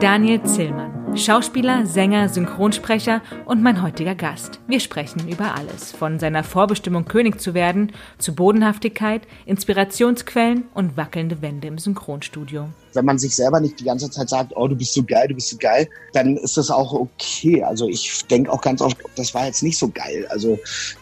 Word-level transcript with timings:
Daniel 0.00 0.42
Zillmann, 0.44 1.16
Schauspieler, 1.16 1.86
Sänger, 1.86 2.28
Synchronsprecher 2.28 3.20
und 3.44 3.62
mein 3.62 3.82
heutiger 3.82 4.14
Gast. 4.14 4.60
Wir 4.66 4.80
sprechen 4.80 5.28
über 5.28 5.54
alles, 5.54 5.92
von 5.92 6.18
seiner 6.18 6.42
Vorbestimmung 6.42 7.04
König 7.04 7.40
zu 7.40 7.52
werden, 7.52 7.92
zu 8.18 8.34
Bodenhaftigkeit, 8.34 9.22
Inspirationsquellen 9.44 10.64
und 10.72 10.96
wackelnde 10.96 11.42
Wände 11.42 11.68
im 11.68 11.78
Synchronstudio. 11.78 12.68
Wenn 12.94 13.04
man 13.04 13.18
sich 13.18 13.36
selber 13.36 13.60
nicht 13.60 13.78
die 13.78 13.84
ganze 13.84 14.10
Zeit 14.10 14.28
sagt, 14.30 14.52
oh, 14.56 14.66
du 14.66 14.76
bist 14.76 14.94
so 14.94 15.02
geil, 15.02 15.28
du 15.28 15.34
bist 15.34 15.50
so 15.50 15.58
geil, 15.58 15.88
dann 16.12 16.36
ist 16.38 16.56
das 16.56 16.70
auch 16.70 16.92
okay. 16.92 17.62
Also 17.62 17.88
ich 17.88 18.26
denke 18.26 18.50
auch 18.50 18.62
ganz 18.62 18.80
oft, 18.80 18.96
das 19.16 19.34
war 19.34 19.46
jetzt 19.46 19.62
nicht 19.62 19.78
so 19.78 19.88
geil. 19.88 20.26
Also 20.30 20.58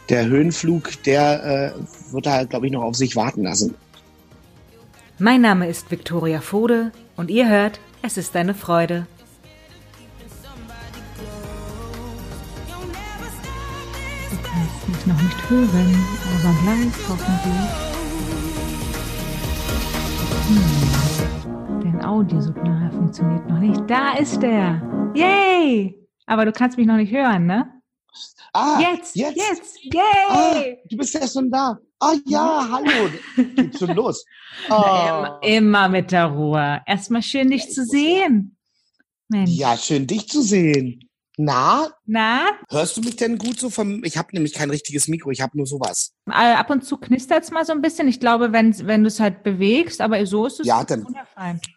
der 0.09 0.27
Höhenflug, 0.27 1.03
der 1.05 1.75
äh, 1.77 2.13
wird 2.13 2.27
da, 2.27 2.45
glaube 2.45 2.67
ich, 2.67 2.73
noch 2.73 2.83
auf 2.83 2.97
sich 2.97 3.15
warten 3.15 3.45
lassen. 3.45 3.75
Mein 5.23 5.41
Name 5.41 5.69
ist 5.69 5.89
Viktoria 5.93 6.41
Fode 6.41 6.91
und 7.15 7.31
ihr 7.31 7.49
hört, 7.49 7.79
es 8.03 8.17
ist 8.17 8.35
eine 8.35 8.55
Freude. 8.55 9.07
Du 14.31 14.37
kannst 14.43 14.89
mich 14.89 15.07
noch 15.07 15.23
nicht 15.23 15.49
hören, 15.49 15.95
aber 16.27 16.53
gleich 16.65 17.09
hoffentlich. 17.09 17.71
Hm. 20.49 21.83
Dein 21.85 22.05
Audiosignal 22.05 22.91
funktioniert 22.91 23.49
noch 23.49 23.61
nicht. 23.61 23.81
Da 23.89 24.15
ist 24.19 24.43
der! 24.43 24.83
Yay! 25.15 26.05
Aber 26.27 26.47
du 26.47 26.51
kannst 26.51 26.77
mich 26.77 26.89
noch 26.89 26.97
nicht 26.97 27.13
hören, 27.13 27.47
ne? 27.47 27.73
Ah, 28.55 28.81
Jetzt! 28.81 29.15
jetzt, 29.15 29.37
Jetzt! 29.37 29.79
Ah, 30.29 30.55
Yay! 30.57 30.79
du 30.91 30.97
bist 30.97 31.15
ja 31.15 31.29
schon 31.29 31.49
da. 31.49 31.79
Ah 32.05 32.15
ja, 32.27 32.69
hallo. 32.73 33.11
Geht 33.55 33.79
schon 33.79 33.95
los. 33.95 34.25
Immer, 34.67 35.39
Oh. 35.41 35.47
immer 35.47 35.89
mit 35.89 36.11
der 36.11 36.27
Ruhe. 36.27 36.83
Erstmal 36.85 37.23
schön, 37.23 37.51
dich 37.51 37.71
zu 37.71 37.85
sehen. 37.85 38.57
Mensch. 39.29 39.51
Ja, 39.53 39.77
schön 39.77 40.07
dich 40.09 40.29
zu 40.29 40.43
sehen. 40.43 41.09
Na, 41.39 41.89
Na, 42.05 42.41
hörst 42.71 42.97
du 42.97 43.01
mich 43.01 43.17
denn 43.17 43.39
gut 43.39 43.59
so 43.59 43.71
vom? 43.71 44.05
Ich 44.05 44.19
habe 44.19 44.29
nämlich 44.33 44.53
kein 44.53 44.69
richtiges 44.69 45.09
Mikro, 45.09 45.31
ich 45.31 45.41
habe 45.41 45.57
nur 45.57 45.67
sowas. 45.67 46.13
äh, 46.29 46.33
ab 46.33 46.69
und 46.71 46.85
zu 46.85 46.99
knistert 46.99 47.45
es 47.45 47.51
mal 47.51 47.65
so 47.65 47.73
ein 47.73 47.81
bisschen. 47.81 48.07
Ich 48.09 48.21
glaube, 48.21 48.53
wenn, 48.53 48.77
wenn 48.87 49.03
du 49.03 49.09
es 49.09 49.19
halt 49.19 49.43
bewegst, 49.43 50.01
aber 50.03 50.25
so 50.27 50.45
ist 50.47 50.61
es 50.61 50.67
Ja, 50.67 50.85
dann-. 50.85 51.07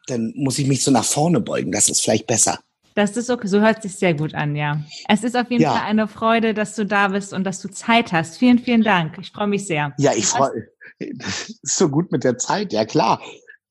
Dann 0.08 0.34
muss 0.36 0.60
ich 0.60 0.68
mich 0.68 0.84
so 0.84 0.92
nach 0.92 1.06
vorne 1.06 1.40
beugen, 1.40 1.72
das 1.72 1.88
ist 1.88 2.02
vielleicht 2.02 2.28
besser. 2.28 2.60
Das 2.96 3.18
ist 3.18 3.30
okay, 3.30 3.48
so 3.48 3.60
hört 3.60 3.82
sich 3.84 3.96
sehr 3.96 4.14
gut 4.14 4.34
an, 4.34 4.56
ja. 4.56 4.82
Es 5.10 5.24
ist 5.24 5.36
auf 5.36 5.52
jeden 5.52 5.64
Ja. 5.64 5.74
Fall 5.74 5.82
eine 5.86 6.08
Freude, 6.08 6.54
dass 6.54 6.76
du 6.76 6.86
da 6.86 7.10
bist 7.10 7.34
und 7.34 7.44
dass 7.44 7.62
du 7.62 7.70
Zeit 7.70 8.14
hast. 8.14 8.38
Vielen, 8.38 8.58
vielen 8.58 8.84
Dank. 8.84 9.18
Ich 9.20 9.32
freue 9.32 9.48
mich 9.48 9.68
sehr. 9.68 9.94
Ja, 9.98 10.14
ich 10.16 10.26
freue. 10.26 10.70
Ist 11.00 11.60
so 11.78 11.90
gut 11.90 12.12
mit 12.14 12.24
der 12.24 12.38
Zeit, 12.38 12.72
ja 12.72 12.86
klar. 12.86 13.22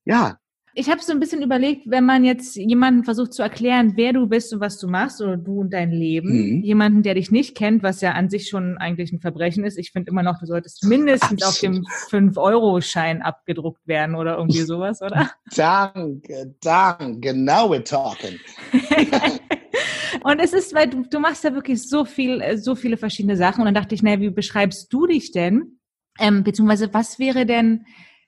Ja, 0.05 0.39
Ich 0.77 0.91
habe 0.91 1.01
so 1.01 1.13
ein 1.13 1.21
bisschen 1.21 1.41
überlegt, 1.41 1.83
wenn 1.89 2.05
man 2.05 2.25
jetzt 2.25 2.57
jemanden 2.57 3.05
versucht 3.05 3.33
zu 3.33 3.43
erklären, 3.43 3.93
wer 3.95 4.13
du 4.13 4.27
bist 4.27 4.53
und 4.53 4.59
was 4.59 4.77
du 4.79 4.89
machst 4.89 5.21
oder 5.23 5.37
du 5.37 5.61
und 5.61 5.73
dein 5.73 5.93
Leben, 5.93 6.57
Mhm. 6.57 6.63
jemanden, 6.65 7.03
der 7.05 7.15
dich 7.15 7.31
nicht 7.31 7.57
kennt, 7.57 7.85
was 7.85 8.01
ja 8.01 8.13
an 8.13 8.29
sich 8.29 8.49
schon 8.49 8.77
eigentlich 8.79 9.13
ein 9.13 9.21
Verbrechen 9.21 9.65
ist. 9.65 9.79
Ich 9.79 9.93
finde 9.93 10.11
immer 10.11 10.25
noch, 10.25 10.41
du 10.41 10.47
solltest 10.47 10.83
mindestens 10.85 11.45
auf 11.45 11.59
dem 11.61 11.85
5-Euro-Schein 12.11 13.23
abgedruckt 13.23 13.87
werden 13.87 14.17
oder 14.17 14.37
irgendwie 14.37 14.63
sowas, 14.63 15.01
oder? 15.01 15.31
danke, 15.55 16.55
danke. 16.61 17.35
Now 17.35 17.71
we're 17.73 17.85
talking. 17.85 18.39
Und 20.25 20.39
es 20.41 20.53
ist, 20.53 20.75
weil 20.75 20.89
du, 20.89 21.03
du 21.09 21.21
machst 21.21 21.45
ja 21.45 21.55
wirklich 21.55 21.89
so 21.89 22.05
viel, 22.05 22.57
so 22.59 22.75
viele 22.75 22.97
verschiedene 22.97 23.37
Sachen. 23.37 23.61
Und 23.61 23.67
dann 23.67 23.75
dachte 23.75 23.95
ich, 23.95 24.03
naja, 24.03 24.21
wie 24.21 24.31
beschreibst 24.31 24.93
du 24.93 25.07
dich 25.07 25.33
denn? 25.33 25.79
Ähm, 26.19 26.43
beziehungsweise 26.45 26.93
was 26.95 27.19
wäre 27.19 27.45
denn 27.47 27.85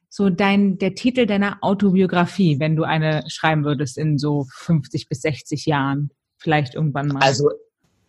so 0.09 0.31
dein, 0.31 0.79
der 0.79 0.95
Titel 0.95 1.27
deiner 1.27 1.59
Autobiografie, 1.61 2.59
wenn 2.61 2.77
du 2.77 2.85
eine 2.85 3.25
schreiben 3.29 3.65
würdest 3.65 3.99
in 3.99 4.19
so 4.19 4.47
50 4.51 5.09
bis 5.09 5.23
60 5.23 5.67
Jahren? 5.67 6.11
Vielleicht 6.39 6.75
irgendwann 6.75 7.09
mal. 7.09 7.23
Also 7.23 7.51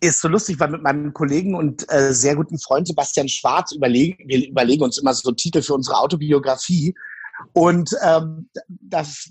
ist 0.00 0.20
so 0.20 0.28
lustig, 0.28 0.60
weil 0.60 0.70
mit 0.70 0.82
meinem 0.82 1.12
Kollegen 1.12 1.54
und 1.54 1.84
äh, 1.90 2.12
sehr 2.12 2.36
guten 2.36 2.58
Freund 2.58 2.86
Sebastian 2.86 3.28
Schwarz 3.28 3.72
überlegen, 3.72 4.28
wir 4.28 4.48
überlegen 4.48 4.84
uns 4.84 4.98
immer 4.98 5.12
so 5.12 5.32
Titel 5.32 5.62
für 5.62 5.74
unsere 5.74 5.98
Autobiografie. 5.98 6.94
Und 7.52 7.90
ähm, 8.04 8.48
das, 8.68 9.30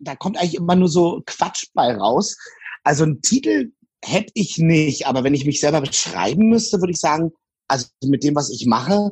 da 0.00 0.16
kommt 0.16 0.38
eigentlich 0.38 0.56
immer 0.56 0.76
nur 0.76 0.88
so 0.88 1.22
Quatsch 1.26 1.66
bei 1.74 1.94
raus. 1.94 2.36
Also 2.82 3.04
einen 3.04 3.22
Titel 3.22 3.72
hätte 4.02 4.32
ich 4.34 4.58
nicht, 4.58 5.06
aber 5.06 5.24
wenn 5.24 5.34
ich 5.34 5.44
mich 5.44 5.60
selber 5.60 5.80
beschreiben 5.80 6.48
müsste, 6.48 6.80
würde 6.80 6.92
ich 6.92 7.00
sagen, 7.00 7.32
also 7.68 7.86
mit 8.04 8.24
dem, 8.24 8.34
was 8.34 8.50
ich 8.50 8.66
mache, 8.66 9.10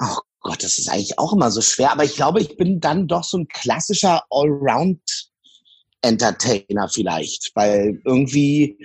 oh 0.00 0.16
Gott, 0.40 0.62
das 0.62 0.78
ist 0.78 0.88
eigentlich 0.88 1.18
auch 1.18 1.32
immer 1.32 1.50
so 1.50 1.60
schwer. 1.60 1.92
Aber 1.92 2.04
ich 2.04 2.14
glaube, 2.14 2.40
ich 2.40 2.56
bin 2.56 2.80
dann 2.80 3.08
doch 3.08 3.24
so 3.24 3.38
ein 3.38 3.48
klassischer 3.48 4.22
Allround 4.30 5.00
Entertainer 6.00 6.88
vielleicht, 6.88 7.50
weil 7.54 8.00
irgendwie 8.04 8.78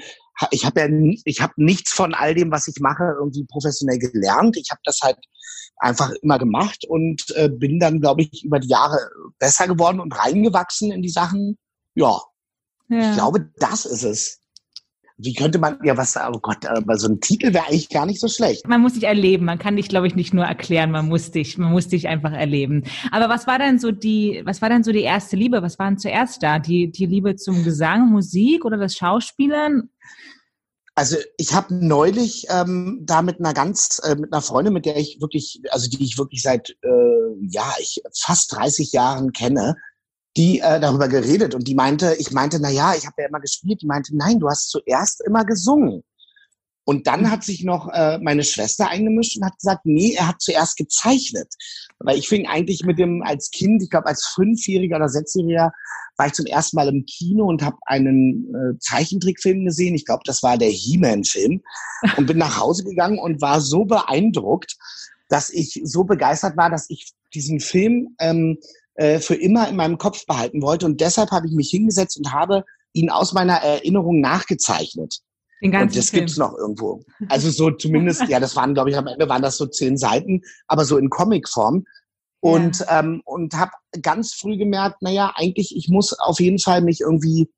ich 0.51 0.65
habe 0.65 0.81
ja 0.81 0.87
ich 1.25 1.41
habe 1.41 1.53
nichts 1.57 1.93
von 1.93 2.13
all 2.13 2.33
dem, 2.33 2.51
was 2.51 2.67
ich 2.67 2.79
mache, 2.79 3.03
irgendwie 3.19 3.45
professionell 3.45 3.99
gelernt. 3.99 4.57
Ich 4.57 4.71
habe 4.71 4.81
das 4.83 4.99
halt 5.01 5.17
einfach 5.77 6.11
immer 6.21 6.39
gemacht 6.39 6.85
und 6.87 7.23
äh, 7.35 7.49
bin 7.49 7.79
dann, 7.79 8.01
glaube 8.01 8.23
ich, 8.23 8.43
über 8.43 8.59
die 8.59 8.69
Jahre 8.69 8.97
besser 9.37 9.67
geworden 9.67 9.99
und 9.99 10.17
reingewachsen 10.17 10.91
in 10.91 11.01
die 11.01 11.09
Sachen. 11.09 11.57
Ja, 11.93 12.19
ja. 12.89 13.09
ich 13.09 13.15
glaube, 13.15 13.51
das 13.57 13.85
ist 13.85 14.03
es. 14.03 14.39
Wie 15.23 15.33
könnte 15.33 15.57
man 15.57 15.77
ja 15.83 15.95
was? 15.95 16.17
Oh 16.17 16.39
Gott, 16.41 16.65
aber 16.65 16.97
so 16.97 17.07
ein 17.07 17.21
Titel 17.21 17.53
wäre 17.53 17.65
eigentlich 17.67 17.89
gar 17.89 18.05
nicht 18.05 18.19
so 18.19 18.27
schlecht. 18.27 18.67
man 18.67 18.81
muss 18.81 18.93
dich 18.93 19.03
erleben. 19.03 19.45
Man 19.45 19.57
kann 19.57 19.77
dich, 19.77 19.87
glaube 19.87 20.07
ich, 20.07 20.15
nicht 20.15 20.33
nur 20.33 20.43
erklären. 20.43 20.91
Man 20.91 21.07
muss 21.07 21.31
dich, 21.31 21.57
man 21.57 21.71
muss 21.71 21.87
dich 21.87 22.09
einfach 22.09 22.33
erleben. 22.33 22.83
Aber 23.11 23.29
was 23.29 23.47
war 23.47 23.57
denn 23.57 23.79
so 23.79 23.91
die, 23.91 24.41
was 24.43 24.61
war 24.61 24.69
denn 24.69 24.83
so 24.83 24.91
die 24.91 25.01
erste 25.01 25.37
Liebe? 25.37 25.61
Was 25.61 25.79
war 25.79 25.87
denn 25.87 25.97
zuerst 25.97 26.43
da? 26.43 26.59
Die, 26.59 26.91
die 26.91 27.05
Liebe 27.05 27.37
zum 27.37 27.63
Gesang, 27.63 28.09
Musik 28.09 28.65
oder 28.65 28.77
das 28.77 28.95
Schauspielern? 28.95 29.89
Also 30.95 31.17
ich 31.37 31.53
habe 31.53 31.73
neulich 31.73 32.45
ähm, 32.49 32.99
da 33.01 33.21
mit 33.21 33.39
einer 33.39 33.53
ganz, 33.53 33.99
äh, 34.03 34.15
mit 34.15 34.31
einer 34.31 34.41
Freundin, 34.41 34.73
mit 34.73 34.85
der 34.85 34.97
ich 34.97 35.19
wirklich, 35.21 35.61
also 35.71 35.89
die 35.89 36.03
ich 36.03 36.17
wirklich 36.17 36.41
seit 36.43 36.69
äh, 36.81 37.47
ja, 37.49 37.73
ich 37.79 38.01
fast 38.13 38.53
30 38.53 38.91
Jahren 38.91 39.31
kenne, 39.31 39.75
die 40.35 40.59
äh, 40.59 40.79
darüber 40.79 41.07
geredet 41.07 41.53
und 41.53 41.67
die 41.67 41.75
meinte, 41.75 42.15
ich 42.17 42.31
meinte, 42.31 42.59
na 42.59 42.69
ja, 42.69 42.95
ich 42.95 43.05
habe 43.05 43.21
ja 43.21 43.27
immer 43.27 43.39
gespielt. 43.39 43.81
Die 43.81 43.85
meinte, 43.85 44.15
nein, 44.15 44.39
du 44.39 44.49
hast 44.49 44.69
zuerst 44.69 45.21
immer 45.25 45.45
gesungen. 45.45 46.03
Und 46.85 47.07
dann 47.07 47.31
hat 47.31 47.43
sich 47.43 47.63
noch 47.63 47.87
äh, 47.93 48.19
meine 48.19 48.43
Schwester 48.43 48.89
eingemischt 48.89 49.37
und 49.37 49.45
hat 49.45 49.57
gesagt, 49.57 49.85
nee, 49.85 50.15
er 50.17 50.27
hat 50.27 50.41
zuerst 50.41 50.75
gezeichnet. 50.75 51.47
Weil 51.99 52.17
ich 52.17 52.27
fing 52.27 52.47
eigentlich 52.47 52.83
mit 52.83 52.99
dem 52.99 53.23
als 53.23 53.51
Kind, 53.51 53.81
ich 53.81 53.89
glaube 53.89 54.07
als 54.07 54.25
Fünfjähriger 54.35 54.97
oder 54.97 55.07
Sechsjähriger, 55.07 55.71
war 56.17 56.27
ich 56.27 56.33
zum 56.33 56.45
ersten 56.45 56.75
Mal 56.75 56.89
im 56.89 57.05
Kino 57.05 57.45
und 57.45 57.61
habe 57.61 57.77
einen 57.85 58.53
äh, 58.53 58.77
Zeichentrickfilm 58.79 59.65
gesehen. 59.65 59.95
Ich 59.95 60.05
glaube, 60.05 60.23
das 60.25 60.43
war 60.43 60.57
der 60.57 60.69
He-Man-Film. 60.69 61.61
Und 62.17 62.25
bin 62.25 62.37
nach 62.37 62.59
Hause 62.59 62.83
gegangen 62.83 63.17
und 63.17 63.41
war 63.41 63.61
so 63.61 63.85
beeindruckt, 63.85 64.75
dass 65.29 65.49
ich 65.49 65.79
so 65.85 66.03
begeistert 66.03 66.57
war, 66.57 66.69
dass 66.69 66.89
ich 66.89 67.13
diesen 67.33 67.61
Film 67.61 68.15
ähm, 68.19 68.57
äh, 68.95 69.19
für 69.19 69.35
immer 69.35 69.67
in 69.69 69.75
meinem 69.75 69.97
Kopf 69.97 70.25
behalten 70.25 70.61
wollte. 70.61 70.85
Und 70.85 71.01
deshalb 71.01 71.31
habe 71.31 71.47
ich 71.47 71.53
mich 71.53 71.69
hingesetzt 71.69 72.17
und 72.17 72.31
habe 72.31 72.63
ihn 72.93 73.09
aus 73.09 73.33
meiner 73.33 73.55
Erinnerung 73.55 74.21
nachgezeichnet. 74.21 75.19
Den 75.63 75.71
ganzen 75.71 75.89
Und 75.89 75.97
das 75.97 76.09
Film. 76.09 76.21
gibt's 76.21 76.37
noch 76.37 76.57
irgendwo. 76.57 77.03
Also 77.29 77.49
so 77.49 77.71
zumindest, 77.71 78.23
ja, 78.29 78.39
das 78.39 78.55
waren, 78.55 78.73
glaube 78.73 78.89
ich, 78.89 78.97
am 78.97 79.07
Ende 79.07 79.29
waren 79.29 79.41
das 79.41 79.57
so 79.57 79.65
zehn 79.65 79.97
Seiten, 79.97 80.41
aber 80.67 80.85
so 80.85 80.97
in 80.97 81.09
Comicform. 81.09 81.85
Und, 82.41 82.85
ähm, 82.89 83.21
und 83.23 83.53
habe 83.53 83.71
ganz 84.01 84.33
früh 84.33 84.57
gemerkt, 84.57 85.01
naja, 85.01 85.31
eigentlich, 85.35 85.73
ich 85.77 85.87
muss 85.87 86.11
auf 86.19 86.41
jeden 86.41 86.59
Fall 86.59 86.81
mich 86.81 86.99
irgendwie 86.99 87.49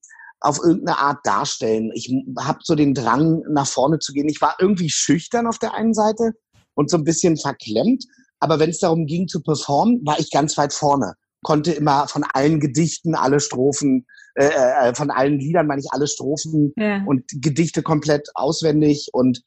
auf 0.41 0.59
irgendeine 0.63 0.99
Art 0.99 1.17
darstellen. 1.23 1.91
Ich 1.95 2.13
habe 2.39 2.59
so 2.61 2.75
den 2.75 2.93
Drang, 2.93 3.41
nach 3.49 3.65
vorne 3.65 3.97
zu 3.97 4.13
gehen. 4.13 4.29
Ich 4.29 4.41
war 4.41 4.55
irgendwie 4.59 4.91
schüchtern 4.91 5.47
auf 5.47 5.57
der 5.57 5.73
einen 5.73 5.95
Seite 5.95 6.33
und 6.75 6.91
so 6.91 6.97
ein 6.97 7.03
bisschen 7.03 7.35
verklemmt. 7.35 8.05
Aber 8.39 8.59
wenn 8.59 8.69
es 8.69 8.77
darum 8.77 9.07
ging 9.07 9.27
zu 9.27 9.41
performen, 9.41 10.05
war 10.05 10.19
ich 10.19 10.29
ganz 10.29 10.55
weit 10.55 10.71
vorne. 10.71 11.15
Konnte 11.45 11.73
immer 11.73 12.07
von 12.07 12.23
allen 12.33 12.59
Gedichten 12.59 13.13
alle 13.13 13.39
Strophen, 13.39 14.07
äh, 14.33 14.47
äh, 14.47 14.95
von 14.95 15.11
allen 15.11 15.37
Liedern 15.39 15.67
meine 15.67 15.79
ich 15.79 15.91
alle 15.91 16.07
Strophen 16.07 16.73
Ja. 16.75 17.03
und 17.05 17.23
Gedichte 17.39 17.83
komplett 17.83 18.29
auswendig 18.33 19.09
und 19.13 19.43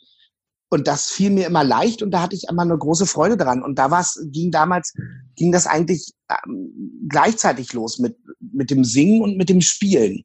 und 0.71 0.87
das 0.87 1.11
fiel 1.11 1.31
mir 1.31 1.47
immer 1.47 1.65
leicht 1.65 2.01
und 2.03 2.13
da 2.13 2.23
hatte 2.23 2.37
ich 2.37 2.45
immer 2.49 2.63
eine 2.63 2.79
große 2.79 3.07
Freude 3.07 3.37
dran 3.37 3.65
und 3.65 3.81
da 3.81 3.91
war's 3.91 4.21
ging 4.27 4.53
damals 4.53 4.93
ging 5.35 5.51
das 5.51 5.67
eigentlich 5.67 6.13
ähm, 6.31 7.03
gleichzeitig 7.09 7.73
los 7.73 7.99
mit 7.99 8.17
mit 8.53 8.71
dem 8.71 8.85
Singen 8.85 9.23
und 9.23 9.37
mit 9.37 9.49
dem 9.49 9.61
Spielen 9.61 10.23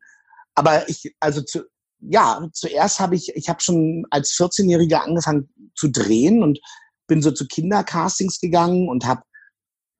aber 0.53 0.87
ich 0.89 1.15
also 1.19 1.41
zu, 1.41 1.63
ja 2.01 2.47
zuerst 2.53 2.99
habe 2.99 3.15
ich 3.15 3.31
ich 3.35 3.49
habe 3.49 3.61
schon 3.61 4.05
als 4.11 4.33
14-jähriger 4.33 4.97
angefangen 4.97 5.49
zu 5.73 5.87
drehen 5.87 6.43
und 6.43 6.59
bin 7.07 7.23
so 7.23 7.31
zu 7.31 7.47
Kindercastings 7.47 8.39
gegangen 8.39 8.89
und 8.89 9.05
habe 9.07 9.23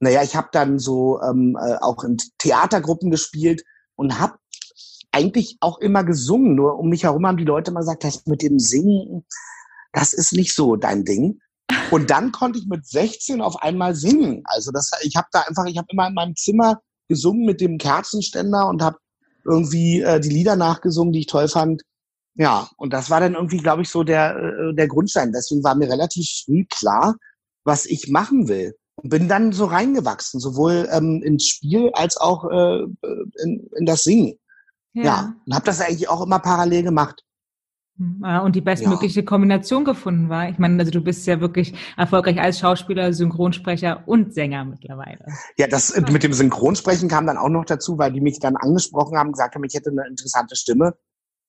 naja 0.03 0.23
ich 0.23 0.35
habe 0.35 0.49
dann 0.51 0.79
so 0.79 1.21
ähm, 1.21 1.57
äh, 1.59 1.75
auch 1.81 2.03
in 2.03 2.17
Theatergruppen 2.37 3.11
gespielt 3.11 3.63
und 3.95 4.19
habe 4.19 4.37
eigentlich 5.11 5.57
auch 5.59 5.79
immer 5.79 6.03
gesungen. 6.03 6.55
Nur 6.55 6.77
um 6.77 6.89
mich 6.89 7.03
herum 7.03 7.25
haben 7.25 7.37
die 7.37 7.45
Leute 7.45 7.71
immer 7.71 7.81
gesagt, 7.81 8.03
das 8.03 8.25
mit 8.25 8.41
dem 8.41 8.59
Singen, 8.59 9.25
das 9.93 10.13
ist 10.13 10.33
nicht 10.33 10.53
so 10.53 10.75
dein 10.75 11.05
Ding. 11.05 11.39
Und 11.91 12.09
dann 12.09 12.31
konnte 12.31 12.59
ich 12.59 12.65
mit 12.65 12.85
16 12.85 13.41
auf 13.41 13.61
einmal 13.61 13.95
singen. 13.95 14.41
Also 14.45 14.71
das, 14.71 14.91
ich 15.03 15.15
habe 15.15 15.27
da 15.31 15.41
einfach, 15.41 15.65
ich 15.65 15.77
habe 15.77 15.87
immer 15.91 16.07
in 16.07 16.13
meinem 16.13 16.35
Zimmer 16.35 16.81
gesungen 17.07 17.45
mit 17.45 17.61
dem 17.61 17.77
Kerzenständer 17.77 18.67
und 18.67 18.81
habe 18.81 18.97
irgendwie 19.45 20.01
äh, 20.01 20.19
die 20.19 20.29
Lieder 20.29 20.55
nachgesungen, 20.55 21.13
die 21.13 21.19
ich 21.19 21.27
toll 21.27 21.47
fand. 21.47 21.83
Ja, 22.35 22.69
und 22.77 22.93
das 22.93 23.09
war 23.09 23.19
dann 23.19 23.35
irgendwie, 23.35 23.57
glaube 23.57 23.83
ich, 23.83 23.89
so 23.89 24.03
der, 24.03 24.35
äh, 24.35 24.75
der 24.75 24.87
Grundstein. 24.87 25.31
Deswegen 25.31 25.63
war 25.63 25.75
mir 25.75 25.89
relativ 25.89 26.27
früh 26.45 26.65
klar, 26.65 27.15
was 27.63 27.85
ich 27.85 28.09
machen 28.09 28.47
will. 28.47 28.75
Und 29.03 29.09
bin 29.09 29.27
dann 29.27 29.51
so 29.51 29.65
reingewachsen, 29.65 30.39
sowohl 30.39 30.87
ähm, 30.91 31.21
ins 31.23 31.45
Spiel 31.45 31.91
als 31.93 32.17
auch 32.17 32.49
äh, 32.49 32.83
in, 33.43 33.69
in 33.77 33.85
das 33.85 34.03
Singen. 34.03 34.39
Ja, 34.93 35.03
ja 35.03 35.35
und 35.45 35.53
habe 35.53 35.65
das 35.65 35.81
eigentlich 35.81 36.09
auch 36.09 36.25
immer 36.25 36.39
parallel 36.39 36.83
gemacht. 36.83 37.23
Hm, 37.97 38.23
und 38.43 38.55
die 38.55 38.61
bestmögliche 38.61 39.19
ja. 39.19 39.25
Kombination 39.25 39.85
gefunden 39.85 40.29
war. 40.29 40.49
Ich 40.49 40.57
meine, 40.57 40.79
also 40.79 40.91
du 40.91 41.01
bist 41.01 41.27
ja 41.27 41.39
wirklich 41.39 41.73
erfolgreich 41.95 42.39
als 42.39 42.59
Schauspieler, 42.59 43.13
Synchronsprecher 43.13 44.03
und 44.07 44.33
Sänger 44.33 44.65
mittlerweile. 44.65 45.25
Ja, 45.57 45.67
das 45.67 45.91
äh, 45.91 46.01
mit 46.11 46.23
dem 46.23 46.33
Synchronsprechen 46.33 47.07
kam 47.07 47.27
dann 47.27 47.37
auch 47.37 47.49
noch 47.49 47.65
dazu, 47.65 47.97
weil 47.99 48.11
die 48.11 48.21
mich 48.21 48.39
dann 48.39 48.55
angesprochen 48.55 49.17
haben, 49.17 49.31
gesagt 49.31 49.53
haben, 49.53 49.63
ich 49.63 49.75
hätte 49.75 49.91
eine 49.91 50.07
interessante 50.07 50.55
Stimme 50.55 50.95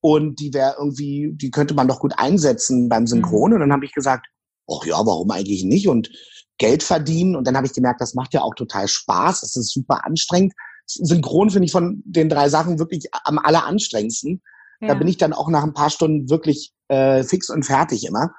und 0.03 0.39
die 0.39 0.53
wäre 0.53 0.75
irgendwie, 0.79 1.33
die 1.35 1.51
könnte 1.51 1.73
man 1.73 1.89
doch 1.89 2.01
gut 2.01 2.13
einsetzen 2.19 2.91
beim 2.91 3.07
Synchron. 3.07 3.51
Mhm. 3.51 3.55
Und 3.55 3.61
dann 3.61 3.73
habe 3.73 3.87
ich 3.87 3.95
gesagt, 3.95 4.27
ach 4.71 4.85
ja, 4.87 4.97
warum 5.05 5.31
eigentlich 5.31 5.65
nicht? 5.65 5.89
Und 5.89 6.11
Geld 6.59 6.83
verdienen. 6.83 7.37
Und 7.37 7.47
dann 7.47 7.57
habe 7.57 7.67
ich 7.67 7.73
gemerkt, 7.73 8.01
das 8.01 8.15
macht 8.15 8.35
ja 8.35 8.43
auch 8.43 8.55
total 8.55 8.89
Spaß. 8.89 9.41
Das 9.41 9.57
ist 9.57 9.73
super 9.73 10.05
anstrengend. 10.05 10.55
Synchron 10.87 11.51
finde 11.51 11.67
ich 11.67 11.73
von 11.73 12.03
den 12.05 12.29
drei 12.29 12.49
Sachen 12.49 12.79
wirklich 12.79 13.09
am 13.25 13.39
alleranstrengendsten. 13.39 14.43
Ja. 14.81 14.89
Da 14.89 14.95
bin 14.95 15.09
ich 15.09 15.17
dann 15.17 15.33
auch 15.33 15.49
nach 15.49 15.65
ein 15.65 15.75
paar 15.75 15.91
Stunden 15.91 16.29
wirklich 16.29 16.73
äh, 16.89 17.23
fix 17.25 17.51
und 17.51 17.65
fertig 17.65 18.05
immer. 18.07 18.31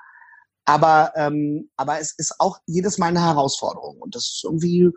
Aber, 0.65 1.11
ähm, 1.15 1.69
aber 1.75 1.99
es 1.99 2.13
ist 2.17 2.35
auch 2.39 2.57
jedes 2.65 2.97
Mal 2.97 3.07
eine 3.07 3.23
Herausforderung. 3.23 3.97
Und 3.99 4.15
das 4.15 4.23
ist 4.23 4.41
irgendwie, 4.43 4.89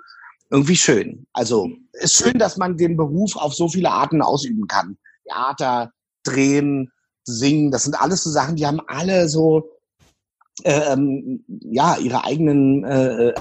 irgendwie 0.51 0.77
schön. 0.77 1.27
Also 1.33 1.69
ist 1.93 2.17
schön, 2.17 2.39
dass 2.39 2.57
man 2.57 2.77
den 2.77 2.97
Beruf 2.97 3.37
auf 3.37 3.55
so 3.55 3.69
viele 3.69 3.91
Arten 3.91 4.23
ausüben 4.23 4.67
kann. 4.67 4.97
Theater, 5.25 5.93
Drehen, 6.25 6.91
Singen, 7.25 7.71
das 7.71 7.85
sind 7.85 8.01
alles 8.01 8.23
so 8.23 8.31
Sachen, 8.31 8.57
die 8.57 8.67
haben 8.67 8.81
alle 8.87 9.29
so 9.29 9.69
ähm, 10.65 11.45
ja 11.49 11.97
ihre 11.97 12.25
eigenen 12.25 12.85
äh, 12.85 13.29
äh, 13.31 13.35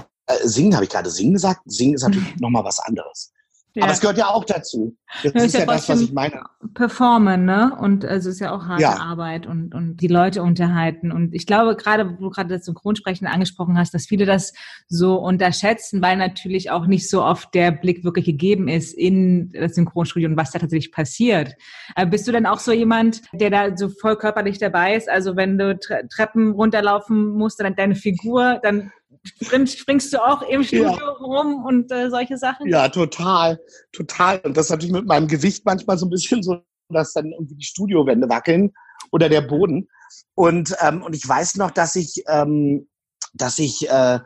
Singen, 0.44 0.74
habe 0.74 0.84
ich 0.84 0.90
gerade 0.90 1.10
Singen 1.10 1.34
gesagt? 1.34 1.62
Singen 1.66 1.94
ist 1.94 2.02
natürlich 2.02 2.36
nochmal 2.36 2.64
was 2.64 2.78
anderes. 2.80 3.32
Ja. 3.78 3.84
Aber 3.84 3.92
es 3.92 4.00
gehört 4.00 4.18
ja 4.18 4.26
auch 4.26 4.44
dazu. 4.44 4.96
Das, 5.22 5.32
das 5.32 5.44
ist, 5.44 5.54
ja, 5.54 5.60
ja 5.60 5.66
das, 5.66 5.88
was 5.88 6.00
ich 6.00 6.12
meine. 6.12 6.42
Performen, 6.74 7.44
ne? 7.44 7.76
Und 7.80 8.04
also 8.04 8.28
es 8.28 8.34
ist 8.34 8.40
ja 8.40 8.50
auch 8.50 8.66
harte 8.66 8.82
ja. 8.82 8.96
Arbeit 8.96 9.46
und, 9.46 9.72
und 9.72 9.98
die 9.98 10.08
Leute 10.08 10.42
unterhalten. 10.42 11.12
Und 11.12 11.32
ich 11.32 11.46
glaube, 11.46 11.76
gerade, 11.76 12.10
wo 12.10 12.24
du 12.24 12.30
gerade 12.30 12.48
das 12.52 12.64
Synchronsprechen 12.64 13.28
angesprochen 13.28 13.78
hast, 13.78 13.94
dass 13.94 14.06
viele 14.06 14.26
das 14.26 14.52
so 14.88 15.14
unterschätzen, 15.14 16.02
weil 16.02 16.16
natürlich 16.16 16.72
auch 16.72 16.86
nicht 16.86 17.08
so 17.08 17.22
oft 17.22 17.54
der 17.54 17.70
Blick 17.70 18.02
wirklich 18.02 18.24
gegeben 18.24 18.66
ist 18.66 18.94
in 18.94 19.52
das 19.52 19.76
Synchronstudio 19.76 20.28
und 20.28 20.36
was 20.36 20.50
da 20.50 20.58
tatsächlich 20.58 20.90
passiert. 20.90 21.54
Aber 21.94 22.08
äh, 22.08 22.10
bist 22.10 22.26
du 22.26 22.32
denn 22.32 22.46
auch 22.46 22.58
so 22.58 22.72
jemand, 22.72 23.22
der 23.32 23.50
da 23.50 23.76
so 23.76 23.88
voll 23.88 24.16
körperlich 24.16 24.58
dabei 24.58 24.96
ist? 24.96 25.08
Also 25.08 25.36
wenn 25.36 25.56
du 25.56 25.78
Treppen 25.78 26.50
runterlaufen 26.50 27.28
musst, 27.28 27.60
dann 27.60 27.76
deine 27.76 27.94
Figur, 27.94 28.58
dann 28.60 28.90
springst, 29.28 29.78
springst 29.78 30.12
du 30.12 30.24
auch 30.24 30.42
im 30.42 30.62
Studio 30.62 30.90
ja. 30.90 31.08
rum 31.08 31.64
und 31.64 31.90
äh, 31.92 32.10
solche 32.10 32.36
Sachen? 32.36 32.68
Ja, 32.68 32.88
total, 32.88 33.60
total. 33.92 34.40
Und 34.44 34.56
das 34.56 34.66
ist 34.66 34.70
natürlich 34.70 34.92
mit 34.92 35.06
meinem 35.06 35.28
Gewicht 35.28 35.64
manchmal 35.64 35.98
so 35.98 36.06
ein 36.06 36.10
bisschen 36.10 36.42
so, 36.42 36.62
dass 36.88 37.12
dann 37.12 37.32
irgendwie 37.32 37.56
die 37.56 37.64
Studiowände 37.64 38.28
wackeln 38.28 38.72
oder 39.12 39.28
der 39.28 39.42
Boden. 39.42 39.88
Und, 40.34 40.74
ähm, 40.80 41.02
und 41.02 41.14
ich 41.14 41.28
weiß 41.28 41.56
noch, 41.56 41.70
dass 41.70 41.96
ich, 41.96 42.22
ähm, 42.28 42.88
dass 43.34 43.58
ich 43.58 43.88
äh, 43.88 44.20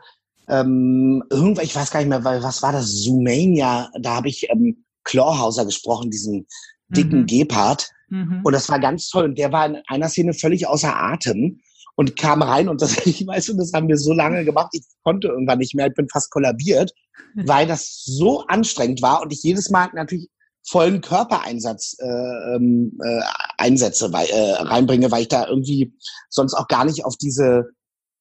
ähm, 0.47 1.23
irgendwann, 1.29 1.65
ich 1.65 1.75
weiß 1.75 1.91
gar 1.91 1.99
nicht 1.99 2.09
mehr, 2.09 2.23
weil 2.23 2.43
was 2.43 2.61
war 2.61 2.71
das, 2.71 3.03
Zoomania, 3.03 3.89
da 3.99 4.15
habe 4.15 4.29
ich 4.29 4.49
ähm, 4.49 4.85
Clawhauser 5.03 5.65
gesprochen, 5.65 6.11
diesen 6.11 6.47
dicken 6.89 7.21
mhm. 7.21 7.25
Gepard. 7.25 7.89
Mhm. 8.09 8.41
Und 8.43 8.53
das 8.53 8.69
war 8.69 8.79
ganz 8.79 9.09
toll. 9.09 9.25
Und 9.25 9.37
der 9.37 9.51
war 9.51 9.65
in 9.65 9.77
einer 9.87 10.09
Szene 10.09 10.33
völlig 10.33 10.67
außer 10.67 10.95
Atem 10.95 11.59
und 11.95 12.15
kam 12.17 12.41
rein 12.41 12.69
und 12.69 12.81
das, 12.81 12.97
ich 13.05 13.25
weiß, 13.25 13.49
und 13.49 13.57
das 13.57 13.73
haben 13.73 13.87
wir 13.87 13.97
so 13.97 14.13
lange 14.13 14.45
gemacht, 14.45 14.69
ich 14.73 14.83
konnte 15.03 15.27
irgendwann 15.27 15.59
nicht 15.59 15.75
mehr, 15.75 15.87
ich 15.87 15.93
bin 15.93 16.09
fast 16.09 16.31
kollabiert, 16.31 16.93
weil 17.35 17.67
das 17.67 18.03
so 18.05 18.45
anstrengend 18.47 19.01
war 19.01 19.21
und 19.21 19.31
ich 19.31 19.43
jedes 19.43 19.69
Mal 19.69 19.89
natürlich 19.93 20.29
vollen 20.65 21.01
Körpereinsatz 21.01 21.97
äh, 21.99 22.55
ähm, 22.55 22.97
äh, 23.03 23.21
einsetze, 23.57 24.13
weil, 24.13 24.27
äh, 24.27 24.51
reinbringe, 24.53 25.11
weil 25.11 25.23
ich 25.23 25.27
da 25.27 25.47
irgendwie 25.47 25.93
sonst 26.29 26.53
auch 26.53 26.67
gar 26.67 26.85
nicht 26.85 27.03
auf 27.03 27.17
diese, 27.17 27.65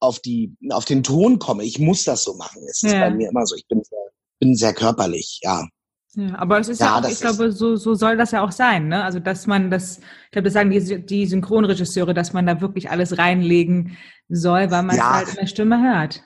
auf 0.01 0.19
die, 0.19 0.57
auf 0.71 0.85
den 0.85 1.05
Ton 1.05 1.39
komme. 1.39 1.65
Ich 1.65 1.79
muss 1.79 2.03
das 2.03 2.25
so 2.25 2.35
machen. 2.35 2.63
Es 2.69 2.83
ist 2.83 2.93
ja. 2.93 3.01
bei 3.01 3.11
mir 3.11 3.29
immer 3.29 3.47
so. 3.47 3.55
Ich 3.55 3.67
bin 3.69 3.83
sehr, 3.85 3.99
bin 4.41 4.57
sehr 4.57 4.75
körperlich, 4.75 5.41
ja. 5.45 5.69
Ja, 6.15 6.39
aber 6.39 6.59
es 6.59 6.69
ist 6.69 6.81
ja, 6.81 6.87
ja 6.87 6.99
auch, 6.99 7.11
ich 7.11 7.21
glaube, 7.21 7.53
so, 7.53 7.77
so 7.77 7.95
soll 7.95 8.17
das 8.17 8.33
ja 8.33 8.45
auch 8.45 8.53
sein, 8.53 8.89
ne? 8.89 9.03
Also, 9.03 9.19
dass 9.19 9.47
man 9.47 9.71
das, 9.71 9.99
ich 9.99 10.31
glaube, 10.33 10.45
das 10.45 10.53
sagen 10.53 10.71
die, 10.71 11.07
die 11.07 11.27
Synchronregisseure, 11.27 12.13
dass 12.13 12.35
man 12.35 12.47
da 12.47 12.61
wirklich 12.61 12.91
alles 12.91 13.17
reinlegen 13.17 13.97
soll, 14.29 14.71
weil 14.71 14.83
man 14.83 14.97
ja. 14.97 15.03
es 15.03 15.17
halt 15.17 15.29
in 15.31 15.35
der 15.37 15.47
Stimme 15.47 15.83
hört. 15.83 16.23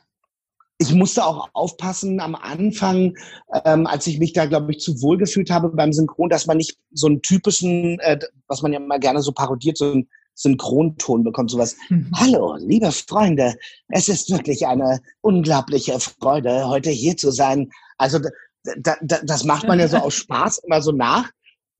Ich 0.79 0.93
musste 0.93 1.25
auch 1.25 1.49
aufpassen 1.55 2.21
am 2.21 2.35
Anfang, 2.35 3.17
ähm, 3.65 3.87
als 3.87 4.07
ich 4.09 4.19
mich 4.19 4.33
da, 4.33 4.45
glaube 4.47 4.73
ich, 4.73 4.81
zu 4.81 5.01
wohl 5.01 5.17
gefühlt 5.17 5.51
habe 5.51 5.71
beim 5.71 5.93
Synchron, 5.93 6.29
dass 6.29 6.47
man 6.47 6.59
nicht 6.59 6.77
so 6.91 7.07
einen 7.07 7.23
typischen, 7.23 7.99
äh, 8.01 8.19
was 8.49 8.63
man 8.63 8.73
ja 8.73 8.81
immer 8.81 8.99
gerne 8.99 9.23
so 9.23 9.33
parodiert, 9.33 9.79
so 9.79 9.93
einen 9.93 10.09
Synchronton 10.35 11.25
bekommt, 11.25 11.51
sowas. 11.51 11.77
Mhm. 11.89 12.11
Hallo, 12.15 12.57
liebe 12.59 12.93
Freunde, 12.93 13.55
es 13.89 14.09
ist 14.09 14.31
wirklich 14.31 14.67
eine 14.67 15.01
unglaubliche 15.23 15.99
Freude, 15.99 16.69
heute 16.69 16.91
hier 16.91 17.17
zu 17.17 17.31
sein. 17.31 17.71
Also 17.97 18.19
da, 18.79 18.97
da, 19.03 19.21
das 19.25 19.45
macht 19.45 19.67
man 19.67 19.79
ja 19.79 19.89
so 19.89 19.99
aus 19.99 20.15
Spaß 20.15 20.59
immer 20.59 20.83
so 20.83 20.93
nach. 20.93 21.31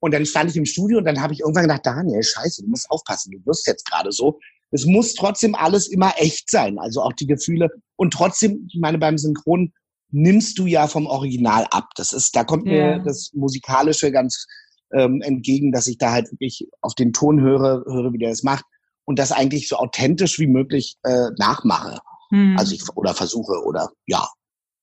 Und 0.01 0.13
dann 0.13 0.27
stand 0.27 0.51
ich 0.51 0.57
im 0.57 0.67
Studio 0.67 0.99
und 0.99 1.05
dann 1.05 1.21
habe 1.21 1.33
ich 1.33 1.41
irgendwann 1.41 1.65
gedacht, 1.65 1.87
Daniel, 1.87 2.23
scheiße, 2.23 2.63
du 2.63 2.69
musst 2.69 2.91
aufpassen, 2.91 3.33
du 3.33 3.39
wirst 3.47 3.67
jetzt 3.67 3.87
gerade 3.87 4.13
so. 4.13 4.39
Es 4.71 4.85
muss 4.85 5.15
trotzdem 5.15 5.55
alles 5.55 5.89
immer 5.89 6.13
echt 6.17 6.51
sein, 6.51 6.79
also 6.79 7.03
auch 7.03 7.13
die 7.13 7.27
Gefühle. 7.27 7.71
Und 7.97 8.13
trotzdem, 8.13 8.67
ich 8.69 8.79
meine, 8.79 8.99
beim 8.99 9.17
Synchron 9.17 9.73
nimmst 10.11 10.59
du 10.59 10.67
ja 10.67 10.87
vom 10.87 11.07
Original 11.07 11.67
ab. 11.71 11.89
Das 11.97 12.13
ist, 12.13 12.37
da 12.37 12.45
kommt 12.45 12.67
ja. 12.67 12.73
mir 12.73 13.03
das 13.05 13.31
Musikalische 13.33 14.13
ganz 14.13 14.47
ähm, 14.93 15.23
entgegen, 15.23 15.73
dass 15.73 15.87
ich 15.87 15.99
da 15.99 16.13
halt 16.13 16.31
wirklich 16.31 16.69
auf 16.81 16.95
den 16.95 17.13
Ton 17.13 17.41
höre, 17.41 17.85
höre, 17.87 18.13
wie 18.13 18.19
der 18.19 18.31
es 18.31 18.43
macht 18.43 18.65
und 19.05 19.19
das 19.19 19.33
eigentlich 19.33 19.69
so 19.69 19.77
authentisch 19.77 20.39
wie 20.39 20.47
möglich 20.47 20.97
äh, 21.05 21.31
nachmache. 21.39 21.99
Hm. 22.31 22.57
Also 22.59 22.75
ich 22.75 22.83
oder 22.97 23.15
versuche 23.15 23.65
oder 23.65 23.91
ja. 24.07 24.29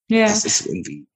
Ja. 0.09 0.27
Das 0.27 0.45
ist 0.45 0.65
irgendwie. 0.65 1.07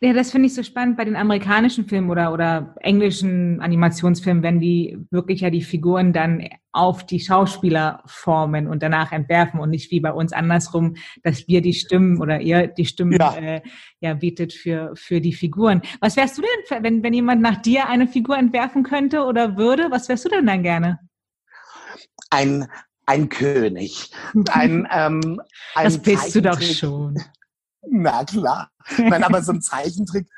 Ja, 0.00 0.12
das 0.12 0.30
finde 0.30 0.48
ich 0.48 0.54
so 0.54 0.62
spannend 0.62 0.98
bei 0.98 1.06
den 1.06 1.16
amerikanischen 1.16 1.88
Filmen 1.88 2.10
oder, 2.10 2.30
oder 2.30 2.74
englischen 2.80 3.62
Animationsfilmen, 3.62 4.42
wenn 4.42 4.60
die 4.60 4.98
wirklich 5.10 5.40
ja 5.40 5.48
die 5.48 5.62
Figuren 5.62 6.12
dann 6.12 6.46
auf 6.72 7.06
die 7.06 7.18
Schauspieler 7.18 8.02
formen 8.04 8.66
und 8.66 8.82
danach 8.82 9.12
entwerfen 9.12 9.58
und 9.58 9.70
nicht 9.70 9.90
wie 9.90 10.00
bei 10.00 10.12
uns 10.12 10.34
andersrum, 10.34 10.96
dass 11.22 11.48
wir 11.48 11.62
die 11.62 11.72
Stimmen 11.72 12.20
oder 12.20 12.42
ihr 12.42 12.66
die 12.66 12.84
Stimmen 12.84 13.16
ja, 13.18 13.36
äh, 13.36 13.62
ja 14.00 14.12
bietet 14.12 14.52
für, 14.52 14.92
für 14.96 15.22
die 15.22 15.32
Figuren. 15.32 15.80
Was 16.00 16.18
wärst 16.18 16.36
du 16.36 16.42
denn, 16.42 16.82
wenn, 16.82 17.02
wenn 17.02 17.14
jemand 17.14 17.40
nach 17.40 17.62
dir 17.62 17.88
eine 17.88 18.06
Figur 18.06 18.36
entwerfen 18.36 18.82
könnte 18.82 19.24
oder 19.24 19.56
würde, 19.56 19.90
was 19.90 20.10
wärst 20.10 20.26
du 20.26 20.28
denn 20.28 20.44
dann 20.44 20.62
gerne? 20.62 20.98
Ein, 22.28 22.68
ein 23.06 23.30
König. 23.30 24.10
Ein, 24.50 24.86
ähm, 24.92 25.40
ein 25.74 25.84
das 25.84 25.96
bist 25.96 26.34
du 26.34 26.42
doch 26.42 26.60
schon. 26.60 27.16
Na 27.88 28.24
klar. 28.24 28.70
Nein, 28.98 29.24
aber 29.24 29.42
so 29.42 29.52
ein 29.52 29.62
Zeichentrick, 29.62 30.28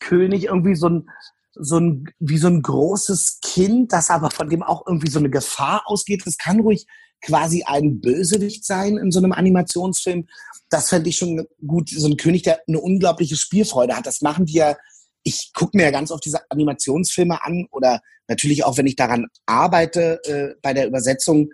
König 0.00 0.44
irgendwie 0.44 0.74
so 0.74 0.88
ein, 0.88 1.08
so 1.54 1.78
ein, 1.78 2.06
wie 2.18 2.38
so 2.38 2.48
ein 2.48 2.62
großes 2.62 3.40
Kind, 3.42 3.92
das 3.92 4.10
aber 4.10 4.30
von 4.30 4.48
dem 4.48 4.62
auch 4.62 4.86
irgendwie 4.86 5.10
so 5.10 5.18
eine 5.18 5.30
Gefahr 5.30 5.82
ausgeht. 5.86 6.22
Das 6.26 6.36
kann 6.36 6.60
ruhig 6.60 6.86
quasi 7.20 7.64
ein 7.64 8.00
Bösewicht 8.00 8.64
sein 8.64 8.98
in 8.98 9.10
so 9.10 9.18
einem 9.18 9.32
Animationsfilm. 9.32 10.26
Das 10.68 10.88
fände 10.88 11.08
ich 11.08 11.16
schon 11.16 11.46
gut. 11.66 11.90
So 11.90 12.08
ein 12.08 12.16
König, 12.16 12.42
der 12.42 12.60
eine 12.66 12.80
unglaubliche 12.80 13.36
Spielfreude 13.36 13.96
hat. 13.96 14.06
Das 14.06 14.20
machen 14.20 14.46
die 14.46 14.54
ja, 14.54 14.76
ich 15.22 15.52
gucke 15.54 15.76
mir 15.76 15.84
ja 15.84 15.90
ganz 15.90 16.10
oft 16.10 16.24
diese 16.24 16.40
Animationsfilme 16.50 17.42
an 17.42 17.66
oder 17.70 18.00
natürlich 18.28 18.64
auch, 18.64 18.76
wenn 18.76 18.86
ich 18.86 18.96
daran 18.96 19.26
arbeite 19.46 20.20
äh, 20.24 20.54
bei 20.62 20.74
der 20.74 20.86
Übersetzung 20.86 21.50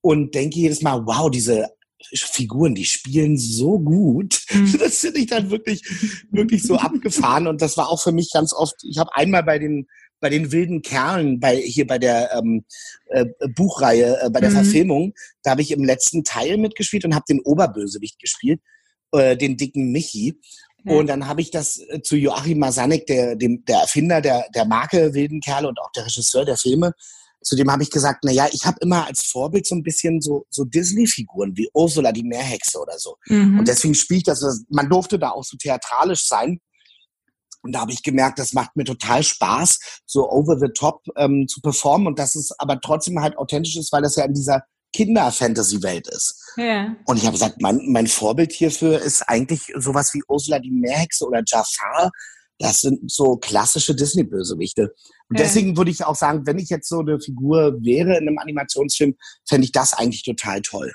und 0.00 0.34
denke 0.34 0.58
jedes 0.58 0.82
Mal, 0.82 1.06
wow, 1.06 1.30
diese 1.30 1.68
Figuren, 2.12 2.74
die 2.74 2.84
spielen 2.84 3.36
so 3.36 3.78
gut. 3.78 4.42
Mhm. 4.52 4.78
Das 4.78 4.98
finde 4.98 5.20
ich 5.20 5.26
dann 5.26 5.50
wirklich, 5.50 5.82
wirklich 6.30 6.62
so 6.62 6.76
abgefahren. 6.76 7.46
Und 7.46 7.62
das 7.62 7.76
war 7.76 7.88
auch 7.88 8.02
für 8.02 8.12
mich 8.12 8.30
ganz 8.32 8.52
oft, 8.52 8.74
ich 8.82 8.98
habe 8.98 9.14
einmal 9.14 9.42
bei 9.42 9.58
den 9.58 9.86
bei 10.20 10.30
den 10.30 10.52
wilden 10.52 10.80
Kerlen, 10.80 11.38
bei 11.38 11.54
hier 11.56 11.86
bei 11.86 11.98
der 11.98 12.32
ähm, 12.32 12.64
äh, 13.08 13.26
Buchreihe, 13.54 14.22
äh, 14.22 14.30
bei 14.30 14.40
der 14.40 14.48
mhm. 14.48 14.54
Verfilmung, 14.54 15.12
da 15.42 15.50
habe 15.50 15.60
ich 15.60 15.70
im 15.70 15.84
letzten 15.84 16.24
Teil 16.24 16.56
mitgespielt 16.56 17.04
und 17.04 17.14
habe 17.14 17.26
den 17.28 17.40
Oberbösewicht 17.40 18.18
gespielt, 18.18 18.60
äh, 19.12 19.36
den 19.36 19.58
dicken 19.58 19.92
Michi. 19.92 20.40
Ja. 20.84 20.94
Und 20.94 21.08
dann 21.08 21.28
habe 21.28 21.42
ich 21.42 21.50
das 21.50 21.78
äh, 21.90 22.00
zu 22.00 22.16
Joachim 22.16 22.58
Masanek, 22.58 23.06
der, 23.06 23.36
dem, 23.36 23.66
der 23.66 23.80
Erfinder 23.80 24.22
der, 24.22 24.46
der 24.54 24.64
Marke 24.64 25.12
Wilden 25.12 25.42
Kerle 25.42 25.68
und 25.68 25.78
auch 25.78 25.92
der 25.92 26.06
Regisseur 26.06 26.46
der 26.46 26.56
Filme, 26.56 26.94
zu 27.44 27.56
dem 27.56 27.70
habe 27.70 27.82
ich 27.82 27.90
gesagt, 27.90 28.20
na 28.24 28.32
ja, 28.32 28.48
ich 28.50 28.64
habe 28.64 28.78
immer 28.80 29.06
als 29.06 29.24
Vorbild 29.26 29.66
so 29.66 29.74
ein 29.74 29.82
bisschen 29.82 30.20
so, 30.20 30.46
so 30.50 30.64
Disney-Figuren 30.64 31.56
wie 31.56 31.68
Ursula, 31.74 32.10
die 32.10 32.24
Meerhexe 32.24 32.80
oder 32.80 32.98
so. 32.98 33.16
Mhm. 33.26 33.58
Und 33.58 33.68
deswegen 33.68 33.94
spiele 33.94 34.18
ich 34.18 34.24
das. 34.24 34.64
Man 34.70 34.88
durfte 34.88 35.18
da 35.18 35.30
auch 35.30 35.44
so 35.44 35.56
theatralisch 35.56 36.26
sein. 36.26 36.60
Und 37.62 37.72
da 37.72 37.80
habe 37.80 37.92
ich 37.92 38.02
gemerkt, 38.02 38.38
das 38.38 38.52
macht 38.52 38.76
mir 38.76 38.84
total 38.84 39.22
Spaß, 39.22 39.78
so 40.04 40.30
over 40.30 40.58
the 40.58 40.68
top 40.74 41.02
ähm, 41.16 41.46
zu 41.48 41.62
performen 41.62 42.06
und 42.06 42.18
dass 42.18 42.34
es 42.34 42.52
aber 42.58 42.78
trotzdem 42.78 43.20
halt 43.20 43.38
authentisch 43.38 43.76
ist, 43.76 43.90
weil 43.90 44.02
das 44.02 44.16
ja 44.16 44.24
in 44.24 44.34
dieser 44.34 44.64
Kinder-Fantasy-Welt 44.94 46.08
ist. 46.08 46.52
Ja. 46.56 46.94
Und 47.06 47.16
ich 47.16 47.24
habe 47.24 47.32
gesagt, 47.32 47.60
mein, 47.60 47.80
mein 47.86 48.06
Vorbild 48.06 48.52
hierfür 48.52 49.00
ist 49.00 49.22
eigentlich 49.22 49.72
sowas 49.76 50.12
wie 50.14 50.22
Ursula 50.28 50.58
die 50.58 50.70
Meerhexe 50.70 51.26
oder 51.26 51.42
Jafar. 51.46 52.10
Das 52.58 52.78
sind 52.78 53.10
so 53.10 53.36
klassische 53.36 53.94
Disney-Bösewichte. 53.94 54.94
Und 55.28 55.38
deswegen 55.38 55.76
würde 55.76 55.90
ich 55.90 56.04
auch 56.04 56.14
sagen, 56.14 56.46
wenn 56.46 56.58
ich 56.58 56.68
jetzt 56.68 56.88
so 56.88 57.00
eine 57.00 57.18
Figur 57.18 57.78
wäre 57.82 58.16
in 58.16 58.28
einem 58.28 58.38
Animationsfilm, 58.38 59.16
fände 59.48 59.64
ich 59.64 59.72
das 59.72 59.92
eigentlich 59.92 60.22
total 60.22 60.60
toll. 60.62 60.92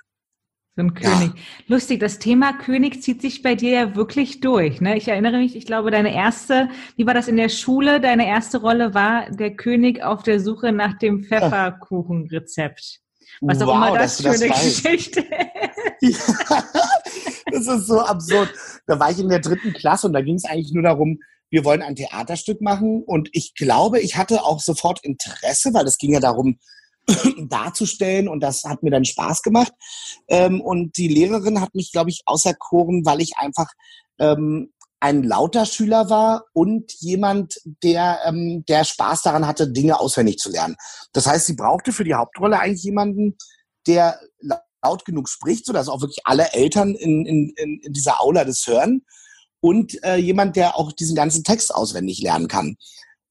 So 0.76 0.84
ein 0.84 0.94
König. 0.94 1.32
Ja. 1.36 1.44
Lustig, 1.68 2.00
das 2.00 2.20
Thema 2.20 2.54
König 2.58 3.04
zieht 3.04 3.22
sich 3.22 3.42
bei 3.42 3.56
dir 3.56 3.72
ja 3.72 3.96
wirklich 3.96 4.40
durch. 4.40 4.80
Ne? 4.80 4.98
Ich 4.98 5.10
erinnere 5.10 5.38
mich, 5.38 5.58
ich 5.58 5.66
glaube, 5.66 5.92
deine 5.92 6.16
erste, 6.16 6.70
wie 6.96 7.06
war 7.06 7.14
das 7.14 7.28
in 7.28 7.36
der 7.36 7.50
Schule? 7.50 8.00
Deine 8.00 8.26
erste 8.26 8.60
Rolle 8.60 8.94
war 8.94 9.30
der 9.30 9.56
König 9.56 10.02
auf 10.02 10.24
der 10.24 10.40
Suche 10.40 10.72
nach 10.72 10.98
dem 10.98 11.24
Pfefferkuchenrezept. 11.26 13.02
Was 13.42 13.60
wow, 13.60 13.68
auch 13.68 13.76
immer 13.76 13.98
das 13.98 14.22
für 14.22 14.30
eine 14.30 14.48
Geschichte 14.48 15.20
ist. 16.00 16.30
Ja, 16.30 16.64
das 17.52 17.68
ist 17.68 17.88
so 17.88 18.00
absurd. 18.00 18.54
Da 18.88 19.00
war 19.00 19.12
ich 19.12 19.20
in 19.20 19.28
der 19.28 19.40
dritten 19.40 19.74
Klasse 19.74 20.08
und 20.08 20.14
da 20.14 20.22
ging 20.22 20.36
es 20.36 20.46
eigentlich 20.46 20.72
nur 20.72 20.84
darum, 20.84 21.20
wir 21.50 21.66
wollen 21.66 21.82
ein 21.82 21.96
Theaterstück 21.96 22.62
machen. 22.62 23.04
Und 23.04 23.30
ich 23.34 23.54
glaube, 23.56 24.00
ich 24.00 24.18
hatte 24.18 24.44
auch 24.44 24.60
sofort 24.60 25.04
Interesse, 25.04 25.74
weil 25.74 25.86
es 25.86 25.98
ging 25.98 26.14
ja 26.14 26.20
darum, 26.20 26.60
darzustellen 27.50 28.28
und 28.28 28.42
das 28.42 28.64
hat 28.64 28.84
mir 28.84 28.92
dann 28.92 29.06
Spaß 29.06 29.42
gemacht. 29.42 29.74
Ähm, 30.28 30.62
und 30.62 30.98
die 30.98 31.08
Lehrerin 31.08 31.62
hat 31.62 31.74
mich, 31.76 31.92
glaube 31.92 32.10
ich, 32.10 32.22
auserkoren, 32.26 33.06
weil 33.06 33.22
ich 33.22 33.38
einfach 33.38 33.68
ähm, 34.20 34.74
ein 35.00 35.24
lauter 35.24 35.66
Schüler 35.66 36.10
war 36.10 36.46
und 36.54 36.92
jemand, 37.00 37.60
der, 37.84 38.20
ähm, 38.26 38.66
der 38.68 38.84
Spaß 38.84 39.22
daran 39.22 39.48
hatte, 39.48 39.72
Dinge 39.72 40.00
auswendig 40.00 40.38
zu 40.38 40.52
lernen. 40.52 40.76
Das 41.14 41.26
heißt, 41.26 41.46
sie 41.46 41.56
brauchte 41.56 41.94
für 41.94 42.04
die 42.04 42.16
Hauptrolle 42.16 42.60
eigentlich 42.60 42.84
jemanden, 42.84 43.38
der 43.88 44.20
laut 44.82 45.06
genug 45.06 45.30
spricht, 45.30 45.66
sodass 45.66 45.88
auch 45.88 46.02
wirklich 46.02 46.20
alle 46.26 46.52
Eltern 46.54 46.96
in, 46.96 47.26
in, 47.26 47.54
in 47.56 47.94
dieser 47.94 48.22
Aula 48.22 48.44
das 48.44 48.68
hören 48.68 49.04
und 49.62 50.04
äh, 50.04 50.16
jemand, 50.16 50.56
der 50.56 50.78
auch 50.78 50.92
diesen 50.92 51.16
ganzen 51.16 51.44
Text 51.44 51.74
auswendig 51.74 52.22
lernen 52.22 52.48
kann. 52.48 52.78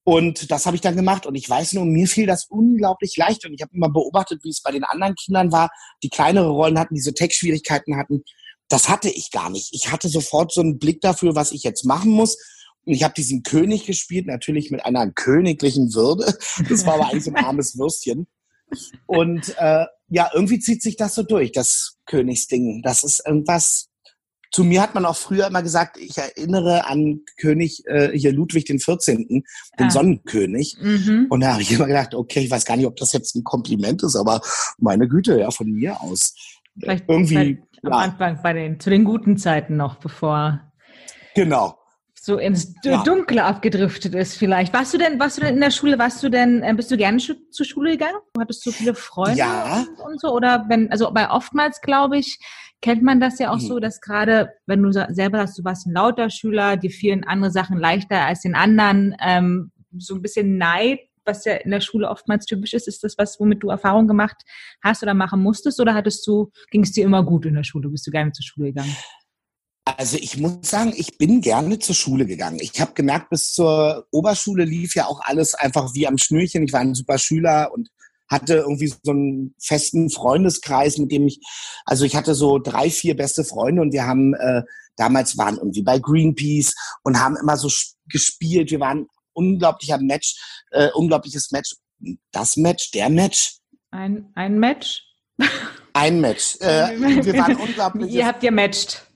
Und 0.04 0.50
das 0.50 0.64
habe 0.64 0.74
ich 0.74 0.80
dann 0.80 0.96
gemacht. 0.96 1.26
Und 1.26 1.34
ich 1.34 1.48
weiß 1.48 1.74
nur, 1.74 1.84
mir 1.84 2.08
fiel 2.08 2.26
das 2.26 2.46
unglaublich 2.46 3.14
leicht. 3.18 3.44
Und 3.44 3.52
ich 3.52 3.60
habe 3.60 3.74
immer 3.74 3.90
beobachtet, 3.90 4.42
wie 4.42 4.48
es 4.48 4.62
bei 4.62 4.70
den 4.70 4.84
anderen 4.84 5.14
Kindern 5.14 5.52
war, 5.52 5.68
die 6.02 6.08
kleinere 6.08 6.48
Rollen 6.48 6.78
hatten, 6.78 6.94
diese 6.94 7.12
Textschwierigkeiten 7.12 7.96
hatten. 7.98 8.24
Das 8.68 8.88
hatte 8.88 9.10
ich 9.10 9.30
gar 9.30 9.50
nicht. 9.50 9.68
Ich 9.72 9.92
hatte 9.92 10.08
sofort 10.08 10.50
so 10.52 10.62
einen 10.62 10.78
Blick 10.78 11.02
dafür, 11.02 11.34
was 11.34 11.52
ich 11.52 11.62
jetzt 11.62 11.84
machen 11.84 12.10
muss. 12.10 12.38
Und 12.86 12.94
ich 12.94 13.02
habe 13.02 13.12
diesen 13.12 13.42
König 13.42 13.84
gespielt, 13.84 14.26
natürlich 14.26 14.70
mit 14.70 14.82
einer 14.86 15.10
königlichen 15.12 15.92
Würde. 15.92 16.38
Das 16.70 16.86
war 16.86 16.94
aber 16.94 17.10
eigentlich 17.10 17.24
so 17.24 17.32
ein 17.32 17.44
armes 17.44 17.76
Würstchen. 17.76 18.26
Und 19.06 19.54
äh, 19.58 19.84
ja, 20.08 20.30
irgendwie 20.32 20.58
zieht 20.58 20.82
sich 20.82 20.96
das 20.96 21.14
so 21.14 21.22
durch, 21.22 21.52
das 21.52 21.98
Königsding. 22.06 22.80
Das 22.82 23.04
ist 23.04 23.22
irgendwas, 23.26 23.87
zu 24.50 24.64
mir 24.64 24.80
hat 24.80 24.94
man 24.94 25.04
auch 25.04 25.16
früher 25.16 25.46
immer 25.46 25.62
gesagt, 25.62 25.96
ich 25.98 26.16
erinnere 26.16 26.86
an 26.86 27.20
König 27.38 27.82
äh, 27.86 28.10
hier 28.16 28.32
Ludwig 28.32 28.64
den 28.64 28.78
14., 28.78 29.26
den 29.28 29.44
ah. 29.78 29.90
Sonnenkönig. 29.90 30.76
Mhm. 30.80 31.26
Und 31.28 31.40
da 31.40 31.52
habe 31.52 31.62
ich 31.62 31.72
immer 31.72 31.86
gedacht, 31.86 32.14
okay, 32.14 32.40
ich 32.40 32.50
weiß 32.50 32.64
gar 32.64 32.76
nicht, 32.76 32.86
ob 32.86 32.96
das 32.96 33.12
jetzt 33.12 33.34
ein 33.34 33.44
Kompliment 33.44 34.02
ist, 34.02 34.16
aber 34.16 34.40
meine 34.78 35.08
Güte, 35.08 35.38
ja, 35.38 35.50
von 35.50 35.70
mir 35.70 36.00
aus. 36.00 36.34
Vielleicht 36.78 37.08
irgendwie 37.08 37.60
ja. 37.82 37.90
am 37.90 37.92
Anfang 37.92 38.40
bei 38.42 38.52
den 38.52 38.80
zu 38.80 38.90
den 38.90 39.04
guten 39.04 39.36
Zeiten 39.36 39.76
noch, 39.76 39.96
bevor 39.96 40.60
genau 41.34 41.76
so 42.28 42.36
ins 42.38 42.74
ja. 42.84 43.02
Dunkle 43.02 43.42
abgedriftet 43.42 44.14
ist 44.14 44.36
vielleicht. 44.36 44.74
Warst 44.74 44.92
du 44.92 44.98
denn, 44.98 45.18
warst 45.18 45.38
du 45.38 45.40
denn 45.40 45.54
in 45.54 45.60
der 45.60 45.70
Schule, 45.70 45.98
warst 45.98 46.22
du 46.22 46.28
denn, 46.28 46.62
äh, 46.62 46.74
bist 46.74 46.90
du 46.90 46.96
gerne 46.98 47.18
zur 47.18 47.66
Schule 47.66 47.92
gegangen? 47.92 48.18
Hattest 48.38 48.64
du 48.66 48.70
viele 48.70 48.94
Freunde 48.94 49.38
ja. 49.38 49.86
und 50.04 50.20
so? 50.20 50.28
Oder 50.28 50.66
wenn, 50.68 50.92
also 50.92 51.10
bei 51.10 51.30
oftmals 51.30 51.80
glaube 51.80 52.18
ich, 52.18 52.38
kennt 52.82 53.02
man 53.02 53.18
das 53.18 53.38
ja 53.38 53.50
auch 53.50 53.56
mhm. 53.56 53.66
so, 53.66 53.78
dass 53.80 54.02
gerade, 54.02 54.50
wenn 54.66 54.82
du 54.82 54.92
selber 54.92 55.38
sagst, 55.38 55.58
du 55.58 55.64
warst 55.64 55.86
ein 55.86 55.94
lauter 55.94 56.28
Schüler, 56.28 56.76
die 56.76 56.90
vielen 56.90 57.24
andere 57.24 57.50
Sachen 57.50 57.78
leichter 57.78 58.26
als 58.26 58.42
den 58.42 58.54
anderen, 58.54 59.16
ähm, 59.20 59.72
so 59.96 60.14
ein 60.14 60.22
bisschen 60.22 60.58
Neid, 60.58 61.00
was 61.24 61.46
ja 61.46 61.54
in 61.54 61.70
der 61.70 61.80
Schule 61.80 62.10
oftmals 62.10 62.44
typisch 62.44 62.74
ist, 62.74 62.88
ist 62.88 63.02
das 63.04 63.16
was, 63.16 63.40
womit 63.40 63.62
du 63.62 63.70
Erfahrung 63.70 64.06
gemacht 64.06 64.42
hast 64.82 65.02
oder 65.02 65.14
machen 65.14 65.42
musstest? 65.42 65.80
Oder 65.80 65.94
hattest 65.94 66.26
du, 66.26 66.50
ging 66.70 66.82
es 66.82 66.92
dir 66.92 67.04
immer 67.04 67.22
gut 67.22 67.46
in 67.46 67.54
der 67.54 67.64
Schule? 67.64 67.88
Bist 67.88 68.06
du 68.06 68.10
gerne 68.10 68.32
zur 68.32 68.44
Schule 68.44 68.68
gegangen? 68.68 68.94
Also 69.96 70.18
ich 70.18 70.36
muss 70.36 70.68
sagen, 70.68 70.92
ich 70.94 71.16
bin 71.16 71.40
gerne 71.40 71.78
zur 71.78 71.94
Schule 71.94 72.26
gegangen. 72.26 72.58
Ich 72.60 72.78
habe 72.80 72.92
gemerkt, 72.92 73.30
bis 73.30 73.52
zur 73.52 74.06
Oberschule 74.10 74.64
lief 74.64 74.94
ja 74.94 75.06
auch 75.06 75.20
alles 75.22 75.54
einfach 75.54 75.94
wie 75.94 76.06
am 76.06 76.18
Schnürchen. 76.18 76.64
Ich 76.64 76.72
war 76.72 76.80
ein 76.80 76.94
super 76.94 77.18
Schüler 77.18 77.70
und 77.72 77.88
hatte 78.28 78.56
irgendwie 78.56 78.88
so 78.88 79.10
einen 79.10 79.54
festen 79.58 80.10
Freundeskreis, 80.10 80.98
mit 80.98 81.10
dem 81.10 81.26
ich, 81.26 81.40
also 81.86 82.04
ich 82.04 82.14
hatte 82.14 82.34
so 82.34 82.58
drei, 82.58 82.90
vier 82.90 83.16
beste 83.16 83.44
Freunde 83.44 83.80
und 83.80 83.92
wir 83.92 84.06
haben 84.06 84.34
äh, 84.34 84.62
damals 84.96 85.38
waren 85.38 85.56
irgendwie 85.56 85.82
bei 85.82 85.98
Greenpeace 85.98 86.74
und 87.04 87.18
haben 87.18 87.36
immer 87.36 87.56
so 87.56 87.70
gespielt. 88.10 88.70
Wir 88.70 88.80
waren 88.80 89.06
unglaublicher 89.32 89.98
Match, 89.98 90.36
äh, 90.70 90.90
unglaubliches 90.92 91.50
Match. 91.52 91.76
Das 92.30 92.56
Match, 92.56 92.90
der 92.90 93.08
Match. 93.08 93.56
Ein, 93.90 94.30
ein 94.34 94.58
Match? 94.58 95.04
Ein 95.94 96.20
Match. 96.20 96.56
Äh, 96.60 97.24
wir 97.24 97.38
waren 97.38 97.56
unglaublich. 97.56 98.12
Ihr 98.12 98.26
habt 98.26 98.42
ihr 98.42 98.52
matcht. 98.52 99.07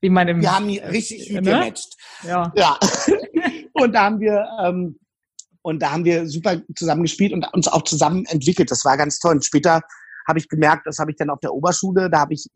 Wie 0.00 0.10
man 0.10 0.28
im, 0.28 0.40
wir 0.40 0.54
haben 0.54 0.68
richtig 0.68 1.28
gut 1.28 1.42
ne? 1.42 1.52
gematcht. 1.52 1.94
Ja. 2.22 2.52
ja. 2.56 2.78
und 3.74 3.92
da 3.92 4.04
haben 4.04 4.20
wir 4.20 4.46
ähm, 4.64 4.98
und 5.62 5.80
da 5.82 5.92
haben 5.92 6.04
wir 6.04 6.26
super 6.26 6.60
zusammen 6.74 7.02
gespielt 7.02 7.32
und 7.32 7.46
uns 7.52 7.68
auch 7.68 7.82
zusammen 7.82 8.24
entwickelt. 8.26 8.70
Das 8.70 8.84
war 8.84 8.96
ganz 8.96 9.18
toll. 9.18 9.32
Und 9.32 9.44
später 9.44 9.82
habe 10.26 10.38
ich 10.38 10.48
gemerkt, 10.48 10.86
das 10.86 10.98
habe 10.98 11.10
ich 11.10 11.16
dann 11.16 11.30
auf 11.30 11.40
der 11.40 11.52
Oberschule, 11.52 12.08
da 12.08 12.20
habe 12.20 12.34
ich, 12.34 12.46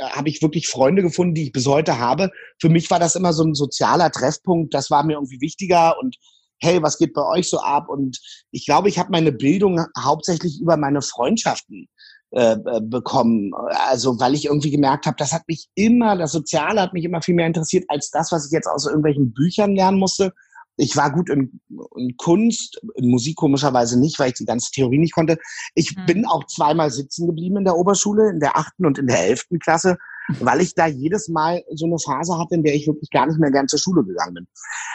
habe 0.00 0.28
ich 0.28 0.42
wirklich 0.42 0.68
Freunde 0.68 1.02
gefunden, 1.02 1.34
die 1.34 1.44
ich 1.44 1.52
bis 1.52 1.66
heute 1.66 1.98
habe. 1.98 2.30
Für 2.60 2.68
mich 2.68 2.90
war 2.90 2.98
das 2.98 3.16
immer 3.16 3.32
so 3.32 3.44
ein 3.44 3.54
sozialer 3.54 4.10
Treffpunkt. 4.10 4.74
Das 4.74 4.90
war 4.90 5.04
mir 5.04 5.14
irgendwie 5.14 5.40
wichtiger 5.40 5.98
und 5.98 6.16
hey, 6.60 6.80
was 6.82 6.98
geht 6.98 7.12
bei 7.12 7.24
euch 7.24 7.48
so 7.48 7.58
ab? 7.58 7.88
Und 7.88 8.20
ich 8.52 8.66
glaube, 8.66 8.88
ich 8.88 8.98
habe 8.98 9.10
meine 9.10 9.32
Bildung 9.32 9.84
hauptsächlich 9.98 10.60
über 10.60 10.76
meine 10.76 11.02
Freundschaften 11.02 11.88
äh, 12.32 12.56
bekommen. 12.80 13.52
Also 13.88 14.18
weil 14.20 14.34
ich 14.34 14.46
irgendwie 14.46 14.70
gemerkt 14.70 15.06
habe, 15.06 15.16
das 15.18 15.32
hat 15.32 15.42
mich 15.48 15.68
immer, 15.74 16.16
das 16.16 16.32
Soziale 16.32 16.80
hat 16.80 16.92
mich 16.92 17.04
immer 17.04 17.22
viel 17.22 17.34
mehr 17.34 17.46
interessiert 17.46 17.84
als 17.88 18.10
das, 18.10 18.32
was 18.32 18.46
ich 18.46 18.52
jetzt 18.52 18.66
aus 18.66 18.86
irgendwelchen 18.86 19.32
Büchern 19.32 19.74
lernen 19.74 19.98
musste 19.98 20.32
ich 20.76 20.96
war 20.96 21.12
gut 21.12 21.28
in, 21.28 21.60
in, 21.96 22.16
Kunst, 22.16 22.80
in 22.94 23.10
Musik 23.10 23.36
komischerweise 23.36 23.98
nicht, 23.98 24.18
weil 24.18 24.28
ich 24.28 24.34
die 24.34 24.44
ganze 24.44 24.70
Theorie 24.72 24.98
nicht 24.98 25.14
konnte. 25.14 25.38
Ich 25.74 25.96
mhm. 25.96 26.06
bin 26.06 26.26
auch 26.26 26.46
zweimal 26.46 26.90
sitzen 26.90 27.26
geblieben 27.26 27.58
in 27.58 27.64
der 27.64 27.76
Oberschule, 27.76 28.30
in 28.30 28.40
der 28.40 28.56
achten 28.56 28.86
und 28.86 28.98
in 28.98 29.06
der 29.06 29.20
elften 29.20 29.58
Klasse, 29.58 29.98
weil 30.40 30.60
ich 30.60 30.74
da 30.74 30.86
jedes 30.86 31.28
Mal 31.28 31.62
so 31.74 31.86
eine 31.86 31.98
Phase 31.98 32.38
hatte, 32.38 32.54
in 32.54 32.62
der 32.62 32.74
ich 32.74 32.86
wirklich 32.86 33.10
gar 33.10 33.26
nicht 33.26 33.38
mehr 33.38 33.50
gern 33.50 33.68
zur 33.68 33.78
Schule 33.78 34.04
gegangen 34.04 34.34
bin. 34.34 34.46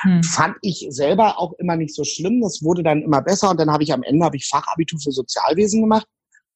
Mhm. 0.03 0.23
Fand 0.23 0.55
ich 0.61 0.87
selber 0.89 1.37
auch 1.39 1.53
immer 1.59 1.75
nicht 1.75 1.93
so 1.93 2.03
schlimm. 2.03 2.41
Das 2.41 2.63
wurde 2.63 2.83
dann 2.83 3.01
immer 3.01 3.21
besser 3.21 3.51
und 3.51 3.59
dann 3.59 3.71
habe 3.71 3.83
ich 3.83 3.93
am 3.93 4.03
Ende 4.03 4.25
habe 4.25 4.37
ich 4.37 4.47
Fachabitur 4.47 4.99
für 4.99 5.11
Sozialwesen 5.11 5.81
gemacht. 5.81 6.07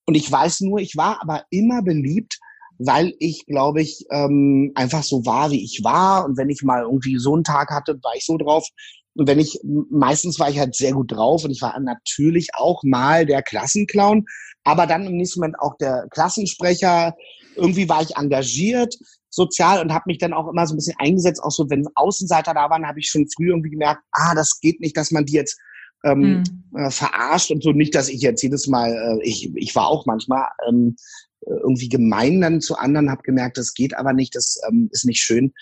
Und 0.06 0.16
ich 0.16 0.32
weiß 0.32 0.62
nur, 0.62 0.80
ich 0.80 0.98
war 0.98 1.22
aber 1.22 1.44
immer 1.50 1.82
beliebt, 1.82 2.40
weil 2.80 3.14
ich, 3.20 3.46
glaube 3.46 3.82
ich, 3.82 4.06
ähm, 4.12 4.72
einfach 4.76 5.04
so 5.04 5.26
war, 5.26 5.52
wie 5.52 5.64
ich 5.64 5.84
war. 5.84 6.26
Und 6.26 6.38
wenn 6.38 6.50
ich 6.50 6.64
mal 6.64 6.82
irgendwie 6.82 7.18
so 7.18 7.34
einen 7.36 7.44
Tag 7.44 7.70
hatte, 7.70 8.00
war 8.02 8.16
ich 8.16 8.26
so 8.26 8.38
drauf. 8.38 8.68
Und 9.14 9.28
wenn 9.28 9.40
ich, 9.40 9.60
meistens 9.90 10.40
war 10.40 10.50
ich 10.50 10.58
halt 10.58 10.76
sehr 10.76 10.94
gut 10.94 11.12
drauf 11.12 11.44
und 11.44 11.52
ich 11.52 11.62
war 11.62 11.78
natürlich 11.80 12.50
auch 12.56 12.82
mal 12.84 13.26
der 13.26 13.44
Klassenclown, 13.44 14.26
aber 14.64 14.88
dann 14.88 15.06
im 15.06 15.18
nächsten 15.18 15.42
Moment 15.42 15.60
auch 15.60 15.76
der 15.78 16.08
Klassensprecher. 16.12 17.14
Irgendwie 17.56 17.90
war 17.90 18.02
ich 18.02 18.16
engagiert 18.16 18.96
sozial 19.30 19.82
und 19.82 19.94
habe 19.94 20.04
mich 20.08 20.18
dann 20.18 20.34
auch 20.34 20.48
immer 20.48 20.66
so 20.66 20.74
ein 20.74 20.78
bisschen 20.78 20.96
eingesetzt. 21.00 21.44
Auch 21.44 21.52
so, 21.52 21.70
wenn 21.70 21.88
Außenseiter 21.96 22.54
da 22.54 22.70
waren, 22.70 22.88
habe 22.88 23.00
ich 23.00 23.10
schon 23.10 23.28
früh 23.36 23.50
irgendwie 23.50 23.72
gemerkt, 23.72 24.02
ah, 24.12 24.34
das 24.36 24.60
geht 24.60 24.80
nicht, 24.80 24.96
dass 24.96 25.12
man 25.12 25.26
die 25.26 25.34
jetzt 25.34 25.60
ähm, 26.04 26.44
mhm. 26.72 26.78
äh, 26.78 26.92
verarscht 26.92 27.52
und 27.52 27.64
so. 27.64 27.72
Nicht, 27.72 27.96
dass 27.96 28.10
ich 28.10 28.22
jetzt 28.22 28.42
jedes 28.42 28.68
Mal, 28.68 28.92
äh, 28.92 29.24
ich, 29.24 29.52
ich 29.56 29.76
war 29.76 29.88
auch 29.88 30.06
manchmal 30.06 30.48
ähm, 30.68 30.96
irgendwie 31.46 31.90
gemein 31.90 32.42
dann 32.42 32.62
zu 32.62 32.78
anderen, 32.78 33.10
habe 33.10 33.24
gemerkt, 33.24 33.58
das 33.58 33.74
geht 33.74 33.96
aber 33.96 34.14
nicht, 34.14 34.36
das 34.36 34.60
ähm, 34.68 34.90
ist 34.92 35.06
nicht 35.06 35.22
schön 35.22 35.54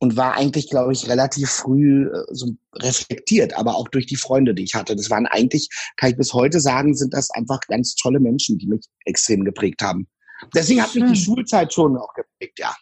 und 0.00 0.16
war 0.16 0.34
eigentlich, 0.34 0.70
glaube 0.70 0.92
ich, 0.92 1.08
relativ 1.08 1.50
früh 1.50 2.06
äh, 2.06 2.24
so 2.30 2.56
reflektiert, 2.74 3.56
aber 3.56 3.76
auch 3.76 3.88
durch 3.88 4.06
die 4.06 4.16
Freunde, 4.16 4.54
die 4.54 4.64
ich 4.64 4.74
hatte. 4.74 4.96
Das 4.96 5.10
waren 5.10 5.26
eigentlich, 5.26 5.68
kann 5.96 6.10
ich 6.10 6.16
bis 6.16 6.32
heute 6.32 6.58
sagen, 6.58 6.94
sind 6.94 7.12
das 7.12 7.30
einfach 7.30 7.60
ganz 7.68 7.94
tolle 7.94 8.18
Menschen, 8.18 8.58
die 8.58 8.66
mich 8.66 8.86
extrem 9.04 9.44
geprägt 9.44 9.82
haben. 9.82 10.08
Deswegen 10.54 10.82
hat 10.82 10.94
mich 10.94 11.04
die 11.04 11.16
Schulzeit 11.16 11.72
schon 11.72 11.98
auch 11.98 12.14
geprägt, 12.14 12.58
ja. 12.58 12.74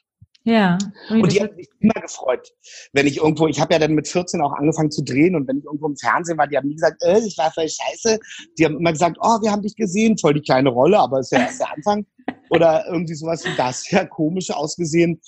Ja. 0.48 0.78
Und 1.10 1.30
die 1.30 1.42
hat 1.42 1.54
mich 1.56 1.68
immer 1.78 2.00
gefreut, 2.00 2.54
wenn 2.94 3.06
ich 3.06 3.18
irgendwo, 3.18 3.48
ich 3.48 3.60
habe 3.60 3.74
ja 3.74 3.78
dann 3.78 3.92
mit 3.92 4.08
14 4.08 4.40
auch 4.40 4.54
angefangen 4.54 4.90
zu 4.90 5.04
drehen 5.04 5.36
und 5.36 5.46
wenn 5.46 5.58
ich 5.58 5.64
irgendwo 5.64 5.88
im 5.88 5.96
Fernsehen 5.96 6.38
war, 6.38 6.46
die 6.46 6.56
haben 6.56 6.68
nie 6.68 6.74
gesagt, 6.74 7.02
äh, 7.02 7.18
ich 7.18 7.36
war 7.36 7.52
voll 7.52 7.68
scheiße. 7.68 8.18
Die 8.58 8.64
haben 8.64 8.78
immer 8.78 8.92
gesagt, 8.92 9.18
oh, 9.20 9.42
wir 9.42 9.52
haben 9.52 9.60
dich 9.60 9.76
gesehen, 9.76 10.16
voll 10.16 10.32
die 10.32 10.40
kleine 10.40 10.70
Rolle, 10.70 10.98
aber 10.98 11.20
ist 11.20 11.32
ja 11.32 11.40
erst 11.40 11.60
der 11.60 11.74
Anfang. 11.74 12.06
Oder 12.50 12.86
irgendwie 12.86 13.14
sowas 13.14 13.44
wie 13.44 13.54
das, 13.58 13.90
ja, 13.90 14.06
komisch 14.06 14.50
ausgesehen. 14.50 15.20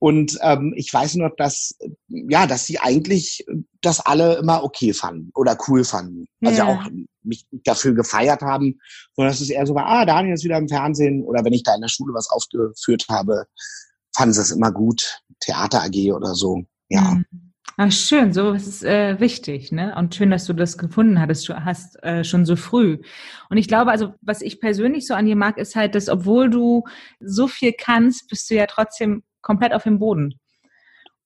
Und 0.00 0.36
ähm, 0.42 0.74
ich 0.76 0.92
weiß 0.92 1.14
nur, 1.14 1.32
dass 1.36 1.78
ja, 2.08 2.46
dass 2.46 2.66
sie 2.66 2.78
eigentlich 2.78 3.46
das 3.80 4.00
alle 4.00 4.36
immer 4.36 4.62
okay 4.62 4.92
fanden 4.92 5.30
oder 5.34 5.56
cool 5.68 5.84
fanden. 5.84 6.26
Also 6.44 6.58
ja. 6.58 6.66
auch 6.66 6.90
mich 7.22 7.46
dafür 7.64 7.94
gefeiert 7.94 8.42
haben, 8.42 8.78
sondern 9.14 9.32
dass 9.32 9.40
es 9.40 9.48
eher 9.48 9.64
so 9.64 9.74
war, 9.74 9.86
ah, 9.86 10.04
Daniel 10.04 10.34
ist 10.34 10.44
wieder 10.44 10.58
im 10.58 10.68
Fernsehen 10.68 11.24
oder 11.24 11.44
wenn 11.44 11.54
ich 11.54 11.62
da 11.62 11.74
in 11.74 11.80
der 11.80 11.88
Schule 11.88 12.12
was 12.12 12.28
aufgeführt 12.28 13.06
habe, 13.08 13.46
fanden 14.16 14.32
sie 14.32 14.40
es 14.40 14.50
immer 14.50 14.72
gut, 14.72 15.20
Theater 15.40 15.82
AG 15.82 16.12
oder 16.12 16.34
so. 16.34 16.64
Ja. 16.88 17.14
Mhm. 17.14 17.46
Ach, 17.78 17.92
schön, 17.92 18.32
so 18.32 18.52
ist 18.52 18.82
äh, 18.84 19.20
wichtig, 19.20 19.70
ne? 19.70 19.94
Und 19.98 20.14
schön, 20.14 20.30
dass 20.30 20.46
du 20.46 20.54
das 20.54 20.78
gefunden 20.78 21.20
hattest, 21.20 21.46
hast 21.50 22.02
äh, 22.02 22.24
schon 22.24 22.46
so 22.46 22.56
früh. 22.56 23.02
Und 23.50 23.58
ich 23.58 23.68
glaube, 23.68 23.90
also 23.90 24.14
was 24.22 24.40
ich 24.40 24.60
persönlich 24.60 25.06
so 25.06 25.12
an 25.12 25.26
dir 25.26 25.36
mag, 25.36 25.58
ist 25.58 25.76
halt, 25.76 25.94
dass 25.94 26.08
obwohl 26.08 26.48
du 26.48 26.84
so 27.20 27.48
viel 27.48 27.74
kannst, 27.78 28.28
bist 28.30 28.48
du 28.48 28.54
ja 28.54 28.64
trotzdem 28.64 29.24
komplett 29.42 29.74
auf 29.74 29.82
dem 29.82 29.98
Boden. 29.98 30.40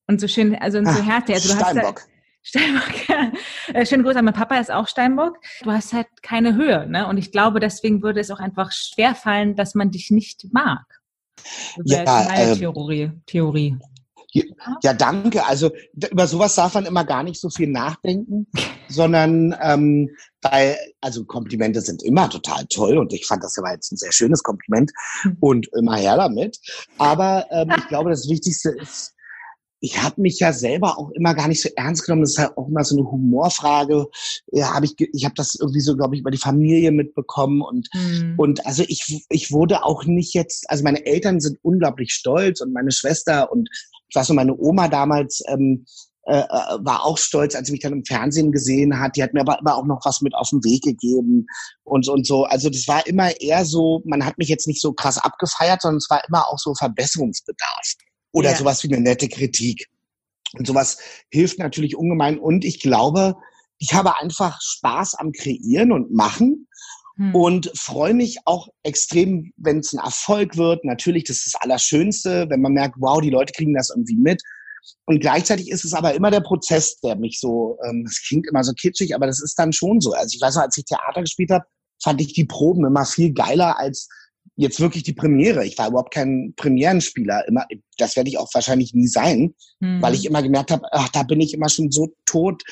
Und 0.07 0.19
so 0.19 0.27
schön, 0.27 0.53
also 0.55 0.79
und 0.79 0.87
so 0.87 0.99
Ach, 0.99 1.05
herzlich. 1.05 1.37
Also 1.37 1.53
du 1.53 1.59
Steinbock. 1.61 2.01
Hast 2.01 2.09
Steinbock, 2.43 3.07
ja. 3.07 3.31
Äh, 3.73 3.85
schönen 3.85 4.03
Gruß 4.03 4.17
an 4.17 4.25
mein 4.25 4.33
Papa 4.33 4.57
ist 4.57 4.71
auch 4.71 4.89
Steinbock. 4.89 5.37
Du 5.63 5.71
hast 5.71 5.93
halt 5.93 6.07
keine 6.21 6.55
Höhe, 6.55 6.85
ne? 6.85 7.07
Und 7.07 7.17
ich 7.17 7.31
glaube, 7.31 7.61
deswegen 7.61 8.03
würde 8.03 8.19
es 8.19 8.29
auch 8.29 8.39
einfach 8.39 8.73
schwerfallen, 8.73 9.55
dass 9.55 9.73
man 9.73 9.89
dich 9.89 10.11
nicht 10.11 10.47
mag. 10.51 11.00
Ja, 11.83 12.03
meine 12.03 12.51
äh, 12.51 12.55
Theorie. 12.55 13.11
Theorie. 13.25 13.77
Ja, 14.81 14.93
danke. 14.93 15.45
Also 15.45 15.71
über 15.93 16.25
sowas 16.25 16.55
darf 16.55 16.73
man 16.73 16.85
immer 16.85 17.03
gar 17.03 17.23
nicht 17.23 17.39
so 17.39 17.49
viel 17.49 17.67
nachdenken, 17.67 18.47
sondern 18.87 19.55
ähm, 19.61 20.09
weil, 20.41 20.77
also 21.01 21.25
Komplimente 21.25 21.81
sind 21.81 22.01
immer 22.01 22.29
total 22.29 22.65
toll 22.67 22.97
und 22.97 23.13
ich 23.13 23.25
fand 23.25 23.43
das 23.43 23.57
ja 23.57 23.71
jetzt 23.71 23.91
ein 23.91 23.97
sehr 23.97 24.13
schönes 24.13 24.41
Kompliment 24.41 24.91
hm. 25.23 25.37
und 25.39 25.67
immer 25.77 25.97
her 25.97 26.15
damit. 26.15 26.59
Aber 26.97 27.45
ähm, 27.51 27.71
ich 27.77 27.87
glaube, 27.89 28.09
das 28.09 28.29
Wichtigste 28.29 28.69
ist, 28.69 29.13
ich 29.81 30.01
habe 30.01 30.21
mich 30.21 30.39
ja 30.39 30.53
selber 30.53 30.97
auch 30.99 31.09
immer 31.11 31.33
gar 31.33 31.47
nicht 31.47 31.61
so 31.61 31.69
ernst 31.75 32.05
genommen. 32.05 32.21
Das 32.21 32.33
ist 32.33 32.37
halt 32.37 32.55
auch 32.55 32.67
immer 32.67 32.83
so 32.83 32.95
eine 32.95 33.11
Humorfrage. 33.11 34.05
Ja, 34.51 34.75
hab 34.75 34.83
ich 34.83 34.95
ich 34.97 35.25
habe 35.25 35.33
das 35.35 35.55
irgendwie 35.59 35.81
so, 35.81 35.97
glaube 35.97 36.15
ich, 36.15 36.21
über 36.21 36.29
die 36.29 36.37
Familie 36.37 36.91
mitbekommen 36.91 37.61
und 37.61 37.89
mhm. 37.93 38.35
und 38.37 38.65
also 38.65 38.83
ich 38.87 39.25
ich 39.29 39.51
wurde 39.51 39.83
auch 39.83 40.05
nicht 40.05 40.35
jetzt. 40.35 40.69
Also 40.69 40.83
meine 40.83 41.05
Eltern 41.05 41.39
sind 41.39 41.57
unglaublich 41.63 42.13
stolz 42.13 42.61
und 42.61 42.73
meine 42.73 42.91
Schwester 42.91 43.51
und 43.51 43.69
ich 44.07 44.15
weiß 44.15 44.29
noch, 44.29 44.35
meine 44.35 44.55
Oma 44.55 44.87
damals 44.87 45.41
ähm, 45.47 45.85
äh, 46.27 46.41
äh, 46.41 46.77
war 46.81 47.03
auch 47.03 47.17
stolz, 47.17 47.55
als 47.55 47.65
sie 47.67 47.71
mich 47.71 47.81
dann 47.81 47.93
im 47.93 48.05
Fernsehen 48.05 48.51
gesehen 48.51 48.99
hat. 48.99 49.15
Die 49.15 49.23
hat 49.23 49.33
mir 49.33 49.41
aber 49.41 49.57
immer 49.59 49.75
auch 49.75 49.85
noch 49.85 50.01
was 50.03 50.21
mit 50.21 50.35
auf 50.35 50.49
den 50.49 50.63
Weg 50.63 50.83
gegeben 50.83 51.47
und, 51.83 52.07
und 52.07 52.27
so. 52.27 52.43
Also 52.43 52.69
das 52.69 52.87
war 52.87 53.07
immer 53.07 53.41
eher 53.41 53.65
so, 53.65 54.03
man 54.05 54.23
hat 54.23 54.37
mich 54.37 54.47
jetzt 54.47 54.67
nicht 54.67 54.81
so 54.81 54.93
krass 54.93 55.17
abgefeiert, 55.17 55.81
sondern 55.81 55.97
es 55.97 56.09
war 56.09 56.21
immer 56.27 56.47
auch 56.47 56.59
so 56.59 56.75
Verbesserungsbedarf 56.75 57.95
oder 58.31 58.49
yeah. 58.49 58.57
sowas 58.57 58.83
wie 58.83 58.93
eine 58.93 59.01
nette 59.01 59.29
Kritik. 59.29 59.87
Und 60.57 60.67
sowas 60.67 60.97
hilft 61.29 61.59
natürlich 61.59 61.95
ungemein. 61.95 62.37
Und 62.37 62.65
ich 62.65 62.79
glaube, 62.79 63.35
ich 63.77 63.93
habe 63.93 64.19
einfach 64.19 64.59
Spaß 64.61 65.15
am 65.15 65.31
Kreieren 65.31 65.91
und 65.91 66.13
Machen 66.13 66.67
hm. 67.15 67.35
und 67.35 67.71
freue 67.75 68.13
mich 68.13 68.39
auch 68.45 68.67
extrem, 68.83 69.51
wenn 69.57 69.79
es 69.79 69.93
ein 69.93 69.99
Erfolg 69.99 70.57
wird. 70.57 70.83
Natürlich, 70.85 71.23
das 71.23 71.37
ist 71.37 71.53
das 71.53 71.61
Allerschönste, 71.61 72.47
wenn 72.49 72.61
man 72.61 72.73
merkt, 72.73 72.95
wow, 72.99 73.21
die 73.21 73.29
Leute 73.29 73.53
kriegen 73.53 73.73
das 73.73 73.89
irgendwie 73.89 74.17
mit. 74.17 74.41
Und 75.05 75.19
gleichzeitig 75.19 75.69
ist 75.69 75.85
es 75.85 75.93
aber 75.93 76.13
immer 76.13 76.31
der 76.31 76.41
Prozess, 76.41 76.99
der 77.01 77.15
mich 77.15 77.39
so, 77.39 77.77
ähm, 77.87 78.03
das 78.05 78.21
klingt 78.27 78.47
immer 78.47 78.63
so 78.63 78.73
kitschig, 78.73 79.15
aber 79.15 79.27
das 79.27 79.41
ist 79.41 79.57
dann 79.57 79.73
schon 79.73 80.01
so. 80.01 80.13
Also 80.13 80.35
ich 80.35 80.41
weiß 80.41 80.55
noch, 80.55 80.63
als 80.63 80.77
ich 80.77 80.85
Theater 80.85 81.21
gespielt 81.21 81.51
habe, 81.51 81.65
fand 82.03 82.19
ich 82.21 82.33
die 82.33 82.45
Proben 82.45 82.85
immer 82.85 83.05
viel 83.05 83.33
geiler 83.33 83.77
als 83.77 84.09
jetzt 84.61 84.79
wirklich 84.79 85.03
die 85.03 85.13
Premiere. 85.13 85.65
Ich 85.65 85.77
war 85.77 85.89
überhaupt 85.89 86.13
kein 86.13 86.53
Premierenspieler. 86.55 87.47
Immer, 87.47 87.65
das 87.97 88.15
werde 88.15 88.29
ich 88.29 88.37
auch 88.37 88.49
wahrscheinlich 88.53 88.93
nie 88.93 89.07
sein, 89.07 89.55
mhm. 89.79 90.01
weil 90.01 90.13
ich 90.13 90.25
immer 90.25 90.43
gemerkt 90.43 90.71
habe, 90.71 90.83
ach, 90.91 91.09
da 91.09 91.23
bin 91.23 91.41
ich 91.41 91.53
immer 91.53 91.69
schon 91.69 91.91
so 91.91 92.13
tot 92.25 92.63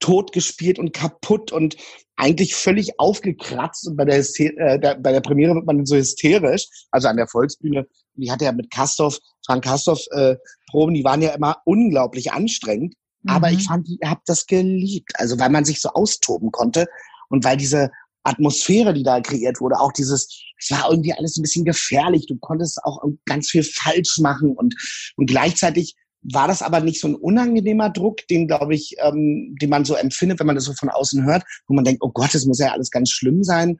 tot 0.00 0.32
gespielt 0.32 0.78
und 0.78 0.92
kaputt 0.92 1.50
und 1.50 1.76
eigentlich 2.16 2.54
völlig 2.54 2.98
aufgekratzt. 2.98 3.88
Und 3.88 3.96
bei 3.96 4.04
der, 4.04 4.18
äh, 4.18 4.78
der, 4.78 4.96
bei 4.96 5.12
der 5.12 5.20
Premiere 5.20 5.54
wird 5.54 5.66
man 5.66 5.86
so 5.86 5.96
hysterisch, 5.96 6.68
also 6.90 7.08
an 7.08 7.16
der 7.16 7.26
Volksbühne. 7.26 7.86
Die 8.14 8.30
hatte 8.30 8.44
ja 8.44 8.52
mit 8.52 8.70
Kastorf, 8.70 9.18
Frank 9.46 9.64
Kastorf 9.64 10.00
äh, 10.10 10.36
Proben, 10.70 10.94
die 10.94 11.04
waren 11.04 11.22
ja 11.22 11.30
immer 11.30 11.56
unglaublich 11.64 12.32
anstrengend. 12.32 12.94
Mhm. 13.22 13.30
Aber 13.30 13.50
ich 13.50 13.64
fand, 13.64 13.88
ihr 13.88 14.10
habt 14.10 14.28
das 14.28 14.46
geliebt. 14.46 15.12
Also 15.14 15.38
weil 15.38 15.50
man 15.50 15.64
sich 15.64 15.80
so 15.80 15.88
austoben 15.88 16.52
konnte 16.52 16.86
und 17.30 17.44
weil 17.44 17.56
diese 17.56 17.90
Atmosphäre, 18.24 18.94
die 18.94 19.02
da 19.02 19.20
kreiert 19.20 19.60
wurde, 19.60 19.78
auch 19.78 19.92
dieses, 19.92 20.28
es 20.58 20.70
war 20.70 20.90
irgendwie 20.90 21.12
alles 21.12 21.36
ein 21.36 21.42
bisschen 21.42 21.64
gefährlich. 21.64 22.26
Du 22.26 22.36
konntest 22.36 22.82
auch 22.84 23.02
ganz 23.26 23.50
viel 23.50 23.62
falsch 23.62 24.18
machen 24.18 24.52
und, 24.52 24.74
und 25.16 25.26
gleichzeitig 25.26 25.94
war 26.22 26.46
das 26.46 26.62
aber 26.62 26.80
nicht 26.80 27.00
so 27.00 27.08
ein 27.08 27.16
unangenehmer 27.16 27.90
Druck, 27.90 28.26
den, 28.28 28.46
glaube 28.46 28.74
ich, 28.74 28.94
ähm, 28.98 29.56
den 29.60 29.70
man 29.70 29.84
so 29.84 29.94
empfindet, 29.94 30.38
wenn 30.38 30.46
man 30.46 30.54
das 30.54 30.66
so 30.66 30.72
von 30.74 30.88
außen 30.88 31.24
hört, 31.24 31.42
wo 31.66 31.74
man 31.74 31.84
denkt, 31.84 32.02
oh 32.02 32.10
Gott, 32.10 32.32
das 32.32 32.46
muss 32.46 32.60
ja 32.60 32.72
alles 32.72 32.90
ganz 32.90 33.10
schlimm 33.10 33.42
sein, 33.42 33.78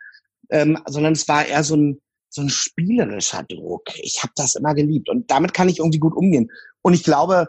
ähm, 0.51 0.79
sondern 0.87 1.13
es 1.13 1.29
war 1.29 1.47
eher 1.47 1.63
so 1.63 1.77
ein, 1.77 2.01
so 2.31 2.43
ein 2.43 2.49
spielerischer 2.49 3.45
Druck. 3.45 3.83
Ich 4.03 4.23
habe 4.23 4.33
das 4.35 4.57
immer 4.57 4.75
geliebt 4.75 5.09
und 5.09 5.31
damit 5.31 5.55
kann 5.55 5.69
ich 5.69 5.79
irgendwie 5.79 6.01
gut 6.01 6.15
umgehen. 6.17 6.51
Und 6.83 6.95
ich 6.95 7.05
glaube, 7.05 7.47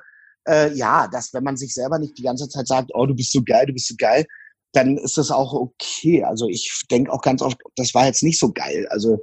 äh, 0.47 0.73
ja, 0.73 1.08
dass 1.08 1.34
wenn 1.34 1.43
man 1.43 1.58
sich 1.58 1.73
selber 1.73 1.97
nicht 1.97 2.17
die 2.17 2.23
ganze 2.23 2.47
Zeit 2.49 2.67
sagt, 2.67 2.91
oh, 2.93 3.06
du 3.06 3.15
bist 3.15 3.32
so 3.32 3.41
geil, 3.43 3.65
du 3.65 3.73
bist 3.73 3.88
so 3.88 3.95
geil, 3.97 4.25
dann 4.74 4.98
ist 4.98 5.18
das 5.18 5.32
auch 5.32 5.54
okay. 5.54 6.24
Also 6.24 6.50
ich 6.50 6.84
denke 6.92 7.12
auch 7.12 7.22
ganz 7.22 7.42
oft, 7.42 7.58
das 7.76 7.94
war 7.94 8.06
jetzt 8.06 8.24
nicht 8.24 8.40
so 8.40 8.52
geil. 8.52 8.88
Also 8.90 9.20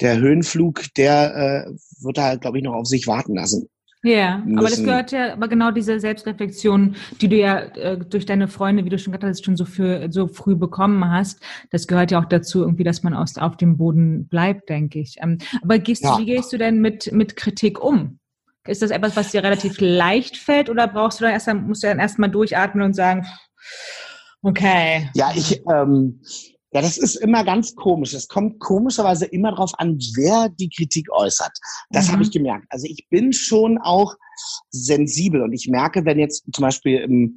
der 0.00 0.18
Höhenflug, 0.18 0.82
der 0.96 1.66
äh, 1.66 1.72
wird 2.00 2.18
da, 2.18 2.36
glaube 2.36 2.58
ich, 2.58 2.64
noch 2.64 2.74
auf 2.74 2.86
sich 2.86 3.06
warten 3.06 3.34
lassen. 3.34 3.68
Ja, 4.04 4.38
müssen. 4.38 4.58
aber 4.58 4.68
das 4.68 4.82
gehört 4.82 5.12
ja, 5.12 5.32
aber 5.32 5.46
genau 5.46 5.70
diese 5.70 6.00
Selbstreflexion, 6.00 6.96
die 7.20 7.28
du 7.28 7.36
ja 7.36 7.60
äh, 7.60 7.98
durch 7.98 8.26
deine 8.26 8.48
Freunde, 8.48 8.84
wie 8.84 8.88
du 8.88 8.98
schon 8.98 9.12
gesagt 9.12 9.30
hast, 9.30 9.44
schon 9.44 9.56
so 9.56 9.64
für 9.64 10.08
so 10.10 10.26
früh 10.26 10.56
bekommen 10.56 11.08
hast, 11.08 11.40
das 11.70 11.86
gehört 11.86 12.10
ja 12.10 12.20
auch 12.20 12.24
dazu, 12.24 12.62
irgendwie, 12.62 12.82
dass 12.82 13.04
man 13.04 13.14
aus, 13.14 13.38
auf 13.38 13.56
dem 13.56 13.76
Boden 13.76 14.26
bleibt, 14.26 14.68
denke 14.68 14.98
ich. 14.98 15.18
Ähm, 15.22 15.38
aber 15.62 15.78
gehst, 15.78 16.02
ja. 16.02 16.18
wie 16.18 16.26
gehst 16.26 16.52
du 16.52 16.58
denn 16.58 16.80
mit, 16.80 17.12
mit 17.12 17.36
Kritik 17.36 17.80
um? 17.80 18.18
Ist 18.66 18.82
das 18.82 18.90
etwas, 18.90 19.14
was 19.14 19.30
dir 19.30 19.44
relativ 19.44 19.80
leicht 19.80 20.36
fällt 20.36 20.68
oder 20.68 20.88
brauchst 20.88 21.20
du 21.20 21.24
dann 21.24 21.32
erst, 21.32 21.52
musst 21.52 21.84
du 21.84 21.86
dann 21.86 22.00
erstmal 22.00 22.30
durchatmen 22.30 22.84
und 22.84 22.94
sagen, 22.94 23.24
okay. 24.42 25.10
Ja, 25.14 25.32
ich, 25.34 25.62
ähm, 25.70 26.20
ja, 26.72 26.80
das 26.80 26.96
ist 26.96 27.16
immer 27.16 27.44
ganz 27.44 27.74
komisch. 27.74 28.14
Es 28.14 28.28
kommt 28.28 28.58
komischerweise 28.58 29.26
immer 29.26 29.50
darauf 29.50 29.78
an, 29.78 29.98
wer 30.16 30.48
die 30.48 30.70
Kritik 30.70 31.10
äußert. 31.12 31.52
Das 31.90 32.08
mhm. 32.08 32.12
habe 32.12 32.22
ich 32.22 32.30
gemerkt. 32.30 32.66
Also 32.70 32.86
ich 32.88 33.06
bin 33.10 33.32
schon 33.32 33.78
auch 33.78 34.14
sensibel 34.70 35.42
und 35.42 35.52
ich 35.52 35.68
merke, 35.68 36.04
wenn 36.06 36.18
jetzt 36.18 36.44
zum 36.52 36.62
Beispiel 36.62 36.98
im, 37.00 37.36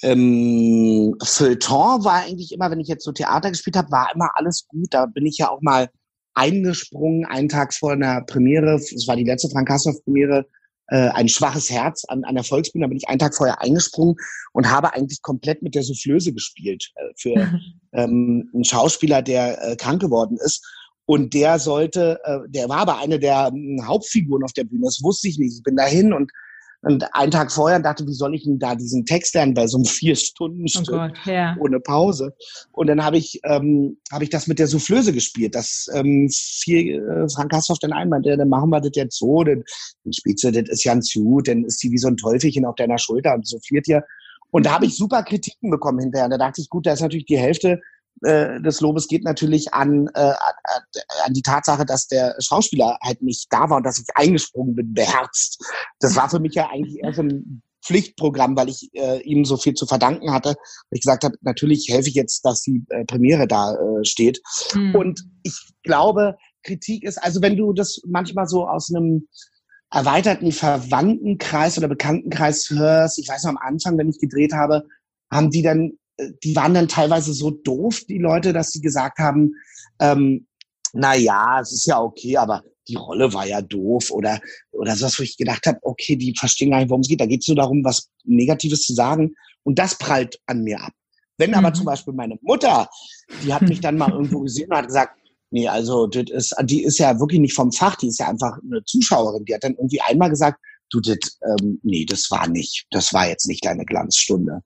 im 0.00 1.14
Feuilleton 1.22 2.04
war 2.04 2.22
eigentlich 2.24 2.52
immer, 2.52 2.70
wenn 2.70 2.80
ich 2.80 2.88
jetzt 2.88 3.04
so 3.04 3.12
Theater 3.12 3.50
gespielt 3.50 3.76
habe, 3.76 3.90
war 3.90 4.10
immer 4.14 4.30
alles 4.34 4.66
gut. 4.66 4.88
Da 4.90 5.04
bin 5.04 5.26
ich 5.26 5.36
ja 5.36 5.50
auch 5.50 5.60
mal 5.60 5.90
eingesprungen, 6.32 7.26
einen 7.26 7.50
Tag 7.50 7.74
vor 7.74 7.92
einer 7.92 8.22
Premiere. 8.22 8.76
Es 8.76 9.06
war 9.06 9.16
die 9.16 9.24
letzte 9.24 9.50
Frank 9.50 9.68
Kastorf 9.68 10.02
Premiere 10.04 10.46
äh, 10.90 11.08
ein 11.08 11.28
schwaches 11.28 11.70
Herz 11.70 12.04
an, 12.06 12.24
an 12.24 12.34
der 12.34 12.44
Volksbühne. 12.44 12.84
Da 12.84 12.88
bin 12.88 12.98
ich 12.98 13.08
einen 13.08 13.18
Tag 13.18 13.34
vorher 13.34 13.62
eingesprungen 13.62 14.16
und 14.52 14.70
habe 14.70 14.92
eigentlich 14.92 15.22
komplett 15.22 15.62
mit 15.62 15.74
der 15.74 15.82
Soufflöse 15.82 16.32
gespielt 16.32 16.90
äh, 16.96 17.12
für 17.16 17.60
ähm, 17.92 18.50
einen 18.52 18.64
Schauspieler, 18.64 19.22
der 19.22 19.62
äh, 19.62 19.76
krank 19.76 20.00
geworden 20.00 20.36
ist. 20.44 20.66
Und 21.06 21.34
der 21.34 21.58
sollte, 21.58 22.20
äh, 22.24 22.38
der 22.48 22.68
war 22.68 22.78
aber 22.78 22.98
eine 22.98 23.18
der 23.18 23.52
äh, 23.54 23.82
Hauptfiguren 23.82 24.44
auf 24.44 24.52
der 24.52 24.64
Bühne. 24.64 24.84
Das 24.84 25.02
wusste 25.02 25.28
ich 25.28 25.38
nicht. 25.38 25.56
Ich 25.56 25.62
bin 25.62 25.76
dahin 25.76 26.12
und 26.12 26.30
und 26.82 27.04
einen 27.14 27.30
Tag 27.30 27.52
vorher 27.52 27.78
dachte, 27.78 28.06
wie 28.06 28.14
soll 28.14 28.34
ich 28.34 28.44
denn 28.44 28.58
da 28.58 28.74
diesen 28.74 29.04
Text 29.04 29.34
lernen 29.34 29.52
bei 29.52 29.66
so 29.66 29.76
einem 29.76 29.84
vier 29.84 30.16
Stunden 30.16 30.66
Stück 30.66 30.92
oh 30.92 31.08
ja. 31.30 31.54
ohne 31.60 31.78
Pause? 31.78 32.34
Und 32.72 32.86
dann 32.86 33.04
habe 33.04 33.18
ich 33.18 33.40
ähm, 33.44 33.98
habe 34.10 34.24
ich 34.24 34.30
das 34.30 34.46
mit 34.46 34.58
der 34.58 34.66
Soufflöse 34.66 35.12
gespielt. 35.12 35.54
Das 35.54 35.88
ähm, 35.94 36.28
viel 36.30 36.94
äh, 36.94 37.28
Frank 37.28 37.52
Hassoff 37.52 37.78
dann 37.80 37.92
einmeinte, 37.92 38.34
dann 38.36 38.48
machen 38.48 38.70
wir 38.70 38.80
das 38.80 38.92
jetzt 38.94 39.18
so, 39.18 39.44
dann, 39.44 39.62
dann 40.04 40.12
spielst 40.12 40.44
du, 40.44 40.50
das 40.50 40.68
ist 40.70 40.84
ganz 40.84 41.12
gut, 41.12 41.48
dann 41.48 41.64
ist 41.64 41.82
die 41.82 41.90
wie 41.90 41.98
so 41.98 42.08
ein 42.08 42.16
Teufelchen 42.16 42.64
auf 42.64 42.76
deiner 42.76 42.98
Schulter 42.98 43.34
und 43.34 43.46
souffliert 43.46 43.86
dir. 43.86 44.02
Und 44.50 44.66
da 44.66 44.72
habe 44.72 44.86
ich 44.86 44.96
super 44.96 45.22
Kritiken 45.22 45.70
bekommen 45.70 46.00
hinterher. 46.00 46.24
Und 46.24 46.32
da 46.32 46.38
dachte 46.38 46.60
ich, 46.60 46.70
gut, 46.70 46.86
da 46.86 46.92
ist 46.92 47.02
natürlich 47.02 47.26
die 47.26 47.38
Hälfte 47.38 47.80
äh, 48.22 48.60
des 48.60 48.80
Lobes 48.80 49.08
geht 49.08 49.24
natürlich 49.24 49.72
an, 49.72 50.08
äh, 50.14 50.32
an 51.24 51.32
die 51.32 51.42
Tatsache, 51.42 51.86
dass 51.86 52.06
der 52.06 52.36
Schauspieler 52.38 52.98
halt 53.02 53.22
nicht 53.22 53.46
da 53.50 53.70
war 53.70 53.78
und 53.78 53.86
dass 53.86 53.98
ich 53.98 54.06
eingesprungen 54.14 54.74
bin, 54.74 54.92
beherzt. 54.92 55.64
Das 56.00 56.16
war 56.16 56.28
für 56.28 56.40
mich 56.40 56.54
ja 56.54 56.68
eigentlich 56.70 57.02
eher 57.02 57.12
so 57.12 57.22
ein 57.22 57.62
Pflichtprogramm, 57.82 58.56
weil 58.56 58.68
ich 58.68 58.90
äh, 58.92 59.22
ihm 59.22 59.44
so 59.44 59.56
viel 59.56 59.74
zu 59.74 59.86
verdanken 59.86 60.32
hatte. 60.32 60.54
Ich 60.90 61.00
gesagt 61.00 61.24
habe, 61.24 61.36
natürlich 61.40 61.88
helfe 61.88 62.08
ich 62.08 62.14
jetzt, 62.14 62.44
dass 62.44 62.62
die 62.62 62.84
äh, 62.90 63.04
Premiere 63.04 63.46
da 63.46 63.74
äh, 63.74 64.04
steht. 64.04 64.40
Mhm. 64.74 64.94
Und 64.94 65.20
ich 65.42 65.58
glaube, 65.82 66.36
Kritik 66.62 67.04
ist, 67.04 67.16
also 67.16 67.40
wenn 67.40 67.56
du 67.56 67.72
das 67.72 68.02
manchmal 68.06 68.46
so 68.46 68.66
aus 68.66 68.94
einem 68.94 69.28
erweiterten 69.90 70.52
Verwandtenkreis 70.52 71.78
oder 71.78 71.88
Bekanntenkreis 71.88 72.70
hörst, 72.70 73.18
ich 73.18 73.28
weiß 73.28 73.44
noch 73.44 73.50
am 73.50 73.58
Anfang, 73.58 73.98
wenn 73.98 74.08
ich 74.10 74.20
gedreht 74.20 74.52
habe, 74.52 74.84
haben 75.30 75.50
die 75.50 75.62
dann 75.62 75.92
die 76.42 76.56
waren 76.56 76.74
dann 76.74 76.88
teilweise 76.88 77.32
so 77.32 77.50
doof, 77.50 78.02
die 78.08 78.18
Leute, 78.18 78.52
dass 78.52 78.70
sie 78.70 78.80
gesagt 78.80 79.18
haben, 79.18 79.54
ähm, 80.00 80.46
na 80.92 81.14
ja, 81.14 81.60
es 81.60 81.72
ist 81.72 81.86
ja 81.86 82.00
okay, 82.00 82.36
aber 82.36 82.62
die 82.88 82.96
Rolle 82.96 83.32
war 83.32 83.46
ja 83.46 83.62
doof 83.62 84.10
oder, 84.10 84.40
oder 84.72 84.96
sowas, 84.96 85.18
wo 85.18 85.22
ich 85.22 85.36
gedacht 85.36 85.66
habe, 85.66 85.78
okay, 85.82 86.16
die 86.16 86.34
verstehen 86.36 86.70
gar 86.70 86.78
nicht, 86.78 86.90
worum 86.90 87.02
es 87.02 87.08
geht. 87.08 87.20
Da 87.20 87.26
geht 87.26 87.42
es 87.42 87.48
nur 87.48 87.56
darum, 87.56 87.84
was 87.84 88.10
Negatives 88.24 88.82
zu 88.82 88.94
sagen. 88.94 89.34
Und 89.62 89.78
das 89.78 89.96
prallt 89.96 90.40
an 90.46 90.62
mir 90.62 90.80
ab. 90.80 90.92
Wenn 91.38 91.54
aber 91.54 91.70
mhm. 91.70 91.74
zum 91.74 91.84
Beispiel 91.86 92.14
meine 92.14 92.36
Mutter, 92.42 92.88
die 93.44 93.54
hat 93.54 93.62
mich 93.62 93.80
dann 93.80 93.96
mal 93.96 94.10
irgendwo 94.12 94.40
gesehen 94.40 94.70
und 94.70 94.76
hat 94.76 94.86
gesagt, 94.86 95.18
nee, 95.50 95.68
also 95.68 96.06
das 96.06 96.24
ist, 96.30 96.54
die 96.64 96.82
ist 96.82 96.98
ja 96.98 97.18
wirklich 97.18 97.40
nicht 97.40 97.54
vom 97.54 97.72
Fach, 97.72 97.96
die 97.96 98.08
ist 98.08 98.18
ja 98.18 98.28
einfach 98.28 98.58
eine 98.62 98.84
Zuschauerin. 98.84 99.44
Die 99.44 99.54
hat 99.54 99.64
dann 99.64 99.74
irgendwie 99.74 100.00
einmal 100.00 100.30
gesagt, 100.30 100.60
du, 100.90 101.00
das, 101.00 101.38
ähm, 101.42 101.80
nee, 101.82 102.04
das 102.04 102.30
war 102.30 102.48
nicht, 102.48 102.86
das 102.90 103.12
war 103.14 103.28
jetzt 103.28 103.46
nicht 103.46 103.64
deine 103.64 103.84
Glanzstunde. 103.84 104.62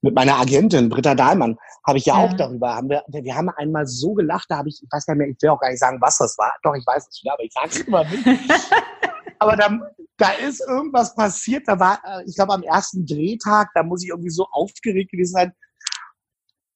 Mit 0.00 0.14
meiner 0.14 0.38
Agentin, 0.38 0.88
Britta 0.88 1.14
Dahlmann, 1.14 1.56
habe 1.86 1.98
ich 1.98 2.06
ja, 2.06 2.18
ja, 2.18 2.24
auch 2.24 2.32
darüber, 2.34 2.74
haben 2.74 2.88
wir, 2.88 3.04
wir 3.08 3.34
haben 3.34 3.48
einmal 3.50 3.86
so 3.86 4.14
gelacht, 4.14 4.46
da 4.48 4.58
habe 4.58 4.68
ich, 4.68 4.82
ich 4.82 4.88
weiß 4.90 5.06
gar 5.06 5.14
nicht 5.14 5.18
mehr, 5.18 5.28
ich 5.28 5.42
will 5.42 5.50
auch 5.50 5.60
gar 5.60 5.70
nicht 5.70 5.80
sagen, 5.80 6.00
was 6.00 6.18
das 6.18 6.36
war. 6.38 6.54
Doch, 6.62 6.74
ich 6.74 6.86
weiß 6.86 7.08
es 7.08 7.22
wieder, 7.22 7.34
aber 7.34 7.44
ich 7.44 7.52
sage 7.52 7.68
es 7.70 7.80
immer 7.80 8.04
nicht. 8.04 8.24
aber 9.38 9.56
da, 9.56 9.78
da 10.16 10.30
ist 10.32 10.60
irgendwas 10.60 11.14
passiert, 11.14 11.64
da 11.66 11.78
war, 11.78 12.00
äh, 12.04 12.24
ich 12.26 12.34
glaube, 12.34 12.54
am 12.54 12.62
ersten 12.62 13.06
Drehtag, 13.06 13.70
da 13.74 13.82
muss 13.82 14.02
ich 14.02 14.10
irgendwie 14.10 14.30
so 14.30 14.46
aufgeregt 14.50 15.12
gewesen 15.12 15.32
sein, 15.32 15.52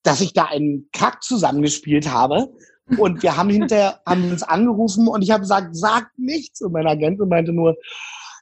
dass 0.03 0.21
ich 0.21 0.33
da 0.33 0.47
einen 0.47 0.89
Kack 0.93 1.23
zusammengespielt 1.23 2.11
habe. 2.11 2.53
Und 2.99 3.23
wir 3.23 3.37
haben 3.37 3.49
hinterher, 3.49 4.01
haben 4.05 4.31
uns 4.31 4.43
angerufen 4.43 5.07
und 5.09 5.23
ich 5.23 5.31
habe 5.31 5.43
gesagt, 5.43 5.69
sag 5.77 6.11
nichts. 6.19 6.61
Und 6.61 6.73
mein 6.73 6.87
Agent 6.87 7.21
meinte 7.21 7.53
nur, 7.53 7.77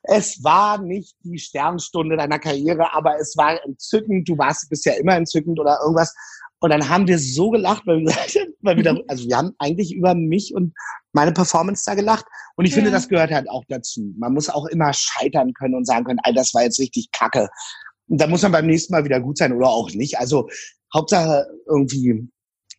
es 0.03 0.43
war 0.43 0.79
nicht 0.79 1.15
die 1.25 1.39
Sternstunde 1.39 2.17
deiner 2.17 2.39
Karriere, 2.39 2.93
aber 2.95 3.19
es 3.19 3.37
war 3.37 3.63
entzückend. 3.65 4.29
Du 4.29 4.39
warst 4.39 4.69
bisher 4.71 4.99
immer 4.99 5.17
entzückend 5.17 5.61
oder 5.61 5.79
irgendwas. 5.83 6.15
Und 6.61 6.71
dann 6.71 6.89
haben 6.89 7.07
wir 7.07 7.19
so 7.19 7.51
gelacht, 7.51 7.87
weil 7.87 8.01
wir, 8.01 8.15
weil 8.61 8.77
wir 8.77 8.83
da, 8.83 8.93
mhm. 8.95 9.03
also 9.09 9.29
wir 9.29 9.37
haben 9.37 9.53
eigentlich 9.59 9.95
über 9.95 10.15
mich 10.15 10.55
und 10.55 10.75
meine 11.13 11.33
Performance 11.33 11.85
da 11.87 11.95
gelacht. 11.95 12.25
Und 12.57 12.65
ich 12.65 12.73
ja. 12.73 12.77
finde, 12.77 12.91
das 12.91 13.09
gehört 13.09 13.31
halt 13.31 13.49
auch 13.51 13.65
dazu. 13.69 14.13
Man 14.19 14.35
muss 14.35 14.49
auch 14.49 14.67
immer 14.67 14.93
scheitern 14.93 15.53
können 15.55 15.75
und 15.75 15.87
sagen 15.87 16.05
können, 16.05 16.21
all 16.23 16.35
das 16.35 16.55
war 16.55 16.63
jetzt 16.63 16.79
richtig 16.79 17.11
kacke. 17.13 17.49
Und 18.09 18.21
da 18.21 18.27
muss 18.27 18.43
man 18.43 18.53
beim 18.53 18.67
nächsten 18.67 18.93
Mal 18.93 19.05
wieder 19.05 19.21
gut 19.21 19.39
sein 19.39 19.53
oder 19.53 19.69
auch 19.69 19.91
nicht. 19.93 20.19
Also 20.19 20.49
Hauptsache 20.95 21.47
irgendwie 21.67 22.29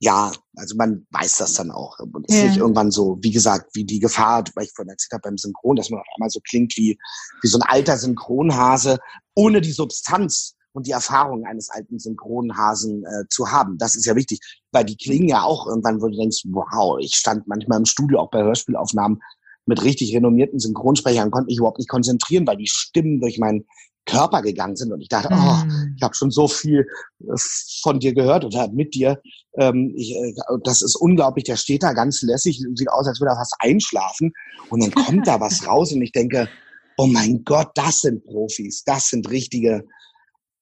ja, 0.02 0.32
also 0.56 0.76
man 0.76 1.06
weiß 1.12 1.38
das 1.38 1.54
dann 1.54 1.70
auch. 1.70 2.00
Und 2.00 2.26
es 2.28 2.36
ja. 2.36 2.42
ist 2.42 2.50
nicht 2.50 2.58
irgendwann 2.58 2.90
so, 2.90 3.20
wie 3.22 3.30
gesagt, 3.30 3.70
wie 3.76 3.86
die 3.86 4.00
Gefahr, 4.00 4.44
weil 4.56 4.66
ich 4.66 4.74
vorhin 4.76 4.90
erzählt 4.90 5.14
habe 5.14 5.30
beim 5.30 5.38
Synchron, 5.38 5.76
dass 5.76 5.92
man 5.92 6.00
auf 6.00 6.08
einmal 6.16 6.32
so 6.32 6.40
klingt 6.40 6.76
wie, 6.76 6.98
wie 7.44 7.48
so 7.48 7.60
ein 7.60 7.70
alter 7.70 7.98
Synchronhase, 7.98 8.98
ohne 9.36 9.62
die 9.62 9.72
Substanz 9.72 10.56
und 10.74 10.88
die 10.88 10.92
Erfahrung 10.92 11.46
eines 11.46 11.70
alten 11.70 12.00
Synchronhasen 12.00 13.06
äh, 13.06 13.28
zu 13.30 13.52
haben. 13.52 13.78
Das 13.78 13.96
ist 13.96 14.06
ja 14.06 14.16
wichtig, 14.16 14.40
weil 14.72 14.86
die 14.86 14.98
klingen 14.98 15.28
ja 15.28 15.44
auch 15.44 15.68
irgendwann, 15.68 16.02
wo 16.02 16.08
du 16.08 16.18
denkst, 16.18 16.46
wow, 16.50 16.98
ich 17.00 17.16
stand 17.16 17.48
manchmal 17.48 17.78
im 17.78 17.86
Studio, 17.86 18.22
auch 18.22 18.32
bei 18.32 18.42
Hörspielaufnahmen, 18.42 19.22
mit 19.68 19.84
richtig 19.84 20.16
renommierten 20.16 20.58
Synchronsprechern, 20.58 21.30
konnte 21.30 21.46
mich 21.46 21.58
überhaupt 21.58 21.78
nicht 21.78 21.90
konzentrieren, 21.90 22.48
weil 22.48 22.58
die 22.58 22.68
Stimmen 22.68 23.20
durch 23.20 23.38
meinen 23.38 23.68
Körper 24.06 24.42
gegangen 24.42 24.76
sind 24.76 24.92
und 24.92 25.02
ich 25.02 25.10
dachte, 25.10 25.30
oh, 25.32 25.66
mhm. 25.66 25.94
ich 25.96 26.04
habe 26.04 26.16
schon 26.16 26.32
so 26.32 26.48
viel 26.48 26.88
äh, 27.20 27.38
von 27.82 28.00
dir 28.00 28.14
gehört 28.14 28.44
oder 28.44 28.70
mit 28.72 28.96
dir. 28.96 29.22
Ähm, 29.58 29.94
ich, 29.96 30.16
äh, 30.16 30.34
das 30.64 30.82
ist 30.82 30.96
unglaublich, 30.96 31.46
der 31.46 31.56
steht 31.56 31.84
da 31.84 31.94
ganz 31.94 32.22
lässig, 32.22 32.64
sieht 32.76 32.92
aus, 32.92 33.08
als 33.08 33.20
würde 33.20 33.32
er 33.32 33.38
fast 33.38 33.56
einschlafen 33.60 34.32
und 34.70 34.84
dann 34.84 34.92
kommt 34.92 35.28
da 35.28 35.40
was 35.40 35.66
raus 35.68 35.92
und 35.92 36.02
ich 36.02 36.12
denke, 36.12 36.50
oh 36.98 37.08
mein 37.08 37.44
Gott, 37.44 37.70
das 37.76 38.02
sind 38.02 38.24
Profis, 38.26 38.84
das 38.84 39.10
sind 39.10 39.30
richtige, 39.30 39.86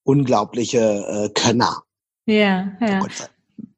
unglaubliche 0.03 0.79
äh, 0.79 1.29
Könner. 1.33 1.83
Ja, 2.25 2.71
ja. 2.81 3.05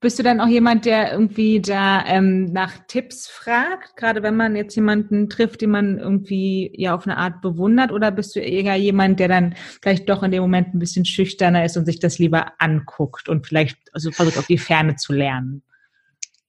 Bist 0.02 0.18
du 0.18 0.24
dann 0.24 0.42
auch 0.42 0.48
jemand, 0.48 0.86
der 0.86 1.12
irgendwie 1.12 1.62
da 1.62 2.04
ähm, 2.08 2.46
nach 2.46 2.74
Tipps 2.88 3.28
fragt, 3.28 3.96
gerade 3.96 4.24
wenn 4.24 4.36
man 4.36 4.56
jetzt 4.56 4.76
jemanden 4.76 5.30
trifft, 5.30 5.62
den 5.62 5.70
man 5.70 6.00
irgendwie 6.00 6.74
ja 6.76 6.96
auf 6.96 7.06
eine 7.06 7.18
Art 7.18 7.40
bewundert, 7.42 7.92
oder 7.92 8.10
bist 8.10 8.36
du 8.36 8.40
eher 8.40 8.76
jemand, 8.78 9.20
der 9.20 9.28
dann 9.28 9.54
vielleicht 9.80 10.10
doch 10.10 10.24
in 10.24 10.32
dem 10.32 10.42
Moment 10.42 10.74
ein 10.74 10.80
bisschen 10.80 11.06
schüchterner 11.06 11.66
ist 11.66 11.78
und 11.78 11.86
sich 11.86 12.00
das 12.00 12.18
lieber 12.18 12.54
anguckt 12.58 13.30
und 13.30 13.46
vielleicht 13.46 13.78
also 13.94 14.12
versucht 14.12 14.40
auf 14.40 14.48
die 14.48 14.58
Ferne 14.58 14.96
zu 14.96 15.14
lernen? 15.14 15.62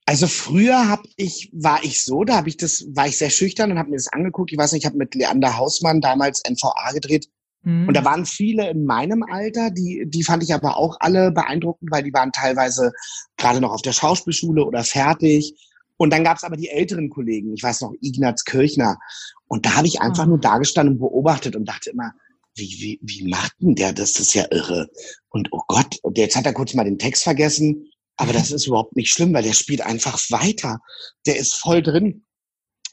Also 0.07 0.29
früher 0.29 0.89
hab 0.89 1.05
ich 1.17 1.51
war 1.53 1.85
ich 1.85 2.07
so, 2.07 2.25
da 2.25 2.37
habe 2.37 2.49
ich 2.49 2.57
das 2.57 2.87
war 2.95 3.07
ich 3.07 3.19
sehr 3.19 3.31
schüchtern 3.31 3.71
und 3.71 3.79
habe 3.79 3.91
mir 3.91 3.97
das 3.97 4.09
angeguckt. 4.09 4.51
Ich 4.51 4.57
weiß 4.57 4.73
nicht, 4.73 4.85
ich 4.85 4.87
habe 4.87 4.97
mit 4.97 5.15
Leander 5.15 5.59
Hausmann 5.59 6.01
damals 6.01 6.43
NVA 6.49 6.93
gedreht 6.95 7.29
Mhm. 7.63 7.89
Und 7.89 7.97
da 7.97 8.05
waren 8.05 8.27
viele 8.27 8.69
in 8.71 8.85
meinem 8.85 9.23
Alter, 9.23 9.71
die, 9.71 10.05
die 10.07 10.25
fand 10.25 10.43
ich 10.43 10.55
aber 10.55 10.77
auch 10.77 10.97
alle 11.01 11.33
beeindruckend, 11.33 11.91
weil 11.91 12.03
die 12.03 12.13
waren 12.13 12.33
teilweise 12.33 12.93
gerade 13.37 13.61
noch 13.61 13.73
auf 13.73 13.83
der 13.83 13.93
Schauspielschule 13.93 14.65
oder 14.65 14.85
fertig. 14.85 15.55
Und 15.97 16.13
dann 16.13 16.25
gab 16.25 16.37
es 16.37 16.45
aber 16.45 16.57
die 16.57 16.69
älteren 16.69 17.11
Kollegen, 17.11 17.55
ich 17.55 17.63
weiß 17.63 17.83
noch, 17.83 17.93
Ignaz 18.01 18.45
Kirchner. 18.45 18.99
Und 19.47 19.67
da 19.67 19.77
habe 19.77 19.87
ich 19.87 20.01
einfach 20.01 20.25
oh. 20.25 20.31
nur 20.31 20.41
dagestanden 20.41 20.95
und 20.95 21.01
beobachtet 21.01 21.55
und 21.55 21.69
dachte 21.69 21.91
immer, 21.91 22.13
wie, 22.55 22.77
wie, 22.81 22.99
wie 23.03 23.29
macht 23.29 23.53
denn 23.61 23.75
der 23.75 23.93
das? 23.93 24.15
Das 24.15 24.23
ist 24.23 24.35
ja 24.35 24.47
irre. 24.51 24.89
Und 25.31 25.49
oh 25.53 25.63
Gott, 25.69 25.99
und 26.03 26.19
jetzt 26.19 26.37
hat 26.37 26.47
er 26.47 26.53
kurz 26.53 26.75
mal 26.75 26.85
den 26.85 26.99
Text 26.99 27.23
vergessen. 27.23 27.89
Aber 28.17 28.33
das 28.33 28.51
ist 28.51 28.67
überhaupt 28.67 28.95
nicht 28.95 29.13
schlimm, 29.13 29.33
weil 29.33 29.43
der 29.43 29.55
spielt 29.55 29.81
einfach 29.81 30.19
weiter. 30.31 30.81
Der 31.27 31.37
ist 31.37 31.55
voll 31.55 31.83
drin. 31.83 32.25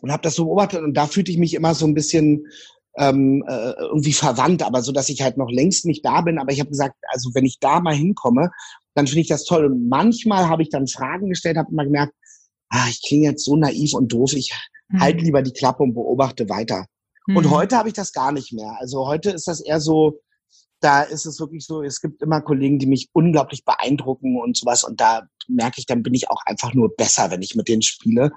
Und 0.02 0.12
habe 0.12 0.24
das 0.24 0.36
so 0.36 0.46
beobachtet 0.46 0.82
und 0.82 0.94
da 0.94 1.08
fühlte 1.08 1.32
ich 1.32 1.38
mich 1.38 1.54
immer 1.54 1.76
so 1.76 1.86
ein 1.86 1.94
bisschen 1.94 2.46
ähm, 3.00 3.44
äh, 3.48 3.72
irgendwie 3.80 4.14
verwandt, 4.14 4.62
aber 4.62 4.82
so, 4.82 4.92
dass 4.92 5.10
ich 5.10 5.22
halt 5.22 5.38
noch 5.38 5.50
längst 5.50 5.86
nicht 5.86 6.06
da 6.06 6.22
bin. 6.22 6.38
Aber 6.38 6.52
ich 6.52 6.60
habe 6.60 6.70
gesagt, 6.70 6.96
also 7.08 7.32
wenn 7.34 7.46
ich 7.46 7.60
da 7.60 7.80
mal 7.80 7.96
hinkomme, 7.96 8.52
dann 8.94 9.08
finde 9.08 9.22
ich 9.22 9.30
das 9.30 9.46
toll. 9.46 9.66
Und 9.66 9.88
manchmal 9.88 10.50
habe 10.50 10.62
ich 10.62 10.70
dann 10.70 10.88
Fragen 10.88 11.30
gestellt, 11.30 11.58
habe 11.58 11.72
immer 11.72 11.86
gemerkt, 11.86 12.14
ah, 12.70 12.88
ich 12.90 13.02
klinge 13.02 13.30
jetzt 13.30 13.46
so 13.46 13.56
naiv 13.56 13.94
und 13.94 14.12
doof, 14.12 14.34
ich 14.34 14.52
mhm. 14.90 15.00
halte 15.00 15.24
lieber 15.24 15.42
die 15.42 15.54
Klappe 15.54 15.82
und 15.82 15.94
beobachte 15.94 16.50
weiter. 16.50 16.86
Mhm. 17.26 17.38
Und 17.38 17.50
heute 17.50 17.78
habe 17.78 17.88
ich 17.88 17.94
das 17.94 18.12
gar 18.12 18.34
nicht 18.34 18.52
mehr. 18.52 18.76
Also 18.80 19.08
heute 19.08 19.32
ist 19.32 19.48
das 19.48 19.62
eher 19.62 19.80
so, 19.80 20.20
da 20.82 21.02
ist 21.02 21.26
es 21.26 21.40
wirklich 21.40 21.66
so, 21.66 21.82
es 21.82 22.02
gibt 22.02 22.22
immer 22.22 22.42
Kollegen, 22.42 22.80
die 22.80 22.86
mich 22.86 23.10
unglaublich 23.14 23.64
beeindrucken 23.64 24.38
und 24.38 24.58
sowas. 24.58 24.84
Und 24.84 25.00
da 25.00 25.24
merke 25.48 25.80
ich, 25.80 25.86
dann 25.86 26.04
bin 26.04 26.14
ich 26.14 26.30
auch 26.30 26.42
einfach 26.46 26.74
nur 26.74 26.94
besser, 26.96 27.32
wenn 27.32 27.42
ich 27.42 27.56
mit 27.56 27.70
denen 27.70 27.82
spiele. 27.82 28.32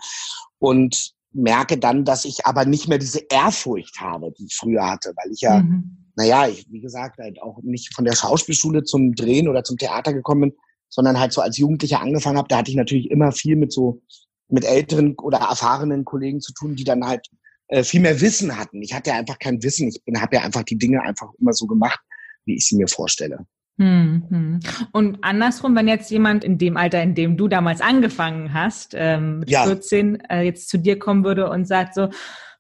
Und 0.61 1.15
merke 1.35 1.79
dann, 1.79 2.05
dass 2.05 2.25
ich 2.25 2.47
aber 2.47 2.65
nicht 2.65 2.89
mehr 2.89 2.99
diese 2.99 3.21
Ehrfurcht 3.31 4.01
habe, 4.01 4.33
die 4.33 4.47
ich 4.47 4.57
früher 4.57 4.87
hatte, 4.87 5.13
weil 5.17 5.33
ich 5.33 5.41
ja, 5.41 5.61
mhm. 5.61 6.11
naja, 6.17 6.49
ich, 6.49 6.67
wie 6.71 6.81
gesagt, 6.81 7.19
halt 7.19 7.41
auch 7.41 7.61
nicht 7.63 7.95
von 7.95 8.05
der 8.05 8.15
Schauspielschule 8.15 8.85
zum 8.85 9.15
Drehen 9.15 9.49
oder 9.49 9.65
zum 9.65 9.79
Theater 9.79 10.13
gekommen 10.13 10.41
bin, 10.41 10.53
sondern 10.89 11.19
halt 11.19 11.33
so 11.33 11.41
als 11.41 11.57
Jugendlicher 11.57 12.01
angefangen 12.01 12.37
habe. 12.37 12.49
Da 12.49 12.59
hatte 12.59 12.71
ich 12.71 12.77
natürlich 12.77 13.11
immer 13.11 13.33
viel 13.33 13.57
mit 13.57 13.73
so, 13.73 14.03
mit 14.49 14.65
älteren 14.65 15.15
oder 15.19 15.39
erfahrenen 15.39 16.05
Kollegen 16.05 16.41
zu 16.41 16.53
tun, 16.53 16.77
die 16.77 16.85
dann 16.85 17.07
halt 17.07 17.29
äh, 17.69 17.83
viel 17.83 18.01
mehr 18.01 18.21
Wissen 18.21 18.59
hatten. 18.59 18.83
Ich 18.83 18.93
hatte 18.93 19.11
ja 19.11 19.17
einfach 19.17 19.39
kein 19.39 19.63
Wissen. 19.63 19.89
Ich 19.89 20.03
habe 20.21 20.37
ja 20.37 20.43
einfach 20.43 20.63
die 20.63 20.77
Dinge 20.77 21.01
einfach 21.03 21.29
immer 21.41 21.55
so 21.55 21.67
gemacht, 21.67 22.01
wie 22.45 22.57
ich 22.57 22.67
sie 22.67 22.77
mir 22.77 22.89
vorstelle. 22.89 23.47
Mhm. 23.79 24.61
Und 24.93 25.19
andersrum, 25.23 25.75
wenn 25.75 25.89
jetzt 25.89 26.11
jemand 26.11 26.45
in 26.45 26.59
dem 26.59 26.77
Alter, 26.77 27.03
in 27.03 27.15
dem 27.15 27.37
du 27.37 27.49
damals 27.49 27.81
angefangen 27.81 28.53
hast, 28.53 28.95
ähm, 28.95 29.41
mit 29.41 29.51
ja. 29.51 29.65
14, 29.65 30.21
äh, 30.29 30.43
jetzt 30.43 30.69
zu 30.69 30.79
dir 30.79 30.99
kommen 30.99 31.25
würde 31.25 31.49
und 31.49 31.67
sagt 31.67 31.95
so, 31.95 32.09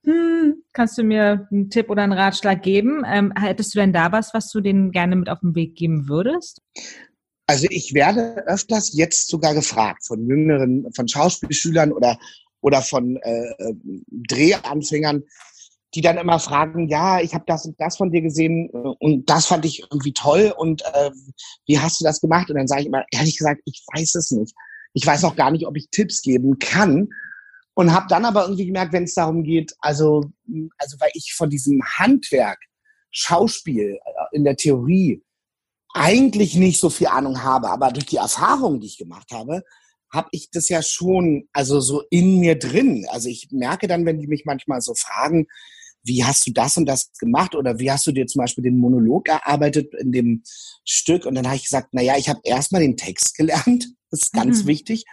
hm, 0.05 0.62
kannst 0.72 0.98
du 0.98 1.05
mir 1.05 1.46
einen 1.53 1.70
Tipp 1.70 1.88
oder 1.90 2.03
einen 2.03 2.12
Ratschlag 2.12 2.62
geben? 2.62 3.05
Ähm, 3.07 3.33
hättest 3.38 3.75
du 3.75 3.79
denn 3.79 3.92
da 3.92 4.11
was, 4.11 4.35
was 4.35 4.51
du 4.51 4.61
denen 4.61 4.90
gerne 4.90 5.14
mit 5.16 5.29
auf 5.29 5.40
den 5.40 5.55
Weg 5.55 5.77
geben 5.77 6.09
würdest? 6.09 6.61
Also 7.46 7.66
ich 7.70 7.94
werde 7.94 8.44
öfters 8.46 8.92
jetzt 8.94 9.29
sogar 9.29 9.55
gefragt 9.55 10.07
von 10.07 10.27
jüngeren, 10.27 10.87
von 10.94 11.07
Schauspielschülern 11.07 11.92
oder 11.92 12.18
oder 12.61 12.81
von 12.81 13.16
äh, 13.16 13.51
äh 13.59 13.75
Drehanfängern, 14.07 15.25
die 15.94 16.00
dann 16.00 16.16
immer 16.16 16.38
fragen, 16.38 16.88
ja, 16.88 17.20
ich 17.20 17.35
habe 17.35 17.44
das 17.46 17.66
und 17.66 17.78
das 17.78 17.96
von 17.96 18.11
dir 18.11 18.22
gesehen 18.22 18.70
äh, 18.72 18.94
und 18.98 19.28
das 19.28 19.46
fand 19.46 19.64
ich 19.64 19.81
irgendwie 19.81 20.12
toll 20.12 20.52
und 20.57 20.83
äh, 20.83 21.11
wie 21.66 21.78
hast 21.78 22.00
du 22.00 22.05
das 22.05 22.20
gemacht? 22.20 22.50
Und 22.50 22.57
dann 22.57 22.68
sage 22.68 22.83
ich 22.83 22.87
immer, 22.87 23.05
ehrlich 23.11 23.37
gesagt, 23.37 23.61
ich 23.64 23.85
weiß 23.94 24.14
es 24.14 24.31
nicht. 24.31 24.55
Ich 24.94 25.07
weiß 25.07 25.24
auch 25.24 25.37
gar 25.37 25.50
nicht, 25.50 25.66
ob 25.66 25.76
ich 25.76 25.88
Tipps 25.90 26.22
geben 26.22 26.59
kann. 26.59 27.09
Und 27.74 27.94
habe 27.94 28.07
dann 28.09 28.26
aber 28.26 28.42
irgendwie 28.42 28.66
gemerkt, 28.66 28.92
wenn 28.92 29.05
es 29.05 29.14
darum 29.14 29.44
geht, 29.44 29.74
also, 29.78 30.24
also 30.76 31.00
weil 31.00 31.11
ich 31.14 31.33
von 31.35 31.48
diesem 31.48 31.83
Handwerk, 31.83 32.59
Schauspiel 33.11 33.98
äh, 34.05 34.37
in 34.37 34.44
der 34.44 34.57
Theorie 34.57 35.22
eigentlich 35.94 36.55
nicht 36.55 36.81
so 36.81 36.90
viel 36.90 37.07
Ahnung 37.07 37.42
habe, 37.42 37.70
aber 37.70 37.90
durch 37.90 38.07
die 38.07 38.16
Erfahrung, 38.16 38.81
die 38.81 38.87
ich 38.87 38.98
gemacht 38.98 39.31
habe, 39.33 39.62
habe 40.11 40.28
ich 40.33 40.50
das 40.50 40.68
ja 40.68 40.83
schon, 40.83 41.48
also 41.52 41.81
so 41.81 42.02
in 42.11 42.40
mir 42.40 42.59
drin. 42.59 43.07
Also 43.11 43.28
ich 43.28 43.48
merke 43.50 43.87
dann, 43.87 44.05
wenn 44.05 44.18
die 44.18 44.26
mich 44.26 44.44
manchmal 44.44 44.81
so 44.81 44.94
fragen, 44.94 45.46
wie 46.04 46.24
hast 46.24 46.46
du 46.46 46.52
das 46.52 46.76
und 46.76 46.86
das 46.86 47.12
gemacht 47.18 47.54
oder 47.54 47.78
wie 47.78 47.90
hast 47.90 48.06
du 48.06 48.12
dir 48.12 48.26
zum 48.26 48.40
Beispiel 48.40 48.64
den 48.64 48.78
Monolog 48.78 49.28
erarbeitet 49.28 49.94
in 49.94 50.12
dem 50.12 50.42
Stück? 50.84 51.26
Und 51.26 51.34
dann 51.34 51.46
habe 51.46 51.56
ich 51.56 51.64
gesagt, 51.64 51.88
na 51.92 52.02
ja, 52.02 52.16
ich 52.16 52.28
habe 52.28 52.40
erstmal 52.44 52.82
den 52.82 52.96
Text 52.96 53.36
gelernt, 53.36 53.88
das 54.10 54.20
ist 54.22 54.32
ganz 54.32 54.64
mhm. 54.64 54.68
wichtig. 54.68 55.04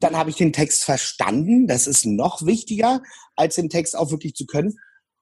Dann 0.00 0.16
habe 0.16 0.30
ich 0.30 0.36
den 0.36 0.52
Text 0.52 0.84
verstanden, 0.84 1.66
das 1.66 1.86
ist 1.86 2.06
noch 2.06 2.46
wichtiger, 2.46 3.02
als 3.34 3.56
den 3.56 3.68
Text 3.68 3.96
auch 3.96 4.10
wirklich 4.10 4.34
zu 4.34 4.46
können. 4.46 4.76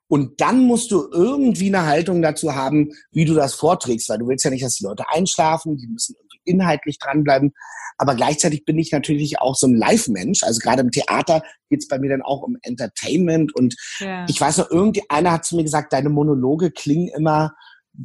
Und 0.08 0.40
dann 0.40 0.60
musst 0.60 0.92
du 0.92 1.08
irgendwie 1.10 1.66
eine 1.66 1.86
Haltung 1.86 2.22
dazu 2.22 2.54
haben, 2.54 2.92
wie 3.10 3.24
du 3.24 3.34
das 3.34 3.54
vorträgst, 3.54 4.08
weil 4.08 4.18
du 4.18 4.28
willst 4.28 4.44
ja 4.44 4.50
nicht, 4.50 4.62
dass 4.62 4.76
die 4.76 4.84
Leute 4.84 5.04
einschlafen, 5.08 5.76
die 5.76 5.88
müssen 5.88 6.14
inhaltlich 6.46 6.98
dranbleiben. 6.98 7.52
Aber 7.98 8.14
gleichzeitig 8.14 8.64
bin 8.64 8.78
ich 8.78 8.92
natürlich 8.92 9.40
auch 9.40 9.54
so 9.54 9.66
ein 9.66 9.74
Live-Mensch. 9.74 10.42
Also 10.42 10.61
gerade 10.61 10.82
im 10.82 10.90
Theater 10.90 11.42
geht's 11.70 11.88
bei 11.88 11.98
mir 11.98 12.11
dann 12.11 12.22
auch 12.22 12.42
um 12.42 12.56
Entertainment. 12.62 13.54
Und 13.54 13.74
ja. 13.98 14.26
ich 14.28 14.40
weiß 14.40 14.59
noch, 14.59 14.70
irgendeiner 14.70 15.32
hat 15.32 15.44
zu 15.44 15.56
mir 15.56 15.62
gesagt, 15.62 15.92
deine 15.92 16.11
Monologe 16.11 16.70
klingen 16.70 17.09
immer 17.09 17.52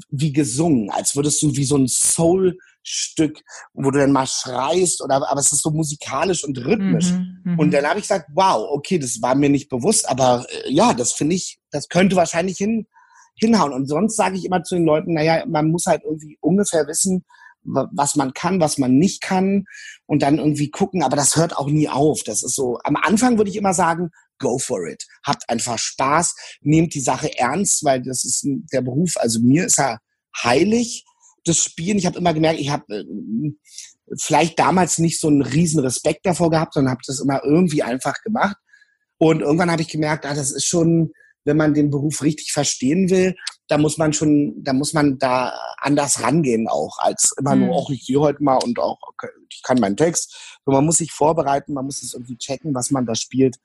wie 0.09 0.31
gesungen, 0.31 0.89
als 0.89 1.15
würdest 1.15 1.41
du 1.41 1.55
wie 1.55 1.63
so 1.63 1.77
ein 1.77 1.87
Soul-Stück, 1.87 3.41
wo 3.73 3.91
du 3.91 3.99
dann 3.99 4.11
mal 4.11 4.27
schreist 4.27 5.01
oder 5.01 5.15
aber 5.29 5.39
es 5.39 5.51
ist 5.51 5.61
so 5.61 5.71
musikalisch 5.71 6.43
und 6.43 6.57
rhythmisch. 6.57 7.11
Mhm, 7.11 7.41
mhm. 7.43 7.59
und 7.59 7.71
dann 7.71 7.85
habe 7.85 7.99
ich 7.99 8.07
gesagt, 8.07 8.29
wow, 8.33 8.67
okay, 8.71 8.99
das 8.99 9.21
war 9.21 9.35
mir 9.35 9.49
nicht 9.49 9.69
bewusst, 9.69 10.07
aber 10.09 10.45
äh, 10.49 10.71
ja, 10.71 10.93
das 10.93 11.13
finde 11.13 11.35
ich, 11.35 11.59
das 11.71 11.89
könnte 11.89 12.15
wahrscheinlich 12.15 12.57
hin, 12.57 12.87
hinhauen. 13.35 13.73
Und 13.73 13.87
sonst 13.87 14.15
sage 14.15 14.37
ich 14.37 14.45
immer 14.45 14.63
zu 14.63 14.75
den 14.75 14.85
Leuten, 14.85 15.13
naja, 15.13 15.43
man 15.45 15.69
muss 15.69 15.85
halt 15.85 16.03
irgendwie 16.03 16.37
ungefähr 16.41 16.87
wissen, 16.87 17.25
was 17.63 18.15
man 18.15 18.33
kann, 18.33 18.59
was 18.59 18.77
man 18.77 18.97
nicht 18.97 19.21
kann 19.21 19.65
und 20.07 20.23
dann 20.23 20.37
irgendwie 20.39 20.71
gucken, 20.71 21.03
aber 21.03 21.15
das 21.15 21.35
hört 21.35 21.55
auch 21.55 21.67
nie 21.67 21.89
auf. 21.89 22.23
Das 22.23 22.43
ist 22.43 22.55
so, 22.55 22.79
am 22.83 22.95
Anfang 22.95 23.37
würde 23.37 23.49
ich 23.49 23.57
immer 23.57 23.73
sagen, 23.73 24.09
go 24.39 24.57
for 24.57 24.87
it. 24.87 25.05
Habt 25.23 25.47
einfach 25.49 25.77
Spaß, 25.77 26.35
nehmt 26.61 26.93
die 26.93 27.01
Sache 27.01 27.37
ernst, 27.37 27.83
weil 27.83 28.01
das 28.01 28.25
ist 28.25 28.45
der 28.73 28.81
Beruf, 28.81 29.15
also 29.17 29.39
mir 29.41 29.65
ist 29.65 29.79
er 29.79 29.99
heilig, 30.43 31.05
das 31.43 31.57
Spielen. 31.57 31.97
Ich 31.97 32.05
habe 32.05 32.17
immer 32.17 32.33
gemerkt, 32.33 32.59
ich 32.59 32.69
habe 32.69 32.83
äh, 32.93 33.03
vielleicht 34.19 34.59
damals 34.59 34.97
nicht 34.97 35.19
so 35.19 35.27
einen 35.27 35.41
riesen 35.41 35.79
Respekt 35.79 36.25
davor 36.25 36.49
gehabt, 36.49 36.73
sondern 36.73 36.91
habe 36.91 37.01
das 37.05 37.19
immer 37.19 37.41
irgendwie 37.43 37.83
einfach 37.83 38.15
gemacht. 38.23 38.57
Und 39.17 39.41
irgendwann 39.41 39.71
habe 39.71 39.81
ich 39.81 39.87
gemerkt, 39.87 40.25
ah, 40.25 40.33
das 40.33 40.51
ist 40.51 40.65
schon, 40.65 41.11
wenn 41.45 41.57
man 41.57 41.73
den 41.73 41.89
Beruf 41.89 42.23
richtig 42.23 42.51
verstehen 42.51 43.09
will, 43.09 43.35
da 43.71 43.77
muss 43.77 43.97
man 43.97 44.11
schon, 44.11 44.61
da 44.65 44.73
muss 44.73 44.91
man 44.91 45.17
da 45.17 45.57
anders 45.77 46.21
rangehen 46.21 46.67
auch, 46.67 46.99
als 46.99 47.33
immer 47.39 47.55
mhm. 47.55 47.67
nur, 47.67 47.75
auch 47.75 47.89
ich 47.89 48.05
gehe 48.05 48.19
heute 48.19 48.43
mal 48.43 48.57
und 48.57 48.77
auch, 48.79 48.99
okay, 49.01 49.29
ich 49.49 49.63
kann 49.63 49.79
meinen 49.79 49.95
Text. 49.95 50.59
So, 50.65 50.73
man 50.73 50.85
muss 50.85 50.97
sich 50.97 51.13
vorbereiten, 51.13 51.73
man 51.73 51.85
muss 51.85 52.03
es 52.03 52.13
irgendwie 52.13 52.37
checken, 52.37 52.75
was 52.75 52.91
man 52.91 53.05
da 53.05 53.15
spielt. 53.15 53.55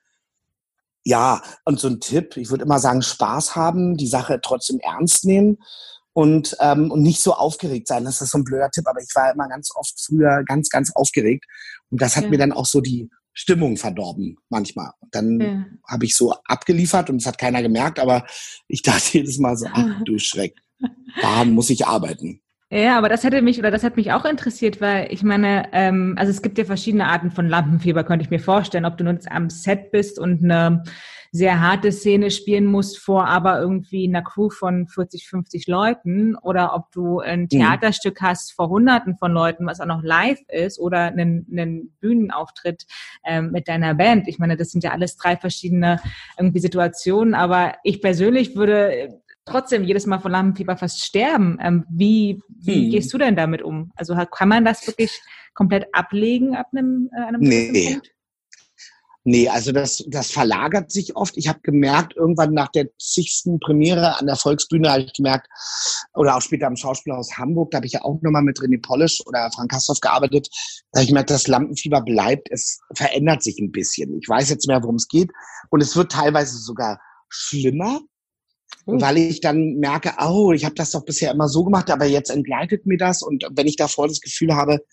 Ja, 1.02 1.42
und 1.64 1.80
so 1.80 1.88
ein 1.88 1.98
Tipp, 1.98 2.36
ich 2.36 2.50
würde 2.50 2.62
immer 2.62 2.78
sagen, 2.78 3.02
Spaß 3.02 3.56
haben, 3.56 3.96
die 3.96 4.06
Sache 4.06 4.38
trotzdem 4.40 4.78
ernst 4.78 5.24
nehmen 5.24 5.58
und, 6.12 6.56
ähm, 6.60 6.92
und 6.92 7.02
nicht 7.02 7.20
so 7.20 7.34
aufgeregt 7.34 7.88
sein. 7.88 8.04
Das 8.04 8.22
ist 8.22 8.30
so 8.30 8.38
ein 8.38 8.44
blöder 8.44 8.70
Tipp, 8.70 8.86
aber 8.86 9.00
ich 9.00 9.12
war 9.16 9.32
immer 9.32 9.48
ganz 9.48 9.74
oft 9.74 10.00
früher 10.00 10.44
ganz, 10.44 10.68
ganz 10.68 10.92
aufgeregt. 10.94 11.46
Und 11.90 12.00
das 12.00 12.14
hat 12.14 12.24
ja. 12.24 12.30
mir 12.30 12.38
dann 12.38 12.52
auch 12.52 12.66
so 12.66 12.80
die 12.80 13.10
Stimmung 13.36 13.76
verdorben 13.76 14.38
manchmal. 14.48 14.92
Und 15.00 15.14
dann 15.14 15.40
ja. 15.40 15.66
habe 15.86 16.06
ich 16.06 16.14
so 16.14 16.34
abgeliefert 16.46 17.10
und 17.10 17.16
es 17.16 17.26
hat 17.26 17.38
keiner 17.38 17.62
gemerkt, 17.62 18.00
aber 18.00 18.26
ich 18.66 18.82
dachte 18.82 19.04
jedes 19.18 19.38
Mal 19.38 19.56
so, 19.56 19.66
ach 19.72 20.02
du 20.04 20.18
Schreck, 20.18 20.56
daran 21.20 21.52
muss 21.52 21.70
ich 21.70 21.86
arbeiten. 21.86 22.40
Ja, 22.70 22.98
aber 22.98 23.08
das 23.08 23.22
hätte 23.22 23.42
mich 23.42 23.58
oder 23.60 23.70
das 23.70 23.84
hat 23.84 23.96
mich 23.96 24.10
auch 24.10 24.24
interessiert, 24.24 24.80
weil 24.80 25.12
ich 25.12 25.22
meine, 25.22 25.68
ähm, 25.72 26.14
also 26.18 26.30
es 26.30 26.42
gibt 26.42 26.58
ja 26.58 26.64
verschiedene 26.64 27.06
Arten 27.06 27.30
von 27.30 27.48
Lampenfieber, 27.48 28.02
könnte 28.02 28.24
ich 28.24 28.30
mir 28.30 28.40
vorstellen, 28.40 28.86
ob 28.86 28.96
du 28.98 29.04
nun 29.04 29.20
am 29.30 29.50
Set 29.50 29.92
bist 29.92 30.18
und 30.18 30.42
eine 30.42 30.82
sehr 31.36 31.60
harte 31.60 31.92
Szene 31.92 32.30
spielen 32.30 32.66
musst 32.66 32.98
vor 32.98 33.26
aber 33.26 33.60
irgendwie 33.60 34.08
einer 34.08 34.22
Crew 34.22 34.48
von 34.48 34.88
40, 34.88 35.28
50 35.28 35.66
Leuten 35.66 36.34
oder 36.36 36.74
ob 36.74 36.90
du 36.92 37.20
ein 37.20 37.42
mhm. 37.42 37.48
Theaterstück 37.48 38.22
hast 38.22 38.52
vor 38.52 38.68
Hunderten 38.68 39.16
von 39.16 39.32
Leuten, 39.32 39.66
was 39.66 39.80
auch 39.80 39.86
noch 39.86 40.02
live 40.02 40.40
ist 40.48 40.78
oder 40.78 41.00
einen, 41.00 41.46
einen 41.50 41.94
Bühnenauftritt 42.00 42.86
ähm, 43.24 43.50
mit 43.52 43.68
deiner 43.68 43.94
Band. 43.94 44.28
Ich 44.28 44.38
meine, 44.38 44.56
das 44.56 44.70
sind 44.70 44.82
ja 44.82 44.92
alles 44.92 45.16
drei 45.16 45.36
verschiedene 45.36 46.00
irgendwie 46.38 46.60
Situationen, 46.60 47.34
aber 47.34 47.74
ich 47.84 48.00
persönlich 48.00 48.56
würde 48.56 49.20
trotzdem 49.44 49.84
jedes 49.84 50.06
Mal 50.06 50.18
von 50.18 50.32
Lampenfieber 50.32 50.76
fast 50.76 51.04
sterben. 51.04 51.58
Ähm, 51.60 51.84
wie 51.90 52.40
wie 52.48 52.84
hm. 52.84 52.90
gehst 52.90 53.12
du 53.12 53.18
denn 53.18 53.36
damit 53.36 53.62
um? 53.62 53.92
Also 53.94 54.16
kann 54.30 54.48
man 54.48 54.64
das 54.64 54.86
wirklich 54.86 55.10
komplett 55.54 55.86
ablegen 55.92 56.56
ab 56.56 56.68
einem, 56.72 57.10
äh, 57.16 57.22
einem 57.22 57.40
nee. 57.40 57.92
Punkt? 57.92 58.15
Nee, 59.28 59.48
also 59.48 59.72
das, 59.72 60.04
das 60.06 60.30
verlagert 60.30 60.92
sich 60.92 61.16
oft. 61.16 61.36
Ich 61.36 61.48
habe 61.48 61.58
gemerkt, 61.64 62.14
irgendwann 62.14 62.54
nach 62.54 62.68
der 62.68 62.96
zigsten 62.96 63.58
Premiere 63.58 64.20
an 64.20 64.26
der 64.26 64.36
Volksbühne 64.36 64.88
habe 64.88 65.02
ich 65.02 65.12
gemerkt, 65.14 65.48
oder 66.14 66.36
auch 66.36 66.40
später 66.40 66.68
am 66.68 66.76
Schauspielhaus 66.76 67.36
Hamburg, 67.36 67.72
da 67.72 67.78
habe 67.78 67.86
ich 67.86 67.94
ja 67.94 68.02
auch 68.02 68.22
nochmal 68.22 68.44
mit 68.44 68.60
René 68.60 68.80
Polish 68.80 69.20
oder 69.26 69.50
Frank 69.50 69.72
Kastorf 69.72 69.98
gearbeitet, 69.98 70.48
da 70.92 70.98
habe 70.98 71.02
ich 71.02 71.08
gemerkt, 71.08 71.30
das 71.30 71.48
Lampenfieber 71.48 72.02
bleibt, 72.02 72.46
es 72.52 72.78
verändert 72.94 73.42
sich 73.42 73.58
ein 73.58 73.72
bisschen. 73.72 74.16
Ich 74.16 74.28
weiß 74.28 74.48
jetzt 74.48 74.68
mehr, 74.68 74.80
worum 74.80 74.94
es 74.94 75.08
geht. 75.08 75.32
Und 75.70 75.82
es 75.82 75.96
wird 75.96 76.12
teilweise 76.12 76.58
sogar 76.58 77.00
schlimmer, 77.28 78.02
mhm. 78.86 79.00
weil 79.00 79.18
ich 79.18 79.40
dann 79.40 79.74
merke, 79.78 80.12
oh, 80.24 80.52
ich 80.52 80.64
habe 80.64 80.76
das 80.76 80.92
doch 80.92 81.04
bisher 81.04 81.32
immer 81.32 81.48
so 81.48 81.64
gemacht, 81.64 81.90
aber 81.90 82.04
jetzt 82.04 82.30
entgleitet 82.30 82.86
mir 82.86 82.96
das. 82.96 83.22
Und 83.22 83.44
wenn 83.50 83.66
ich 83.66 83.74
davor 83.74 84.06
das 84.06 84.20
Gefühl 84.20 84.54
habe, 84.54 84.84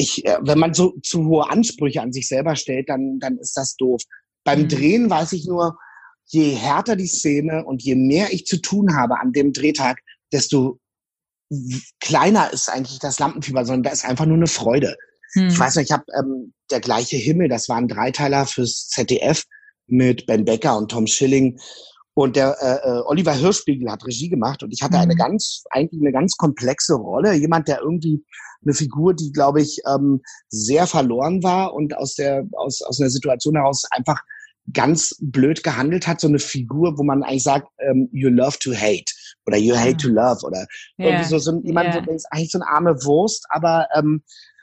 ich, 0.00 0.24
äh, 0.24 0.38
wenn 0.40 0.58
man 0.58 0.74
so 0.74 0.94
zu 1.02 1.26
hohe 1.26 1.50
Ansprüche 1.50 2.00
an 2.00 2.12
sich 2.12 2.26
selber 2.26 2.56
stellt, 2.56 2.88
dann, 2.88 3.18
dann 3.20 3.38
ist 3.38 3.56
das 3.56 3.76
doof. 3.76 4.02
Beim 4.44 4.62
mhm. 4.62 4.68
Drehen 4.68 5.10
weiß 5.10 5.32
ich 5.32 5.46
nur, 5.46 5.78
je 6.26 6.54
härter 6.54 6.96
die 6.96 7.06
Szene 7.06 7.64
und 7.64 7.82
je 7.82 7.94
mehr 7.94 8.32
ich 8.32 8.46
zu 8.46 8.60
tun 8.60 8.96
habe 8.96 9.20
an 9.20 9.32
dem 9.32 9.52
Drehtag, 9.52 9.98
desto 10.32 10.78
kleiner 12.00 12.52
ist 12.52 12.68
eigentlich 12.68 13.00
das 13.00 13.18
Lampenfieber, 13.18 13.64
sondern 13.64 13.82
da 13.82 13.90
ist 13.90 14.04
einfach 14.04 14.26
nur 14.26 14.36
eine 14.36 14.46
Freude. 14.46 14.96
Mhm. 15.34 15.48
Ich 15.48 15.58
weiß 15.58 15.76
noch, 15.76 15.82
ich 15.82 15.92
habe 15.92 16.04
ähm, 16.18 16.52
der 16.70 16.80
gleiche 16.80 17.16
Himmel, 17.16 17.48
das 17.48 17.68
war 17.68 17.76
ein 17.76 17.88
Dreiteiler 17.88 18.46
fürs 18.46 18.88
ZDF 18.88 19.44
mit 19.86 20.26
Ben 20.26 20.44
Becker 20.44 20.78
und 20.78 20.90
Tom 20.90 21.06
Schilling. 21.06 21.58
Und 22.14 22.36
der 22.36 22.56
äh, 22.60 22.88
äh 22.88 23.02
Oliver 23.06 23.32
Hirschspiegel 23.32 23.90
hat 23.90 24.04
Regie 24.06 24.28
gemacht 24.28 24.62
und 24.62 24.72
ich 24.72 24.82
hatte 24.82 24.96
mhm. 24.96 25.02
eine 25.02 25.16
ganz, 25.16 25.64
eigentlich 25.70 26.00
eine 26.00 26.12
ganz 26.12 26.36
komplexe 26.36 26.94
Rolle. 26.94 27.34
Jemand, 27.34 27.68
der 27.68 27.80
irgendwie 27.80 28.24
eine 28.62 28.74
Figur, 28.74 29.14
die, 29.14 29.32
glaube 29.32 29.62
ich, 29.62 29.80
ähm, 29.88 30.20
sehr 30.48 30.86
verloren 30.86 31.42
war 31.42 31.72
und 31.72 31.96
aus 31.96 32.14
der, 32.14 32.44
aus, 32.52 32.82
aus 32.82 33.00
einer 33.00 33.10
Situation 33.10 33.56
heraus 33.56 33.84
einfach 33.90 34.20
ganz 34.72 35.16
blöd 35.20 35.62
gehandelt 35.62 36.06
hat, 36.06 36.20
so 36.20 36.28
eine 36.28 36.38
Figur, 36.38 36.96
wo 36.98 37.02
man 37.02 37.22
eigentlich 37.22 37.42
sagt, 37.42 37.68
ähm, 37.78 38.08
you 38.12 38.28
love 38.28 38.58
to 38.58 38.72
hate 38.72 39.12
oder 39.46 39.56
you 39.56 39.74
hate 39.74 39.96
to 39.96 40.08
love 40.08 40.44
oder 40.44 40.66
yeah. 40.98 41.08
irgendwie 41.08 41.28
so, 41.28 41.38
so 41.38 41.60
jemand, 41.62 41.94
yeah. 41.94 42.04
so, 42.04 42.12
ist 42.12 42.26
eigentlich 42.30 42.50
so 42.52 42.58
eine 42.58 42.68
arme 42.68 42.94
Wurst, 43.04 43.46
aber 43.48 43.88
ähm, 43.96 44.22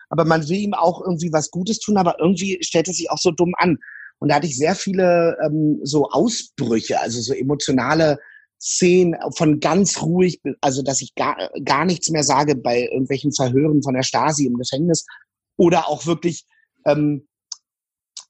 aber 0.09 0.23
man 0.23 0.47
will 0.47 0.57
ihm 0.57 0.73
auch 0.73 1.01
irgendwie 1.01 1.33
was 1.33 1.51
Gutes 1.51 1.79
tun, 1.79 1.97
aber 1.97 2.17
irgendwie 2.19 2.57
stellt 2.61 2.87
er 2.87 2.93
sich 2.93 3.11
auch 3.11 3.17
so 3.17 3.31
dumm 3.31 3.53
an. 3.57 3.77
Und 4.19 4.29
da 4.29 4.35
hatte 4.35 4.47
ich 4.47 4.57
sehr 4.57 4.75
viele 4.75 5.37
ähm, 5.45 5.79
so 5.83 6.09
Ausbrüche, 6.09 6.99
also 6.99 7.21
so 7.21 7.33
emotionale 7.33 8.19
Szenen 8.59 9.15
von 9.35 9.59
ganz 9.59 10.01
ruhig, 10.01 10.41
also 10.61 10.81
dass 10.81 11.01
ich 11.01 11.13
gar, 11.13 11.37
gar 11.63 11.85
nichts 11.85 12.09
mehr 12.09 12.23
sage 12.23 12.55
bei 12.55 12.83
irgendwelchen 12.83 13.31
Verhören 13.31 13.83
von 13.83 13.93
der 13.93 14.03
Stasi 14.03 14.45
im 14.45 14.57
Gefängnis 14.57 15.05
oder 15.57 15.87
auch 15.87 16.05
wirklich 16.05 16.45
ähm, 16.85 17.27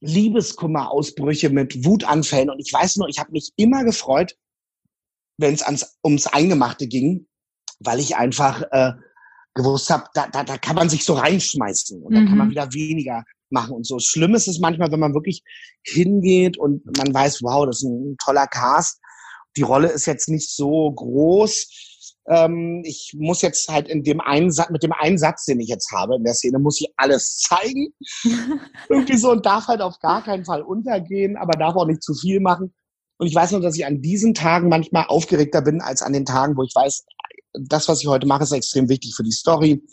Liebeskummerausbrüche 0.01 1.49
mit 1.49 1.85
Wutanfällen. 1.85 2.49
Und 2.49 2.59
ich 2.59 2.71
weiß 2.71 2.97
nur, 2.97 3.07
ich 3.07 3.19
habe 3.19 3.31
mich 3.31 3.51
immer 3.55 3.83
gefreut, 3.83 4.35
wenn 5.37 5.53
es 5.53 5.63
ums 6.03 6.27
Eingemachte 6.27 6.87
ging, 6.87 7.27
weil 7.79 7.99
ich 7.99 8.15
einfach 8.15 8.63
äh, 8.71 8.93
gewusst 9.53 9.89
habe, 9.89 10.05
da, 10.13 10.27
da, 10.27 10.43
da 10.43 10.57
kann 10.57 10.75
man 10.75 10.89
sich 10.89 11.03
so 11.03 11.13
reinschmeißen 11.13 12.01
und 12.01 12.11
mhm. 12.11 12.15
da 12.15 12.25
kann 12.25 12.37
man 12.37 12.47
mhm. 12.47 12.51
wieder 12.51 12.73
weniger 12.73 13.23
machen 13.51 13.75
und 13.75 13.85
so. 13.85 13.99
Schlimm 13.99 14.35
ist 14.35 14.47
es 14.47 14.59
manchmal, 14.59 14.91
wenn 14.91 14.99
man 14.99 15.13
wirklich 15.13 15.43
hingeht 15.83 16.57
und 16.57 16.85
man 16.97 17.13
weiß, 17.13 17.41
wow, 17.43 17.65
das 17.65 17.77
ist 17.77 17.83
ein 17.83 18.17
toller 18.17 18.47
Cast 18.47 18.99
die 19.57 19.63
Rolle 19.63 19.89
ist 19.89 20.05
jetzt 20.05 20.29
nicht 20.29 20.49
so 20.55 20.91
groß. 20.91 22.15
Ähm, 22.29 22.83
ich 22.85 23.13
muss 23.17 23.41
jetzt 23.41 23.67
halt 23.69 23.87
in 23.87 24.03
dem 24.03 24.21
einen 24.21 24.51
Satz, 24.51 24.69
mit 24.69 24.83
dem 24.83 24.93
einen 24.93 25.17
Satz, 25.17 25.45
den 25.45 25.59
ich 25.59 25.67
jetzt 25.67 25.91
habe 25.91 26.15
in 26.15 26.23
der 26.23 26.35
Szene, 26.35 26.59
muss 26.59 26.79
ich 26.79 26.93
alles 26.95 27.39
zeigen. 27.39 27.87
Irgendwie 28.89 29.17
so 29.17 29.31
und 29.31 29.45
darf 29.45 29.67
halt 29.67 29.81
auf 29.81 29.99
gar 29.99 30.23
keinen 30.23 30.45
Fall 30.45 30.61
untergehen, 30.61 31.37
aber 31.37 31.57
darf 31.57 31.75
auch 31.75 31.87
nicht 31.87 32.03
zu 32.03 32.13
viel 32.13 32.39
machen. 32.39 32.73
Und 33.17 33.27
ich 33.27 33.35
weiß 33.35 33.51
nur, 33.51 33.61
dass 33.61 33.75
ich 33.75 33.85
an 33.85 34.01
diesen 34.01 34.33
Tagen 34.33 34.69
manchmal 34.69 35.05
aufgeregter 35.07 35.61
bin 35.61 35.81
als 35.81 36.03
an 36.03 36.13
den 36.13 36.25
Tagen, 36.25 36.55
wo 36.55 36.63
ich 36.63 36.75
weiß, 36.75 37.05
das, 37.53 37.87
was 37.87 38.01
ich 38.01 38.07
heute 38.07 38.27
mache, 38.27 38.43
ist 38.43 38.51
extrem 38.51 38.89
wichtig 38.89 39.15
für 39.15 39.23
die 39.23 39.31
Story, 39.31 39.83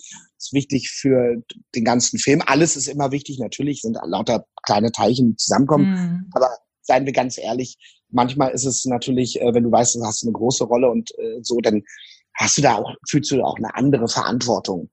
ist 0.44 0.52
wichtig 0.52 0.90
für 0.90 1.36
den 1.74 1.84
ganzen 1.84 2.18
Film. 2.18 2.42
Alles 2.46 2.76
ist 2.76 2.88
immer 2.88 3.10
wichtig, 3.12 3.38
natürlich 3.38 3.80
sind 3.80 3.98
lauter 4.04 4.46
kleine 4.64 4.92
Teilchen, 4.92 5.30
die 5.30 5.36
zusammenkommen. 5.36 5.92
Mm. 5.92 6.30
Aber 6.34 6.50
seien 6.82 7.06
wir 7.06 7.12
ganz 7.12 7.38
ehrlich, 7.38 7.76
manchmal 8.10 8.50
ist 8.52 8.64
es 8.64 8.84
natürlich, 8.84 9.40
äh, 9.40 9.54
wenn 9.54 9.64
du 9.64 9.72
weißt, 9.72 9.96
du 9.96 10.04
hast 10.04 10.22
eine 10.22 10.32
große 10.32 10.64
Rolle 10.64 10.90
und 10.90 11.10
äh, 11.18 11.38
so, 11.42 11.58
dann 11.60 11.82
hast 12.34 12.58
du 12.58 12.62
da 12.62 12.76
auch, 12.76 12.94
fühlst 13.08 13.30
du 13.30 13.42
auch 13.42 13.56
eine 13.56 13.74
andere 13.74 14.08
Verantwortung. 14.08 14.90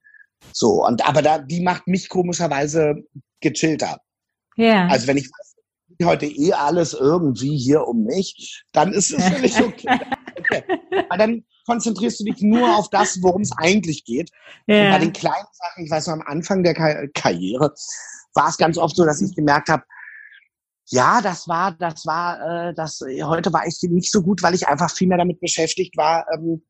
So, 0.53 0.85
und 0.85 1.07
aber 1.07 1.21
da, 1.21 1.39
die 1.39 1.61
macht 1.61 1.87
mich 1.87 2.09
komischerweise 2.09 2.95
gechillter. 3.41 3.99
Ja. 4.57 4.87
Also 4.87 5.07
wenn 5.07 5.17
ich 5.17 5.29
heute 6.03 6.25
eh 6.25 6.53
alles 6.53 6.93
irgendwie 6.93 7.57
hier 7.57 7.87
um 7.87 8.03
mich, 8.03 8.63
dann 8.71 8.91
ist 8.93 9.11
es 9.11 9.23
völlig 9.23 9.59
okay. 9.61 9.99
Okay. 10.51 10.63
Aber 11.09 11.17
dann 11.17 11.45
konzentrierst 11.65 12.19
du 12.19 12.25
dich 12.25 12.41
nur 12.41 12.75
auf 12.75 12.89
das, 12.89 13.21
worum 13.21 13.41
es 13.41 13.51
eigentlich 13.57 14.03
geht. 14.05 14.29
Ja. 14.67 14.85
Und 14.85 14.91
bei 14.91 14.99
den 14.99 15.13
kleinen 15.13 15.47
Sachen, 15.51 15.85
ich 15.85 15.91
weiß 15.91 16.07
noch, 16.07 16.13
am 16.13 16.21
Anfang 16.21 16.63
der 16.63 16.73
Kar 16.73 17.07
Karriere 17.13 17.73
war 18.33 18.49
es 18.49 18.57
ganz 18.57 18.77
oft 18.77 18.95
so, 18.95 19.05
dass 19.05 19.21
ich 19.21 19.35
gemerkt 19.35 19.69
habe, 19.69 19.83
ja, 20.87 21.21
das 21.21 21.47
war, 21.47 21.71
das 21.71 22.05
war, 22.05 22.69
äh, 22.69 22.73
das 22.73 23.01
heute 23.23 23.53
war 23.53 23.65
ich 23.65 23.77
nicht 23.83 24.11
so 24.11 24.21
gut, 24.21 24.43
weil 24.43 24.55
ich 24.55 24.67
einfach 24.67 24.91
viel 24.91 25.07
mehr 25.07 25.17
damit 25.17 25.39
beschäftigt 25.39 25.95
war, 25.95 26.25
ähm, 26.33 26.63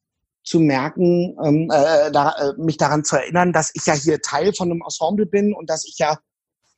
zu 0.44 0.60
merken, 0.60 1.38
ähm, 1.44 1.70
äh, 1.72 2.12
da, 2.12 2.32
äh, 2.32 2.54
mich 2.58 2.78
daran 2.78 3.04
zu 3.04 3.16
erinnern, 3.16 3.54
dass 3.54 3.72
ich 3.74 3.86
ja 3.86 3.94
hier 3.94 4.22
Teil 4.22 4.54
von 4.54 4.72
einem 4.72 4.82
Ensemble 4.82 5.26
bin 5.26 5.54
und 5.54 5.70
dass 5.70 5.86
ich 5.86 5.98
ja 5.98 6.18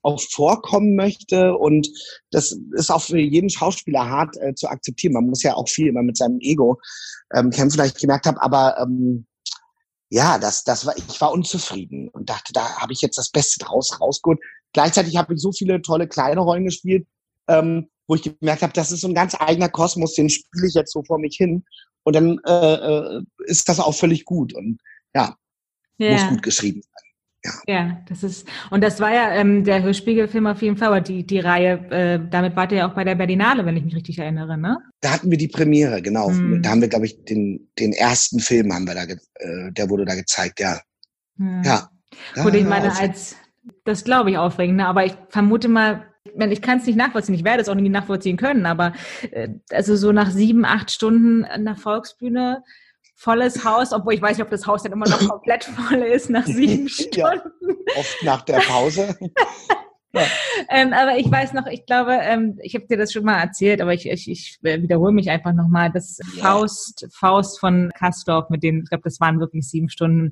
auch 0.03 0.21
vorkommen 0.21 0.95
möchte. 0.95 1.55
Und 1.57 1.89
das 2.31 2.57
ist 2.75 2.91
auch 2.91 3.01
für 3.01 3.19
jeden 3.19 3.49
Schauspieler 3.49 4.07
hart 4.07 4.37
äh, 4.37 4.53
zu 4.53 4.67
akzeptieren. 4.67 5.13
Man 5.13 5.25
muss 5.25 5.43
ja 5.43 5.55
auch 5.55 5.67
viel 5.67 5.87
immer 5.87 6.03
mit 6.03 6.17
seinem 6.17 6.39
Ego 6.39 6.79
ähm, 7.33 7.49
kämpfen, 7.49 7.79
weil 7.79 7.87
ich 7.87 7.95
gemerkt 7.95 8.25
habe, 8.25 8.41
aber 8.41 8.77
ähm, 8.79 9.25
ja, 10.09 10.37
das, 10.37 10.63
das 10.63 10.85
war, 10.85 10.95
ich 10.95 11.19
war 11.21 11.31
unzufrieden 11.31 12.07
und 12.09 12.29
dachte, 12.29 12.53
da 12.53 12.77
habe 12.79 12.93
ich 12.93 13.01
jetzt 13.01 13.17
das 13.17 13.31
Beste 13.31 13.59
draus 13.65 13.99
rausgeholt. 13.99 14.39
Gleichzeitig 14.71 15.17
habe 15.17 15.33
ich 15.33 15.41
so 15.41 15.51
viele 15.51 15.81
tolle 15.81 16.07
kleine 16.07 16.41
Rollen 16.41 16.65
gespielt, 16.65 17.07
ähm, 17.47 17.89
wo 18.07 18.15
ich 18.15 18.21
gemerkt 18.21 18.61
habe, 18.61 18.73
das 18.73 18.91
ist 18.91 19.01
so 19.01 19.07
ein 19.07 19.15
ganz 19.15 19.35
eigener 19.39 19.69
Kosmos, 19.69 20.13
den 20.13 20.29
spiele 20.29 20.67
ich 20.67 20.75
jetzt 20.75 20.93
so 20.93 21.03
vor 21.03 21.17
mich 21.17 21.35
hin. 21.37 21.65
Und 22.03 22.15
dann 22.15 22.39
äh, 22.45 22.73
äh, 22.75 23.21
ist 23.45 23.69
das 23.69 23.79
auch 23.79 23.93
völlig 23.93 24.25
gut. 24.25 24.53
Und 24.53 24.79
ja, 25.15 25.35
ja. 25.97 26.11
muss 26.11 26.29
gut 26.29 26.43
geschrieben 26.43 26.81
sein. 26.81 27.12
Ja. 27.45 27.51
ja, 27.67 27.97
das 28.07 28.23
ist, 28.23 28.47
und 28.71 28.81
das 28.81 29.01
war 29.01 29.13
ja 29.13 29.33
ähm, 29.33 29.65
der 29.65 29.83
Hörspiegelfilm 29.83 30.47
auf 30.47 30.61
jeden 30.61 30.77
Fall, 30.77 30.87
aber 30.87 31.01
die, 31.01 31.25
die 31.25 31.39
Reihe, 31.39 31.73
äh, 31.91 32.19
damit 32.29 32.55
wart 32.55 32.71
ihr 32.71 32.79
ja 32.79 32.89
auch 32.89 32.95
bei 32.95 33.03
der 33.03 33.15
Berlinale, 33.15 33.65
wenn 33.65 33.75
ich 33.75 33.83
mich 33.83 33.95
richtig 33.95 34.19
erinnere, 34.19 34.57
ne? 34.57 34.77
Da 35.01 35.11
hatten 35.11 35.29
wir 35.29 35.37
die 35.37 35.49
Premiere, 35.49 36.01
genau. 36.01 36.29
Hm. 36.29 36.61
Da 36.61 36.69
haben 36.69 36.79
wir, 36.79 36.87
glaube 36.87 37.05
ich, 37.05 37.25
den, 37.25 37.69
den 37.77 37.91
ersten 37.91 38.39
Film 38.39 38.73
haben 38.73 38.87
wir 38.87 38.95
da, 38.95 39.03
äh, 39.03 39.71
der 39.73 39.89
wurde 39.89 40.05
da 40.05 40.15
gezeigt, 40.15 40.61
ja. 40.61 40.79
Hm. 41.37 41.63
Ja. 41.65 41.89
Gut, 42.41 42.55
ich 42.55 42.63
meine, 42.63 42.97
als, 42.97 43.35
das 43.83 44.05
glaube 44.05 44.31
ich 44.31 44.37
aufregend, 44.37 44.77
ne? 44.77 44.87
aber 44.87 45.05
ich 45.05 45.15
vermute 45.29 45.67
mal, 45.67 46.05
ich 46.49 46.61
kann 46.61 46.79
es 46.79 46.85
nicht 46.85 46.95
nachvollziehen, 46.95 47.35
ich 47.35 47.43
werde 47.43 47.61
es 47.61 47.69
auch 47.69 47.75
nicht 47.75 47.91
nachvollziehen 47.91 48.37
können, 48.37 48.65
aber 48.65 48.93
äh, 49.31 49.49
also 49.71 49.97
so 49.97 50.13
nach 50.13 50.31
sieben, 50.31 50.63
acht 50.63 50.91
Stunden 50.91 51.43
an 51.43 51.65
der 51.65 51.75
Volksbühne, 51.75 52.63
volles 53.15 53.63
Haus, 53.63 53.93
obwohl 53.93 54.13
ich 54.13 54.21
weiß 54.21 54.37
nicht, 54.37 54.45
ob 54.45 54.51
das 54.51 54.65
Haus 54.67 54.83
dann 54.83 54.91
immer 54.91 55.07
noch 55.07 55.19
komplett 55.29 55.63
voll 55.63 56.03
ist 56.03 56.29
nach 56.29 56.45
sieben 56.45 56.89
Stunden. 56.89 57.17
Ja, 57.17 57.33
oft 57.95 58.23
nach 58.23 58.41
der 58.43 58.59
Pause. 58.59 59.17
Ja. 60.15 60.27
Ähm, 60.69 60.93
aber 60.93 61.17
ich 61.17 61.29
weiß 61.29 61.53
noch, 61.53 61.65
ich 61.65 61.87
glaube, 61.87 62.15
ähm, 62.21 62.59
ich 62.61 62.75
habe 62.75 62.85
dir 62.85 62.97
das 62.97 63.11
schon 63.11 63.23
mal 63.23 63.41
erzählt, 63.41 63.81
aber 63.81 63.95
ich, 63.95 64.07
ich, 64.07 64.29
ich 64.29 64.59
wiederhole 64.61 65.11
mich 65.11 65.31
einfach 65.31 65.53
nochmal. 65.53 65.91
Das 65.91 66.19
yeah. 66.35 66.51
Faust, 66.51 67.07
Faust 67.11 67.59
von 67.59 67.91
Kastorf, 67.95 68.47
mit 68.51 68.61
dem, 68.61 68.83
ich 68.83 68.89
glaube, 68.89 69.03
das 69.05 69.19
waren 69.19 69.39
wirklich 69.39 69.67
sieben 69.67 69.89
Stunden. 69.89 70.31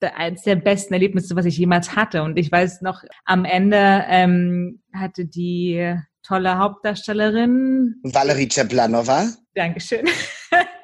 Eines 0.00 0.44
der 0.44 0.56
besten 0.56 0.94
Erlebnisse, 0.94 1.36
was 1.36 1.44
ich 1.44 1.58
jemals 1.58 1.94
hatte. 1.94 2.22
Und 2.22 2.38
ich 2.38 2.50
weiß 2.50 2.80
noch, 2.80 3.02
am 3.26 3.44
Ende 3.44 4.04
ähm, 4.08 4.80
hatte 4.94 5.26
die 5.26 5.94
tolle 6.22 6.56
Hauptdarstellerin 6.56 7.96
Valerie 8.04 8.48
Czeplanova. 8.48 9.28
Dankeschön. 9.54 10.06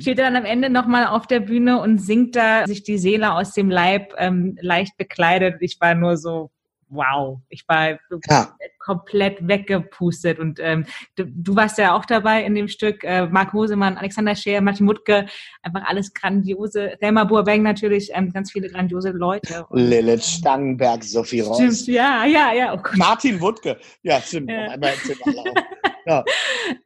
Steht 0.00 0.18
dann 0.18 0.36
am 0.36 0.44
Ende 0.44 0.70
nochmal 0.70 1.06
auf 1.06 1.26
der 1.26 1.40
Bühne 1.40 1.80
und 1.80 1.98
singt 1.98 2.36
da 2.36 2.66
sich 2.66 2.82
die 2.82 2.98
Seele 2.98 3.32
aus 3.32 3.52
dem 3.52 3.70
Leib 3.70 4.14
ähm, 4.18 4.56
leicht 4.60 4.96
bekleidet. 4.96 5.56
Ich 5.60 5.80
war 5.80 5.94
nur 5.94 6.16
so, 6.16 6.50
wow, 6.90 7.40
ich 7.48 7.64
war 7.68 7.98
ja. 8.28 8.54
komplett 8.78 9.46
weggepustet. 9.46 10.38
Und 10.38 10.58
ähm, 10.60 10.86
du, 11.16 11.24
du, 11.26 11.56
warst 11.56 11.78
ja 11.78 11.94
auch 11.94 12.04
dabei 12.04 12.44
in 12.44 12.54
dem 12.54 12.68
Stück. 12.68 13.04
Äh, 13.04 13.26
Marc 13.26 13.52
Hosemann, 13.52 13.96
Alexander 13.96 14.34
Scheer, 14.34 14.60
Martin 14.60 14.86
Mutke, 14.86 15.26
einfach 15.62 15.82
alles 15.86 16.12
grandiose. 16.14 16.96
Thelma 17.00 17.24
Burbank 17.24 17.62
natürlich, 17.62 18.10
ähm, 18.14 18.32
ganz 18.32 18.52
viele 18.52 18.68
grandiose 18.68 19.10
Leute. 19.10 19.66
Lilith 19.70 20.24
Stangenberg, 20.24 21.04
Sophie 21.04 21.40
Ross. 21.40 21.58
Stimmt, 21.58 21.86
ja, 21.88 22.24
ja, 22.24 22.52
ja. 22.52 22.74
Oh 22.74 22.80
Martin 22.96 23.40
Wutke. 23.40 23.78
Ja, 24.02 24.20
stimmt. 24.20 24.50
Ja. 24.50 24.70
Einmal 24.70 24.94
ja. 26.06 26.24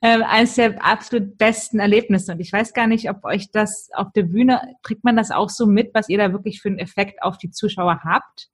ähm, 0.02 0.22
eines 0.22 0.54
der 0.54 0.84
absolut 0.84 1.38
besten 1.38 1.78
Erlebnisse. 1.78 2.32
Und 2.32 2.40
ich 2.40 2.52
weiß 2.52 2.72
gar 2.72 2.86
nicht, 2.86 3.08
ob 3.08 3.24
euch 3.24 3.50
das 3.50 3.90
auf 3.94 4.12
der 4.14 4.24
Bühne, 4.24 4.60
kriegt 4.82 5.04
man 5.04 5.16
das 5.16 5.30
auch 5.30 5.48
so 5.48 5.66
mit, 5.66 5.94
was 5.94 6.08
ihr 6.08 6.18
da 6.18 6.32
wirklich 6.32 6.60
für 6.60 6.68
einen 6.68 6.78
Effekt 6.78 7.22
auf 7.22 7.38
die 7.38 7.50
Zuschauer 7.50 8.00
habt? 8.04 8.51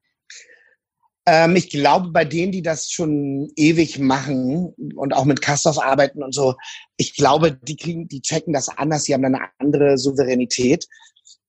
Ähm, 1.31 1.57
ich 1.57 1.69
glaube, 1.69 2.09
bei 2.09 2.25
denen, 2.25 2.53
die 2.53 2.63
das 2.63 2.91
schon 2.91 3.53
ewig 3.55 3.99
machen 3.99 4.73
und 4.97 5.13
auch 5.13 5.27
mit 5.27 5.43
Kastorf 5.43 5.79
arbeiten 5.79 6.23
und 6.23 6.35
so, 6.35 6.55
ich 6.97 7.15
glaube, 7.15 7.53
die 7.53 7.77
kriegen, 7.77 8.09
die 8.09 8.23
checken 8.23 8.55
das 8.55 8.71
anders, 8.71 9.03
die 9.03 9.13
haben 9.13 9.27
eine 9.27 9.41
andere 9.59 9.99
Souveränität. 9.99 10.87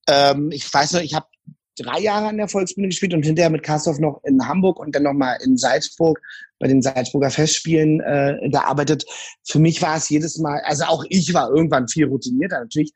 Ähm, 0.05 0.51
ich 0.51 0.71
weiß 0.71 0.91
noch, 0.91 1.01
ich 1.01 1.13
habe 1.13 1.27
drei 1.77 2.01
Jahre 2.01 2.27
an 2.27 2.35
der 2.35 2.49
Volksbühne 2.49 2.89
gespielt 2.89 3.13
und 3.13 3.23
hinterher 3.23 3.49
mit 3.49 3.63
Kastorf 3.63 3.99
noch 3.99 4.21
in 4.25 4.45
Hamburg 4.45 4.81
und 4.81 4.93
dann 4.93 5.03
nochmal 5.03 5.37
in 5.45 5.55
Salzburg 5.55 6.19
bei 6.59 6.67
den 6.67 6.81
Salzburger 6.81 7.29
Festspielen 7.29 8.01
äh, 8.01 8.49
gearbeitet. 8.49 9.05
Für 9.47 9.59
mich 9.59 9.81
war 9.81 9.95
es 9.95 10.09
jedes 10.09 10.39
Mal, 10.39 10.59
also 10.65 10.83
auch 10.85 11.05
ich 11.07 11.33
war 11.33 11.49
irgendwann 11.51 11.87
viel 11.87 12.07
routinierter 12.07 12.59
natürlich, 12.59 12.91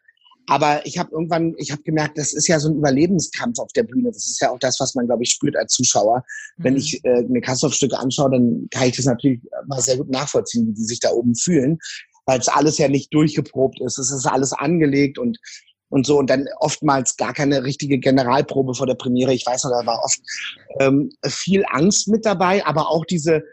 aber 0.47 0.86
ich 0.86 0.97
habe 0.97 1.12
irgendwann, 1.12 1.53
ich 1.58 1.71
habe 1.71 1.84
gemerkt, 1.84 2.17
das 2.17 2.34
ist 2.34 2.47
ja 2.47 2.60
so 2.60 2.69
ein 2.69 2.75
Überlebenskampf 2.75 3.60
auf 3.60 3.71
der 3.73 3.84
Bühne. 3.84 4.12
Das 4.12 4.27
ist 4.27 4.41
ja 4.41 4.49
auch 4.49 4.60
das, 4.60 4.79
was 4.79 4.93
man, 4.95 5.06
glaube 5.06 5.23
ich, 5.23 5.32
spürt 5.32 5.56
als 5.56 5.73
Zuschauer. 5.73 6.23
Mhm. 6.58 6.63
Wenn 6.63 6.77
ich 6.77 7.03
äh, 7.06 7.23
mir 7.23 7.41
Kastorf-Stücke 7.41 7.97
anschaue, 7.97 8.32
dann 8.32 8.67
kann 8.71 8.88
ich 8.88 8.95
das 8.97 9.06
natürlich 9.06 9.41
mal 9.67 9.82
sehr 9.82 9.97
gut 9.97 10.10
nachvollziehen, 10.10 10.67
wie 10.67 10.73
die 10.73 10.84
sich 10.84 10.99
da 10.99 11.12
oben 11.12 11.36
fühlen, 11.36 11.79
weil 12.25 12.39
es 12.39 12.49
alles 12.49 12.77
ja 12.77 12.88
nicht 12.88 13.13
durchgeprobt 13.13 13.79
ist. 13.82 13.97
Es 13.97 14.12
ist 14.12 14.25
alles 14.25 14.53
angelegt 14.53 15.17
und 15.17 15.38
und 15.89 16.08
so 16.08 16.17
und 16.17 16.27
dann 16.27 16.47
oftmals 16.58 17.17
gar 17.17 17.34
keine 17.34 17.63
richtige 17.63 17.99
Generalprobe 17.99 18.73
vor 18.73 18.88
der 18.88 18.95
Premiere. 18.95 19.32
Ich 19.32 19.45
weiß 19.45 19.63
noch, 19.65 19.71
da 19.79 19.86
war 19.86 20.03
oft 20.03 20.19
ähm, 20.79 21.12
viel 21.27 21.63
Angst 21.69 22.08
mit 22.08 22.25
dabei, 22.25 22.65
aber 22.65 22.89
auch 22.89 23.06
diese 23.06 23.43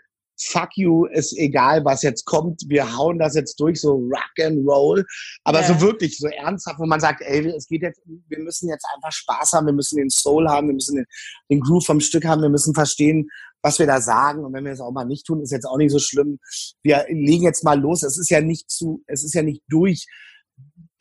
fuck 0.42 0.70
you, 0.76 1.06
ist 1.06 1.36
egal, 1.36 1.84
was 1.84 2.02
jetzt 2.02 2.24
kommt, 2.24 2.62
wir 2.66 2.96
hauen 2.96 3.18
das 3.18 3.34
jetzt 3.34 3.58
durch, 3.60 3.80
so 3.80 3.92
rock 3.92 4.44
and 4.44 4.66
roll, 4.66 5.04
aber 5.44 5.60
ja. 5.60 5.66
so 5.66 5.80
wirklich, 5.80 6.18
so 6.18 6.28
ernsthaft, 6.28 6.78
wo 6.78 6.86
man 6.86 7.00
sagt, 7.00 7.22
ey, 7.22 7.46
es 7.48 7.66
geht 7.66 7.82
jetzt, 7.82 8.00
wir 8.04 8.38
müssen 8.38 8.68
jetzt 8.68 8.86
einfach 8.94 9.12
Spaß 9.12 9.52
haben, 9.52 9.66
wir 9.66 9.72
müssen 9.72 9.96
den 9.96 10.10
Soul 10.10 10.48
haben, 10.48 10.68
wir 10.68 10.74
müssen 10.74 10.96
den, 10.96 11.06
den 11.50 11.60
Groove 11.60 11.84
vom 11.84 12.00
Stück 12.00 12.24
haben, 12.24 12.42
wir 12.42 12.48
müssen 12.48 12.74
verstehen, 12.74 13.28
was 13.62 13.78
wir 13.78 13.86
da 13.86 14.00
sagen. 14.00 14.44
Und 14.44 14.52
wenn 14.52 14.64
wir 14.64 14.72
es 14.72 14.80
auch 14.80 14.92
mal 14.92 15.04
nicht 15.04 15.26
tun, 15.26 15.42
ist 15.42 15.52
jetzt 15.52 15.66
auch 15.66 15.76
nicht 15.76 15.92
so 15.92 15.98
schlimm. 15.98 16.38
Wir 16.82 17.04
legen 17.08 17.44
jetzt 17.44 17.64
mal 17.64 17.78
los, 17.78 18.02
es 18.02 18.18
ist 18.18 18.30
ja 18.30 18.40
nicht 18.40 18.70
zu, 18.70 19.02
es 19.06 19.24
ist 19.24 19.34
ja 19.34 19.42
nicht 19.42 19.62
durch, 19.68 20.06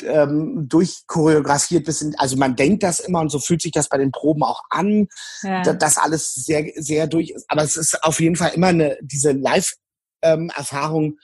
ähm, 0.03 0.67
durchchoreografiert 0.67 1.85
bis 1.85 2.01
in, 2.01 2.15
also 2.17 2.38
man 2.38 2.55
denkt 2.55 2.83
das 2.83 2.99
immer 2.99 3.19
und 3.19 3.29
so 3.29 3.39
fühlt 3.39 3.62
sich 3.62 3.71
das 3.71 3.89
bei 3.89 3.97
den 3.97 4.12
Proben 4.12 4.43
auch 4.43 4.62
an, 4.69 5.07
ja. 5.43 5.62
dass 5.73 5.97
alles 5.97 6.33
sehr, 6.33 6.71
sehr 6.75 7.07
durch 7.07 7.31
ist. 7.31 7.45
Aber 7.47 7.63
es 7.63 7.77
ist 7.77 8.03
auf 8.03 8.19
jeden 8.19 8.35
Fall 8.35 8.51
immer 8.53 8.67
eine, 8.67 8.97
diese 9.01 9.31
Live-Erfahrung 9.31 11.17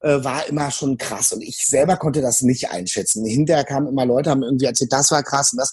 äh, 0.00 0.22
war 0.22 0.46
immer 0.46 0.70
schon 0.70 0.98
krass 0.98 1.32
und 1.32 1.42
ich 1.42 1.64
selber 1.66 1.96
konnte 1.96 2.20
das 2.20 2.42
nicht 2.42 2.70
einschätzen. 2.70 3.24
Hinterher 3.24 3.64
kamen 3.64 3.88
immer 3.88 4.06
Leute, 4.06 4.30
haben 4.30 4.42
irgendwie 4.42 4.66
erzählt, 4.66 4.92
das 4.92 5.10
war 5.10 5.22
krass 5.22 5.52
und 5.52 5.58
das, 5.58 5.72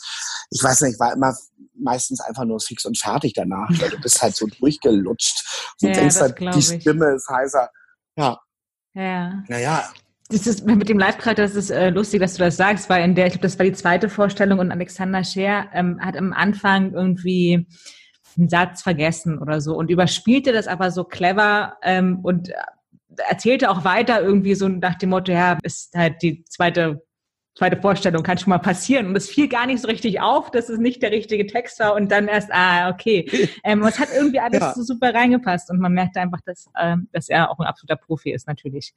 ich 0.50 0.64
weiß 0.64 0.82
nicht, 0.82 1.00
war 1.00 1.14
immer 1.14 1.36
meistens 1.76 2.22
einfach 2.22 2.46
nur 2.46 2.60
fix 2.60 2.86
und 2.86 2.98
fertig 2.98 3.34
danach, 3.34 3.70
weil 3.80 3.90
du 3.92 4.00
bist 4.00 4.22
halt 4.22 4.36
so 4.36 4.48
durchgelutscht 4.48 5.76
und 5.82 5.90
ja, 5.90 5.94
denkst 5.96 6.16
halt, 6.18 6.40
die 6.40 6.62
Stimme 6.62 7.16
ist 7.16 7.28
heißer. 7.30 7.70
Ja. 8.16 8.40
Ja. 8.96 9.44
Naja, 9.48 9.92
das 10.34 10.48
ist 10.48 10.66
mit 10.66 10.90
dem 10.90 10.98
Live-Charakter, 10.98 11.44
das 11.44 11.56
ist 11.56 11.70
äh, 11.70 11.90
lustig, 11.90 12.20
dass 12.20 12.34
du 12.34 12.44
das 12.44 12.58
sagst, 12.58 12.90
weil 12.90 13.04
in 13.04 13.14
der, 13.14 13.28
ich 13.28 13.34
glaube, 13.34 13.44
das 13.44 13.60
war 13.60 13.66
die 13.66 13.74
zweite 13.74 14.10
Vorstellung 14.10 14.60
und 14.60 14.72
Alexander 14.72 15.24
Scher 15.24 15.68
ähm, 15.74 16.00
hat 16.02 16.18
am 16.18 16.34
Anfang 16.34 16.94
irgendwie 16.94 17.68
einen 18.36 18.50
Satz 18.50 18.82
vergessen 18.82 19.38
oder 19.38 19.62
so 19.62 19.76
und 19.78 19.92
überspielte 19.92 20.52
das 20.52 20.68
aber 20.68 20.90
so 20.90 21.04
clever 21.04 21.78
ähm, 21.84 22.20
und 22.24 22.50
erzählte 23.30 23.70
auch 23.70 23.86
weiter 23.86 24.24
irgendwie 24.24 24.56
so 24.56 24.68
nach 24.68 24.96
dem 24.96 25.12
Motto, 25.12 25.32
ja, 25.32 25.60
ist 25.62 25.94
halt 25.96 26.22
die 26.24 26.44
zweite 26.46 27.03
zweite 27.56 27.80
Vorstellung 27.80 28.24
kann 28.24 28.38
schon 28.38 28.50
mal 28.50 28.60
passieren. 28.60 29.08
Und 29.08 29.16
es 29.16 29.30
fiel 29.30 29.48
gar 29.48 29.66
nicht 29.68 29.82
so 29.82 29.88
richtig 29.88 30.22
auf, 30.22 30.52
dass 30.52 30.70
es 30.70 30.80
nicht 30.80 31.02
der 31.02 31.12
richtige 31.12 31.46
Text 31.46 31.80
war 31.80 31.96
und 31.96 32.12
dann 32.12 32.28
erst, 32.28 32.52
ah, 32.52 32.90
okay. 32.90 33.30
Ähm, 33.66 33.84
es 33.84 34.00
hat 34.00 34.10
irgendwie 34.14 34.40
alles 34.40 34.60
ja. 34.60 34.74
so 34.74 34.84
super 34.84 35.14
reingepasst 35.14 35.70
und 35.70 35.80
man 35.80 35.94
merkte 35.94 36.20
einfach, 36.20 36.42
dass, 36.42 36.70
ähm, 36.80 37.08
dass 37.14 37.30
er 37.30 37.50
auch 37.50 37.60
ein 37.60 37.66
absoluter 37.66 37.96
Profi 37.96 38.32
ist, 38.32 38.48
natürlich. 38.48 38.94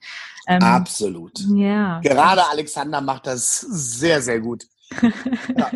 Ähm, 0.47 0.61
Absolut. 0.61 1.39
Ja. 1.55 1.99
Gerade 2.01 2.41
Alexander 2.49 2.99
macht 2.99 3.27
das 3.27 3.61
sehr, 3.61 4.21
sehr 4.21 4.39
gut. 4.39 4.65
Ja. 5.57 5.71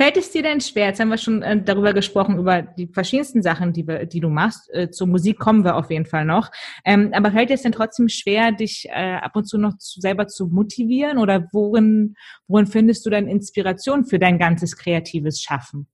Fällt 0.00 0.16
es 0.16 0.30
dir 0.30 0.42
denn 0.42 0.62
schwer, 0.62 0.86
jetzt 0.86 0.98
haben 0.98 1.10
wir 1.10 1.18
schon 1.18 1.42
äh, 1.42 1.62
darüber 1.62 1.92
gesprochen, 1.92 2.38
über 2.38 2.62
die 2.62 2.86
verschiedensten 2.86 3.42
Sachen, 3.42 3.74
die, 3.74 3.86
wir, 3.86 4.06
die 4.06 4.20
du 4.20 4.30
machst, 4.30 4.72
äh, 4.72 4.90
zur 4.90 5.06
Musik 5.06 5.38
kommen 5.38 5.62
wir 5.62 5.76
auf 5.76 5.90
jeden 5.90 6.06
Fall 6.06 6.24
noch, 6.24 6.50
ähm, 6.86 7.10
aber 7.12 7.32
fällt 7.32 7.50
es 7.50 7.60
denn 7.60 7.72
trotzdem 7.72 8.08
schwer, 8.08 8.50
dich 8.50 8.88
äh, 8.88 9.16
ab 9.16 9.36
und 9.36 9.44
zu 9.44 9.58
noch 9.58 9.74
selber 9.78 10.26
zu 10.26 10.46
motivieren 10.46 11.18
oder 11.18 11.48
worin, 11.52 12.14
worin 12.48 12.66
findest 12.66 13.04
du 13.04 13.10
denn 13.10 13.28
Inspiration 13.28 14.06
für 14.06 14.18
dein 14.18 14.38
ganzes 14.38 14.74
kreatives 14.74 15.42
Schaffen? 15.42 15.86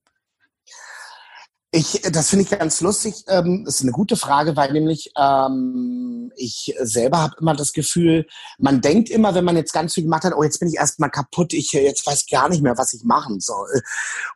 Ich, 1.77 2.01
das 2.11 2.31
finde 2.31 2.43
ich 2.43 2.49
ganz 2.49 2.81
lustig. 2.81 3.23
Ähm, 3.27 3.61
das 3.63 3.75
ist 3.75 3.81
eine 3.83 3.91
gute 3.91 4.15
Frage, 4.15 4.55
weil 4.55 4.73
nämlich 4.73 5.11
ähm, 5.15 6.31
ich 6.35 6.73
selber 6.79 7.19
habe 7.19 7.35
immer 7.39 7.53
das 7.53 7.71
Gefühl, 7.71 8.25
man 8.57 8.81
denkt 8.81 9.11
immer, 9.11 9.35
wenn 9.35 9.45
man 9.45 9.57
jetzt 9.57 9.73
ganz 9.73 9.93
viel 9.93 10.05
gemacht 10.05 10.23
hat, 10.23 10.33
oh, 10.35 10.41
jetzt 10.41 10.57
bin 10.59 10.69
ich 10.69 10.77
erstmal 10.77 11.11
kaputt, 11.11 11.53
ich 11.53 11.73
jetzt 11.73 12.07
weiß 12.07 12.25
gar 12.31 12.49
nicht 12.49 12.63
mehr, 12.63 12.79
was 12.79 12.93
ich 12.93 13.03
machen 13.03 13.39
soll. 13.39 13.83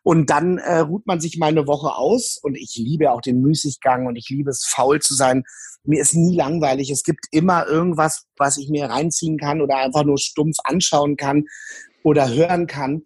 Und 0.04 0.30
dann 0.30 0.60
äh, 0.60 0.82
ruht 0.82 1.08
man 1.08 1.20
sich 1.20 1.40
mal 1.40 1.48
eine 1.48 1.66
Woche 1.66 1.96
aus 1.96 2.38
und 2.40 2.56
ich 2.56 2.76
liebe 2.76 3.10
auch 3.10 3.22
den 3.22 3.42
Müßiggang 3.42 4.06
und 4.06 4.18
ich 4.18 4.30
liebe 4.30 4.52
es, 4.52 4.64
faul 4.64 5.00
zu 5.00 5.16
sein. 5.16 5.44
Mir 5.84 6.04
ist 6.04 6.14
nie 6.14 6.36
langweilig. 6.36 6.92
Es 6.92 7.02
gibt 7.02 7.26
immer 7.32 7.66
irgendwas, 7.66 8.26
was 8.38 8.58
ich 8.58 8.70
mir 8.70 8.86
reinziehen 8.86 9.40
kann 9.40 9.62
oder 9.62 9.78
einfach 9.78 10.04
nur 10.04 10.20
stumpf 10.20 10.58
anschauen 10.64 11.18
kann 11.18 11.46
oder 12.04 12.30
hören 12.30 12.68
kann. 12.68 13.02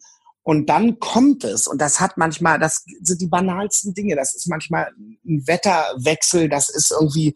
Und 0.47 0.69
dann 0.69 0.99
kommt 0.99 1.43
es, 1.43 1.65
und 1.65 1.81
das 1.81 1.99
hat 1.99 2.17
manchmal, 2.17 2.59
das 2.59 2.85
sind 3.01 3.19
die 3.19 3.27
banalsten 3.27 3.95
Dinge. 3.95 4.15
Das 4.15 4.35
ist 4.35 4.47
manchmal 4.47 4.91
ein 5.25 5.41
Wetterwechsel, 5.47 6.49
das 6.49 6.69
ist 6.69 6.91
irgendwie 6.91 7.33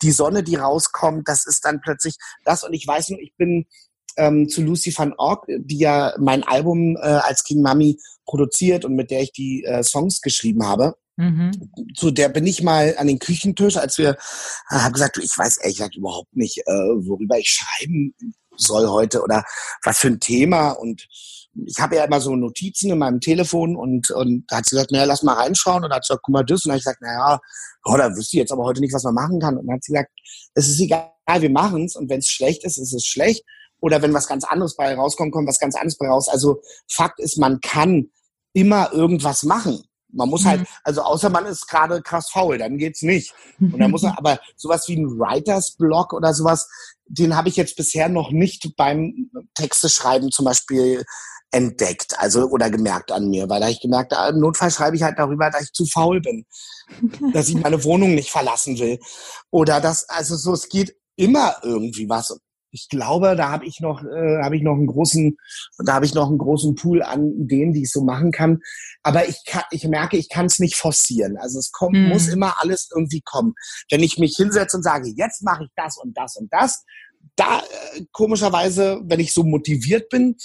die 0.00 0.10
Sonne, 0.10 0.42
die 0.42 0.56
rauskommt, 0.56 1.28
das 1.28 1.46
ist 1.46 1.66
dann 1.66 1.82
plötzlich 1.82 2.16
das. 2.44 2.64
Und 2.64 2.72
ich 2.72 2.86
weiß 2.86 3.10
nur, 3.10 3.20
ich 3.20 3.34
bin 3.36 3.66
ähm, 4.16 4.48
zu 4.48 4.62
Lucy 4.62 4.90
van 4.96 5.12
Ork, 5.18 5.44
die 5.46 5.76
ja 5.76 6.14
mein 6.18 6.44
Album 6.44 6.96
äh, 6.96 7.00
als 7.00 7.44
King 7.44 7.60
Mummy 7.60 8.00
produziert 8.24 8.86
und 8.86 8.94
mit 8.94 9.10
der 9.10 9.20
ich 9.20 9.32
die 9.32 9.62
äh, 9.64 9.82
Songs 9.82 10.22
geschrieben 10.22 10.66
habe. 10.66 10.94
Mhm. 11.16 11.70
Zu 11.94 12.10
der 12.10 12.30
bin 12.30 12.46
ich 12.46 12.62
mal 12.62 12.94
an 12.96 13.06
den 13.06 13.18
Küchentisch, 13.18 13.76
als 13.76 13.98
wir 13.98 14.12
äh, 14.70 14.76
habe 14.76 14.94
gesagt, 14.94 15.18
du, 15.18 15.20
ich 15.20 15.36
weiß 15.36 15.58
ehrlich 15.58 15.76
gesagt 15.76 15.96
überhaupt 15.96 16.34
nicht, 16.34 16.56
äh, 16.60 16.72
worüber 16.72 17.38
ich 17.38 17.50
schreiben 17.50 18.14
soll 18.56 18.88
heute 18.88 19.22
oder 19.22 19.44
was 19.84 19.98
für 19.98 20.08
ein 20.08 20.20
Thema 20.20 20.70
und 20.70 21.06
ich 21.64 21.78
habe 21.78 21.96
ja 21.96 22.04
immer 22.04 22.20
so 22.20 22.36
Notizen 22.36 22.90
in 22.90 22.98
meinem 22.98 23.20
Telefon 23.20 23.76
und, 23.76 24.10
und 24.10 24.44
da 24.48 24.58
hat 24.58 24.66
sie 24.66 24.76
gesagt, 24.76 24.92
naja, 24.92 25.04
lass 25.04 25.22
mal 25.22 25.34
reinschauen. 25.34 25.84
Und 25.84 25.90
da 25.90 25.96
hat 25.96 26.04
sie 26.04 26.12
gesagt, 26.12 26.24
guck 26.24 26.32
mal 26.32 26.44
das. 26.44 26.64
Und 26.64 26.68
dann 26.68 26.72
habe 26.72 26.78
ich 26.78 26.84
gesagt, 26.84 27.02
naja, 27.02 27.40
oh, 27.84 27.96
da 27.96 28.10
wüsste 28.10 28.36
ich 28.36 28.40
jetzt 28.40 28.52
aber 28.52 28.64
heute 28.64 28.80
nicht, 28.80 28.92
was 28.92 29.04
man 29.04 29.14
machen 29.14 29.40
kann. 29.40 29.56
Und 29.56 29.66
dann 29.66 29.76
hat 29.76 29.84
sie 29.84 29.92
gesagt, 29.92 30.10
es 30.54 30.68
ist 30.68 30.80
egal, 30.80 31.10
wir 31.26 31.50
machen 31.50 31.84
es. 31.84 31.96
Und 31.96 32.10
wenn 32.10 32.18
es 32.18 32.28
schlecht 32.28 32.64
ist, 32.64 32.76
ist 32.76 32.92
es 32.92 33.06
schlecht. 33.06 33.44
Oder 33.80 34.02
wenn 34.02 34.14
was 34.14 34.28
ganz 34.28 34.44
anderes 34.44 34.76
bei 34.76 34.94
rauskommt, 34.94 35.32
kommt 35.32 35.48
was 35.48 35.58
ganz 35.58 35.74
anderes 35.74 35.96
bei 35.96 36.08
raus. 36.08 36.28
Also 36.28 36.60
Fakt 36.88 37.20
ist, 37.20 37.38
man 37.38 37.60
kann 37.60 38.10
immer 38.52 38.92
irgendwas 38.92 39.42
machen. 39.42 39.82
Man 40.12 40.30
muss 40.30 40.46
halt, 40.46 40.60
mhm. 40.60 40.66
also 40.82 41.02
außer 41.02 41.28
man 41.28 41.46
ist 41.46 41.68
gerade 41.68 42.00
krass 42.00 42.30
faul, 42.30 42.58
dann 42.58 42.78
geht's 42.78 43.02
nicht. 43.02 43.34
Und 43.60 43.78
dann 43.78 43.90
muss 43.90 44.02
man, 44.02 44.12
aber 44.16 44.38
sowas 44.56 44.88
wie 44.88 44.96
ein 44.96 45.18
Writers 45.18 45.72
Block 45.72 46.12
oder 46.12 46.32
sowas, 46.32 46.68
den 47.04 47.36
habe 47.36 47.48
ich 47.48 47.56
jetzt 47.56 47.76
bisher 47.76 48.08
noch 48.08 48.30
nicht 48.30 48.76
beim 48.76 49.30
Texte 49.54 49.88
schreiben 49.88 50.30
zum 50.30 50.46
Beispiel 50.46 51.04
entdeckt, 51.50 52.18
also 52.18 52.48
oder 52.48 52.70
gemerkt 52.70 53.12
an 53.12 53.28
mir, 53.28 53.48
weil 53.48 53.60
da 53.60 53.68
ich 53.68 53.80
gemerkt, 53.80 54.12
habe, 54.14 54.34
im 54.34 54.40
Notfall 54.40 54.70
schreibe 54.70 54.96
ich 54.96 55.02
halt 55.02 55.18
darüber, 55.18 55.50
dass 55.50 55.64
ich 55.64 55.72
zu 55.72 55.86
faul 55.86 56.20
bin, 56.20 56.44
dass 57.32 57.48
ich 57.48 57.56
meine 57.56 57.82
Wohnung 57.84 58.14
nicht 58.14 58.30
verlassen 58.30 58.78
will 58.78 58.98
oder 59.50 59.80
dass 59.80 60.08
also 60.08 60.36
so 60.36 60.52
es 60.52 60.68
geht 60.68 60.96
immer 61.16 61.56
irgendwie 61.62 62.08
was. 62.08 62.38
Ich 62.72 62.88
glaube, 62.90 63.36
da 63.36 63.48
habe 63.50 63.64
ich 63.64 63.80
noch 63.80 64.02
äh, 64.02 64.42
habe 64.42 64.56
ich 64.56 64.62
noch 64.62 64.74
einen 64.74 64.88
großen 64.88 65.36
da 65.78 65.94
habe 65.94 66.04
ich 66.04 66.12
noch 66.12 66.28
einen 66.28 66.36
großen 66.36 66.74
Pool 66.74 67.02
an 67.02 67.32
Ideen, 67.32 67.72
die 67.72 67.84
ich 67.84 67.90
so 67.90 68.02
machen 68.02 68.32
kann, 68.32 68.58
aber 69.02 69.26
ich 69.28 69.38
kann, 69.46 69.62
ich 69.70 69.86
merke, 69.88 70.18
ich 70.18 70.28
kann 70.28 70.46
es 70.46 70.58
nicht 70.58 70.76
forcieren. 70.76 71.38
Also 71.38 71.58
es 71.58 71.70
kommt 71.72 71.96
hm. 71.96 72.08
muss 72.08 72.28
immer 72.28 72.56
alles 72.58 72.90
irgendwie 72.94 73.22
kommen. 73.22 73.54
Wenn 73.90 74.02
ich 74.02 74.18
mich 74.18 74.36
hinsetze 74.36 74.76
und 74.76 74.82
sage, 74.82 75.10
jetzt 75.16 75.42
mache 75.42 75.64
ich 75.64 75.70
das 75.74 75.96
und 75.96 76.18
das 76.18 76.36
und 76.36 76.52
das, 76.52 76.84
da 77.36 77.60
äh, 77.60 78.04
komischerweise, 78.12 79.00
wenn 79.04 79.20
ich 79.20 79.32
so 79.32 79.42
motiviert 79.44 80.08
bin, 80.10 80.36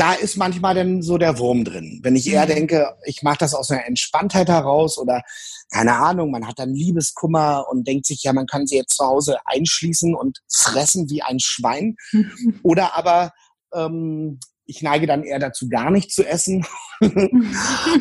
da 0.00 0.14
ist 0.14 0.38
manchmal 0.38 0.74
dann 0.74 1.02
so 1.02 1.18
der 1.18 1.38
Wurm 1.38 1.62
drin. 1.62 2.00
Wenn 2.02 2.16
ich 2.16 2.26
eher 2.26 2.44
mhm. 2.44 2.48
denke, 2.48 2.96
ich 3.04 3.22
mache 3.22 3.36
das 3.40 3.54
aus 3.54 3.70
einer 3.70 3.86
Entspanntheit 3.86 4.48
heraus 4.48 4.96
oder 4.96 5.22
keine 5.70 5.96
Ahnung, 5.96 6.30
man 6.30 6.46
hat 6.46 6.58
dann 6.58 6.74
Liebeskummer 6.74 7.66
und 7.70 7.86
denkt 7.86 8.06
sich, 8.06 8.22
ja, 8.22 8.32
man 8.32 8.46
kann 8.46 8.66
sie 8.66 8.76
jetzt 8.76 8.96
zu 8.96 9.04
Hause 9.04 9.36
einschließen 9.44 10.14
und 10.14 10.38
fressen 10.50 11.10
wie 11.10 11.22
ein 11.22 11.38
Schwein. 11.38 11.96
Oder 12.62 12.96
aber 12.96 13.32
ähm, 13.74 14.40
ich 14.64 14.82
neige 14.82 15.06
dann 15.06 15.22
eher 15.22 15.38
dazu, 15.38 15.68
gar 15.68 15.90
nicht 15.90 16.12
zu 16.12 16.26
essen. 16.26 16.64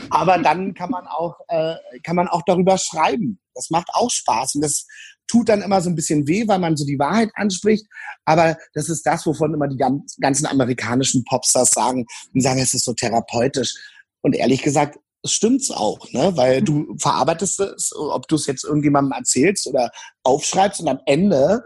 aber 0.09 0.37
dann 0.37 0.73
kann 0.73 0.91
man 0.91 1.05
auch 1.05 1.35
äh, 1.49 1.75
kann 2.03 2.15
man 2.15 2.29
auch 2.29 2.43
darüber 2.45 2.77
schreiben. 2.77 3.41
Das 3.55 3.69
macht 3.71 3.89
auch 3.93 4.09
Spaß 4.09 4.55
und 4.55 4.61
das 4.61 4.85
tut 5.29 5.47
dann 5.47 5.61
immer 5.61 5.79
so 5.81 5.89
ein 5.89 5.95
bisschen 5.95 6.27
weh, 6.27 6.47
weil 6.47 6.59
man 6.59 6.75
so 6.75 6.85
die 6.85 6.99
Wahrheit 6.99 7.29
anspricht. 7.35 7.85
Aber 8.25 8.57
das 8.73 8.89
ist 8.89 9.05
das, 9.05 9.25
wovon 9.25 9.53
immer 9.53 9.67
die 9.67 9.77
ganzen 9.77 10.45
amerikanischen 10.47 11.23
Popstars 11.23 11.71
sagen 11.71 12.05
und 12.33 12.41
sagen, 12.41 12.59
es 12.59 12.73
ist 12.73 12.85
so 12.85 12.93
therapeutisch. 12.93 13.75
Und 14.21 14.35
ehrlich 14.35 14.61
gesagt, 14.61 14.99
es 15.23 15.33
stimmt's 15.33 15.69
auch, 15.69 16.11
ne? 16.11 16.31
Weil 16.35 16.61
du 16.61 16.95
verarbeitest 16.97 17.59
es, 17.59 17.93
ob 17.95 18.27
du 18.27 18.35
es 18.35 18.47
jetzt 18.47 18.63
irgendjemandem 18.63 19.11
erzählst 19.11 19.67
oder 19.67 19.91
aufschreibst 20.23 20.81
und 20.81 20.87
am 20.87 20.99
Ende 21.05 21.63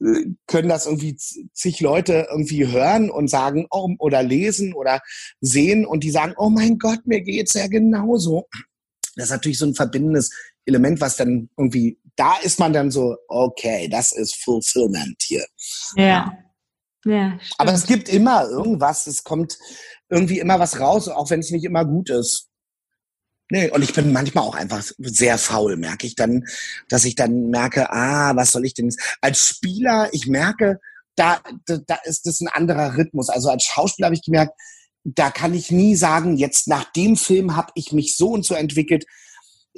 äh, 0.00 0.26
können 0.46 0.68
das 0.68 0.86
irgendwie 0.86 1.16
zig 1.16 1.80
Leute 1.80 2.28
irgendwie 2.30 2.66
hören 2.66 3.10
und 3.10 3.28
sagen 3.28 3.66
oh, 3.70 3.90
oder 3.98 4.22
lesen 4.22 4.72
oder 4.72 5.00
sehen 5.40 5.84
und 5.84 6.04
die 6.04 6.10
sagen, 6.10 6.34
oh 6.36 6.48
mein 6.48 6.78
Gott, 6.78 7.06
mir 7.06 7.22
geht's 7.22 7.54
ja 7.54 7.66
genauso. 7.66 8.46
Das 9.16 9.26
ist 9.26 9.32
natürlich 9.32 9.58
so 9.58 9.66
ein 9.66 9.74
verbindendes 9.74 10.30
Element, 10.66 11.00
was 11.00 11.16
dann 11.16 11.48
irgendwie, 11.56 11.98
da 12.16 12.36
ist 12.38 12.58
man 12.58 12.72
dann 12.72 12.90
so, 12.90 13.16
okay, 13.28 13.88
das 13.88 14.12
ist 14.12 14.36
Fulfillment 14.42 15.22
hier. 15.22 15.46
Ja. 15.94 16.32
ja 17.04 17.38
Aber 17.58 17.72
es 17.72 17.86
gibt 17.86 18.08
immer 18.08 18.48
irgendwas, 18.48 19.06
es 19.06 19.22
kommt 19.22 19.58
irgendwie 20.08 20.38
immer 20.38 20.58
was 20.58 20.80
raus, 20.80 21.08
auch 21.08 21.30
wenn 21.30 21.40
es 21.40 21.50
nicht 21.50 21.64
immer 21.64 21.84
gut 21.84 22.10
ist. 22.10 22.48
Nee, 23.48 23.70
und 23.70 23.82
ich 23.82 23.94
bin 23.94 24.12
manchmal 24.12 24.44
auch 24.44 24.56
einfach 24.56 24.82
sehr 24.98 25.38
faul, 25.38 25.76
merke 25.76 26.06
ich 26.06 26.16
dann, 26.16 26.44
dass 26.88 27.04
ich 27.04 27.14
dann 27.14 27.48
merke, 27.50 27.90
ah, 27.92 28.34
was 28.34 28.50
soll 28.50 28.66
ich 28.66 28.74
denn? 28.74 28.92
Als 29.20 29.46
Spieler, 29.46 30.08
ich 30.12 30.26
merke, 30.26 30.80
da, 31.14 31.40
da, 31.64 31.78
da 31.86 31.96
ist 32.04 32.26
das 32.26 32.40
ein 32.40 32.48
anderer 32.48 32.96
Rhythmus. 32.96 33.28
Also 33.28 33.48
als 33.48 33.62
Schauspieler 33.62 34.06
habe 34.06 34.16
ich 34.16 34.24
gemerkt, 34.24 34.52
da 35.04 35.30
kann 35.30 35.54
ich 35.54 35.70
nie 35.70 35.94
sagen, 35.94 36.36
jetzt 36.36 36.66
nach 36.66 36.90
dem 36.92 37.16
Film 37.16 37.54
habe 37.54 37.70
ich 37.76 37.92
mich 37.92 38.16
so 38.16 38.30
und 38.30 38.44
so 38.44 38.54
entwickelt 38.54 39.06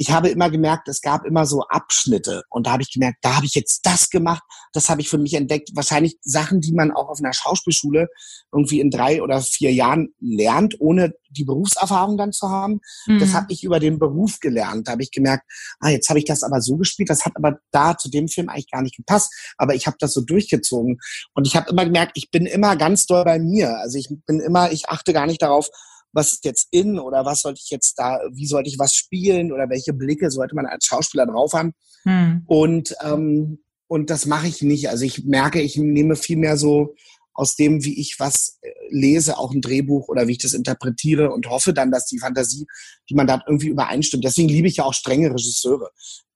ich 0.01 0.13
habe 0.13 0.29
immer 0.29 0.49
gemerkt, 0.49 0.87
es 0.87 1.01
gab 1.01 1.27
immer 1.27 1.45
so 1.45 1.63
Abschnitte 1.63 2.45
und 2.51 2.69
da 2.69 2.73
habe 2.73 2.83
ich 2.83 2.93
gemerkt, 2.93 3.19
da 3.23 3.35
habe 3.35 3.47
ich 3.47 3.55
jetzt 3.55 3.85
das 3.85 4.11
gemacht, 4.11 4.45
das 4.73 4.89
habe 4.89 5.01
ich 5.01 5.09
für 5.09 5.19
mich 5.19 5.35
entdeckt. 5.35 5.71
Wahrscheinlich 5.75 6.17
Sachen, 6.23 6.61
die 6.61 6.73
man 6.73 6.93
auch 6.93 7.09
auf 7.09 7.19
einer 7.19 7.33
Schauspielschule 7.33 8.07
irgendwie 8.53 8.79
in 8.79 8.91
drei 8.91 9.21
oder 9.23 9.41
vier 9.41 9.73
Jahren 9.73 10.15
lernt, 10.21 10.81
ohne 10.81 11.15
die 11.31 11.45
Berufserfahrung 11.45 12.17
dann 12.17 12.33
zu 12.33 12.49
haben. 12.49 12.81
Mhm. 13.07 13.19
Das 13.19 13.35
habe 13.35 13.53
ich 13.53 13.65
über 13.65 13.81
den 13.81 13.99
Beruf 13.99 14.39
gelernt. 14.39 14.87
Da 14.87 14.93
habe 14.93 15.03
ich 15.03 15.11
gemerkt, 15.11 15.45
ah, 15.81 15.89
jetzt 15.89 16.09
habe 16.09 16.21
ich 16.21 16.25
das 16.25 16.45
aber 16.45 16.61
so 16.61 16.77
gespielt, 16.77 17.11
das 17.11 17.25
hat 17.25 17.33
aber 17.35 17.59
da 17.73 17.97
zu 17.97 18.09
dem 18.09 18.29
Film 18.29 18.49
eigentlich 18.49 18.71
gar 18.71 18.83
nicht 18.83 18.97
gepasst, 18.97 19.35
aber 19.57 19.75
ich 19.75 19.89
habe 19.89 19.97
das 19.99 20.15
so 20.15 20.21
durchgezogen 20.21 20.99
und 21.35 21.47
ich 21.47 21.57
habe 21.57 21.71
immer 21.71 21.85
gemerkt, 21.85 22.13
ich 22.15 22.31
bin 22.31 22.47
immer 22.47 22.77
ganz 22.77 23.07
doll 23.07 23.25
bei 23.25 23.41
mir. 23.41 23.77
Also 23.79 23.99
ich 23.99 24.09
bin 24.27 24.39
immer, 24.39 24.71
ich 24.71 24.89
achte 24.89 25.13
gar 25.13 25.27
nicht 25.27 25.43
darauf, 25.43 25.69
was 26.13 26.33
ist 26.33 26.45
jetzt 26.45 26.69
in 26.71 26.99
oder 26.99 27.25
was 27.25 27.43
sollte 27.43 27.61
ich 27.63 27.71
jetzt 27.71 27.99
da, 27.99 28.21
wie 28.33 28.47
sollte 28.47 28.69
ich 28.69 28.79
was 28.79 28.95
spielen 28.95 29.53
oder 29.53 29.69
welche 29.69 29.93
Blicke 29.93 30.31
sollte 30.31 30.55
man 30.55 30.67
als 30.67 30.87
Schauspieler 30.87 31.27
drauf 31.27 31.53
haben. 31.53 31.73
Hm. 32.05 32.43
Und, 32.47 32.95
ähm, 33.03 33.59
und 33.87 34.11
das 34.11 34.27
mache 34.27 34.49
ich 34.49 34.63
nicht. 34.63 34.89
Also 34.89 35.05
ich 35.05 35.25
merke, 35.25 35.61
ich 35.61 35.77
nehme 35.77 36.17
viel 36.17 36.37
mehr 36.37 36.57
so 36.57 36.95
aus 37.39 37.55
dem, 37.55 37.85
wie 37.85 38.01
ich 38.01 38.17
was 38.19 38.59
äh, 38.63 38.71
lese, 38.91 39.39
auch 39.39 39.53
ein 39.53 39.61
Drehbuch 39.61 40.09
oder 40.09 40.27
wie 40.27 40.33
ich 40.33 40.39
das 40.39 40.55
interpretiere 40.55 41.31
und 41.31 41.49
hoffe 41.49 41.73
dann, 41.73 41.93
dass 41.93 42.07
die 42.07 42.19
Fantasie, 42.19 42.67
die 43.09 43.15
man 43.15 43.29
da 43.29 43.41
irgendwie 43.47 43.69
übereinstimmt. 43.69 44.25
Deswegen 44.25 44.49
liebe 44.49 44.67
ich 44.67 44.79
ja 44.79 44.85
auch 44.85 44.95
strenge 44.95 45.31
Regisseure, 45.31 45.91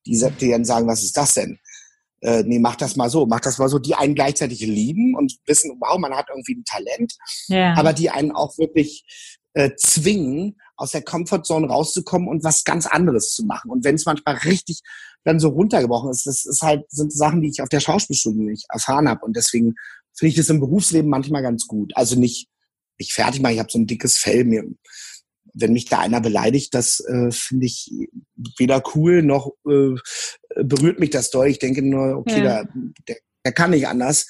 die, 0.07 0.25
die 0.41 0.51
dann 0.51 0.65
sagen, 0.65 0.87
was 0.87 1.03
ist 1.03 1.17
das 1.17 1.35
denn? 1.35 1.59
Äh, 2.21 2.45
nee, 2.45 2.61
mach 2.61 2.77
das 2.77 2.95
mal 2.95 3.11
so, 3.11 3.27
mach 3.27 3.41
das 3.41 3.59
mal 3.59 3.69
so, 3.69 3.81
die 3.81 3.97
einen 3.97 4.15
gleichzeitig 4.15 4.61
lieben 4.61 5.17
und 5.17 5.37
wissen, 5.45 5.77
wow, 5.81 5.99
man 5.99 6.15
hat 6.15 6.29
irgendwie 6.31 6.55
ein 6.55 6.65
Talent, 6.65 7.15
ja. 7.49 7.75
aber 7.75 7.93
die 7.93 8.11
einen 8.11 8.31
auch 8.31 8.57
wirklich 8.59 9.05
äh, 9.55 9.71
zwingen, 9.77 10.57
aus 10.77 10.93
der 10.93 11.03
Comfortzone 11.03 11.69
rauszukommen 11.69 12.29
und 12.29 12.43
was 12.43 12.65
ganz 12.65 12.87
anderes 12.87 13.35
zu 13.35 13.45
machen. 13.45 13.71
Und 13.71 13.85
wenn 13.85 13.95
es 13.95 14.07
manchmal 14.07 14.37
richtig 14.37 14.81
dann 15.25 15.39
so 15.39 15.51
runtergebrochen 15.51 16.11
ist, 16.11 16.27
das 16.27 16.45
ist 16.45 16.63
halt, 16.63 16.91
sind 16.91 17.13
Sachen, 17.13 17.43
die 17.43 17.51
ich 17.51 17.63
auf 17.63 17.69
der 17.69 17.81
Schauspielschule 17.81 18.43
nicht 18.43 18.67
erfahren 18.69 19.09
habe. 19.09 19.25
Und 19.25 19.37
deswegen 19.37 19.75
finde 20.15 20.31
ich 20.31 20.37
das 20.37 20.49
im 20.49 20.59
Berufsleben 20.59 21.09
manchmal 21.09 21.43
ganz 21.43 21.67
gut. 21.67 21.93
Also 21.95 22.19
nicht, 22.19 22.49
ich 22.97 23.13
fertig 23.13 23.41
mache, 23.41 23.53
ich 23.53 23.59
habe 23.61 23.71
so 23.71 23.79
ein 23.79 23.87
dickes 23.87 24.19
Fell. 24.19 24.45
Mir, 24.45 24.65
wenn 25.55 25.73
mich 25.73 25.85
da 25.85 26.01
einer 26.01 26.21
beleidigt, 26.21 26.75
das 26.75 27.01
äh, 27.01 27.31
finde 27.31 27.67
ich 27.67 27.91
weder 28.59 28.83
cool 28.95 29.23
noch 29.23 29.53
äh, 29.69 29.95
berührt 30.65 30.99
mich 30.99 31.11
das 31.11 31.31
doll. 31.31 31.47
Ich 31.47 31.61
denke 31.61 31.83
nur, 31.83 32.17
okay, 32.17 32.43
ja. 32.43 32.65
da, 32.65 32.71
der, 33.07 33.17
der 33.45 33.53
kann 33.53 33.71
nicht 33.71 33.87
anders. 33.87 34.27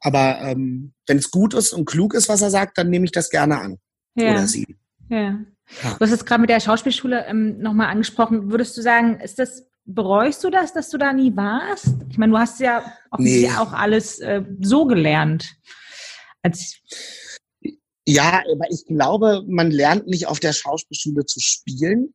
Aber 0.00 0.38
ähm, 0.42 0.94
wenn 1.08 1.18
es 1.18 1.32
gut 1.32 1.54
ist 1.54 1.72
und 1.72 1.86
klug 1.86 2.14
ist, 2.14 2.28
was 2.28 2.42
er 2.42 2.50
sagt, 2.50 2.78
dann 2.78 2.90
nehme 2.90 3.06
ich 3.06 3.12
das 3.12 3.30
gerne 3.30 3.58
an 3.58 3.78
ja. 4.22 4.32
oder 4.32 4.46
sie. 4.46 4.76
Ja. 5.08 5.18
ja. 5.18 5.38
Du 5.82 6.00
hast 6.00 6.12
es 6.12 6.24
gerade 6.24 6.40
mit 6.40 6.50
der 6.50 6.60
Schauspielschule 6.60 7.26
ähm, 7.26 7.58
nochmal 7.58 7.88
angesprochen. 7.88 8.50
Würdest 8.50 8.76
du 8.76 8.82
sagen, 8.82 9.20
ist 9.20 9.38
das, 9.38 9.66
bereust 9.84 10.42
du 10.44 10.50
das, 10.50 10.72
dass 10.72 10.88
du 10.90 10.98
da 10.98 11.12
nie 11.12 11.36
warst? 11.36 11.94
Ich 12.10 12.18
meine, 12.18 12.32
du 12.32 12.38
hast 12.38 12.60
ja 12.60 12.84
offensichtlich 13.10 13.50
nee. 13.50 13.58
auch 13.58 13.72
alles 13.72 14.18
äh, 14.20 14.42
so 14.60 14.86
gelernt. 14.86 15.54
Als 16.42 16.80
ja, 18.10 18.42
aber 18.50 18.70
ich 18.70 18.86
glaube, 18.86 19.44
man 19.46 19.70
lernt 19.70 20.06
nicht 20.06 20.28
auf 20.28 20.40
der 20.40 20.54
Schauspielschule 20.54 21.26
zu 21.26 21.40
spielen. 21.40 22.14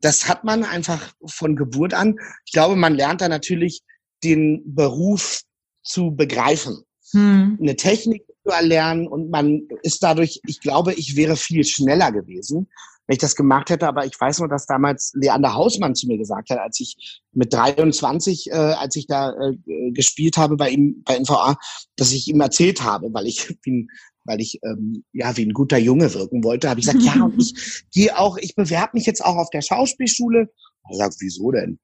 Das 0.00 0.28
hat 0.28 0.44
man 0.44 0.62
einfach 0.62 1.12
von 1.26 1.56
Geburt 1.56 1.94
an. 1.94 2.14
Ich 2.46 2.52
glaube, 2.52 2.76
man 2.76 2.94
lernt 2.94 3.22
da 3.22 3.28
natürlich 3.28 3.82
den 4.22 4.62
Beruf 4.64 5.42
zu 5.82 6.14
begreifen. 6.14 6.84
Hm. 7.10 7.58
Eine 7.60 7.74
Technik 7.74 8.22
erlernen 8.50 9.06
und 9.06 9.30
man 9.30 9.68
ist 9.82 10.02
dadurch, 10.02 10.40
ich 10.46 10.60
glaube, 10.60 10.94
ich 10.94 11.16
wäre 11.16 11.36
viel 11.36 11.64
schneller 11.64 12.12
gewesen, 12.12 12.68
wenn 13.06 13.14
ich 13.14 13.20
das 13.20 13.36
gemacht 13.36 13.70
hätte. 13.70 13.86
Aber 13.86 14.04
ich 14.04 14.18
weiß 14.20 14.40
nur, 14.40 14.48
dass 14.48 14.66
damals 14.66 15.12
Leander 15.14 15.54
Hausmann 15.54 15.94
zu 15.94 16.06
mir 16.06 16.18
gesagt 16.18 16.50
hat, 16.50 16.58
als 16.58 16.80
ich 16.80 17.22
mit 17.32 17.52
23, 17.52 18.50
äh, 18.50 18.54
als 18.54 18.96
ich 18.96 19.06
da 19.06 19.32
äh, 19.32 19.90
gespielt 19.92 20.36
habe 20.36 20.56
bei 20.56 20.70
ihm 20.70 21.02
bei 21.04 21.18
NVA, 21.18 21.56
dass 21.96 22.12
ich 22.12 22.28
ihm 22.28 22.40
erzählt 22.40 22.82
habe, 22.82 23.12
weil 23.12 23.26
ich 23.26 23.56
ihn 23.64 23.88
weil 24.24 24.40
ich 24.40 24.60
ähm, 24.62 25.04
ja 25.12 25.36
wie 25.36 25.44
ein 25.44 25.52
guter 25.52 25.78
Junge 25.78 26.14
wirken 26.14 26.44
wollte, 26.44 26.70
habe 26.70 26.78
ich 26.78 26.86
gesagt, 26.86 27.04
ja, 27.16 27.24
und 27.24 27.40
ich 27.40 27.84
gehe 27.92 28.16
auch, 28.16 28.36
ich 28.38 28.54
bewerbe 28.54 28.92
mich 28.94 29.06
jetzt 29.06 29.24
auch 29.24 29.36
auf 29.36 29.50
der 29.50 29.62
Schauspielschule. 29.62 30.48
Er 30.90 30.96
sagt, 30.96 31.16
wieso 31.18 31.50
denn? 31.50 31.78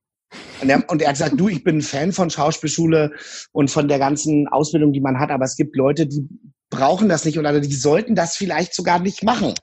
Und 0.60 0.68
er, 0.68 0.84
und 0.90 1.02
er 1.02 1.08
hat 1.08 1.14
gesagt, 1.14 1.40
du, 1.40 1.48
ich 1.48 1.64
bin 1.64 1.78
ein 1.78 1.82
Fan 1.82 2.12
von 2.12 2.30
Schauspielschule 2.30 3.12
und 3.52 3.70
von 3.70 3.88
der 3.88 3.98
ganzen 3.98 4.48
Ausbildung, 4.48 4.92
die 4.92 5.00
man 5.00 5.18
hat, 5.18 5.30
aber 5.30 5.44
es 5.44 5.56
gibt 5.56 5.76
Leute, 5.76 6.06
die 6.06 6.28
brauchen 6.70 7.08
das 7.08 7.24
nicht 7.24 7.38
oder 7.38 7.60
die 7.60 7.74
sollten 7.74 8.14
das 8.14 8.36
vielleicht 8.36 8.74
sogar 8.74 8.98
nicht 8.98 9.22
machen. 9.22 9.54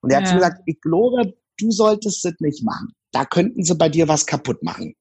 Und 0.00 0.10
er 0.10 0.20
ja. 0.20 0.26
hat 0.26 0.34
gesagt, 0.34 0.60
ich 0.66 0.80
glaube, 0.80 1.34
du 1.58 1.70
solltest 1.70 2.24
es 2.24 2.34
nicht 2.40 2.64
machen. 2.64 2.88
Da 3.12 3.24
könnten 3.24 3.62
sie 3.64 3.74
bei 3.74 3.88
dir 3.88 4.08
was 4.08 4.26
kaputt 4.26 4.62
machen. 4.62 4.94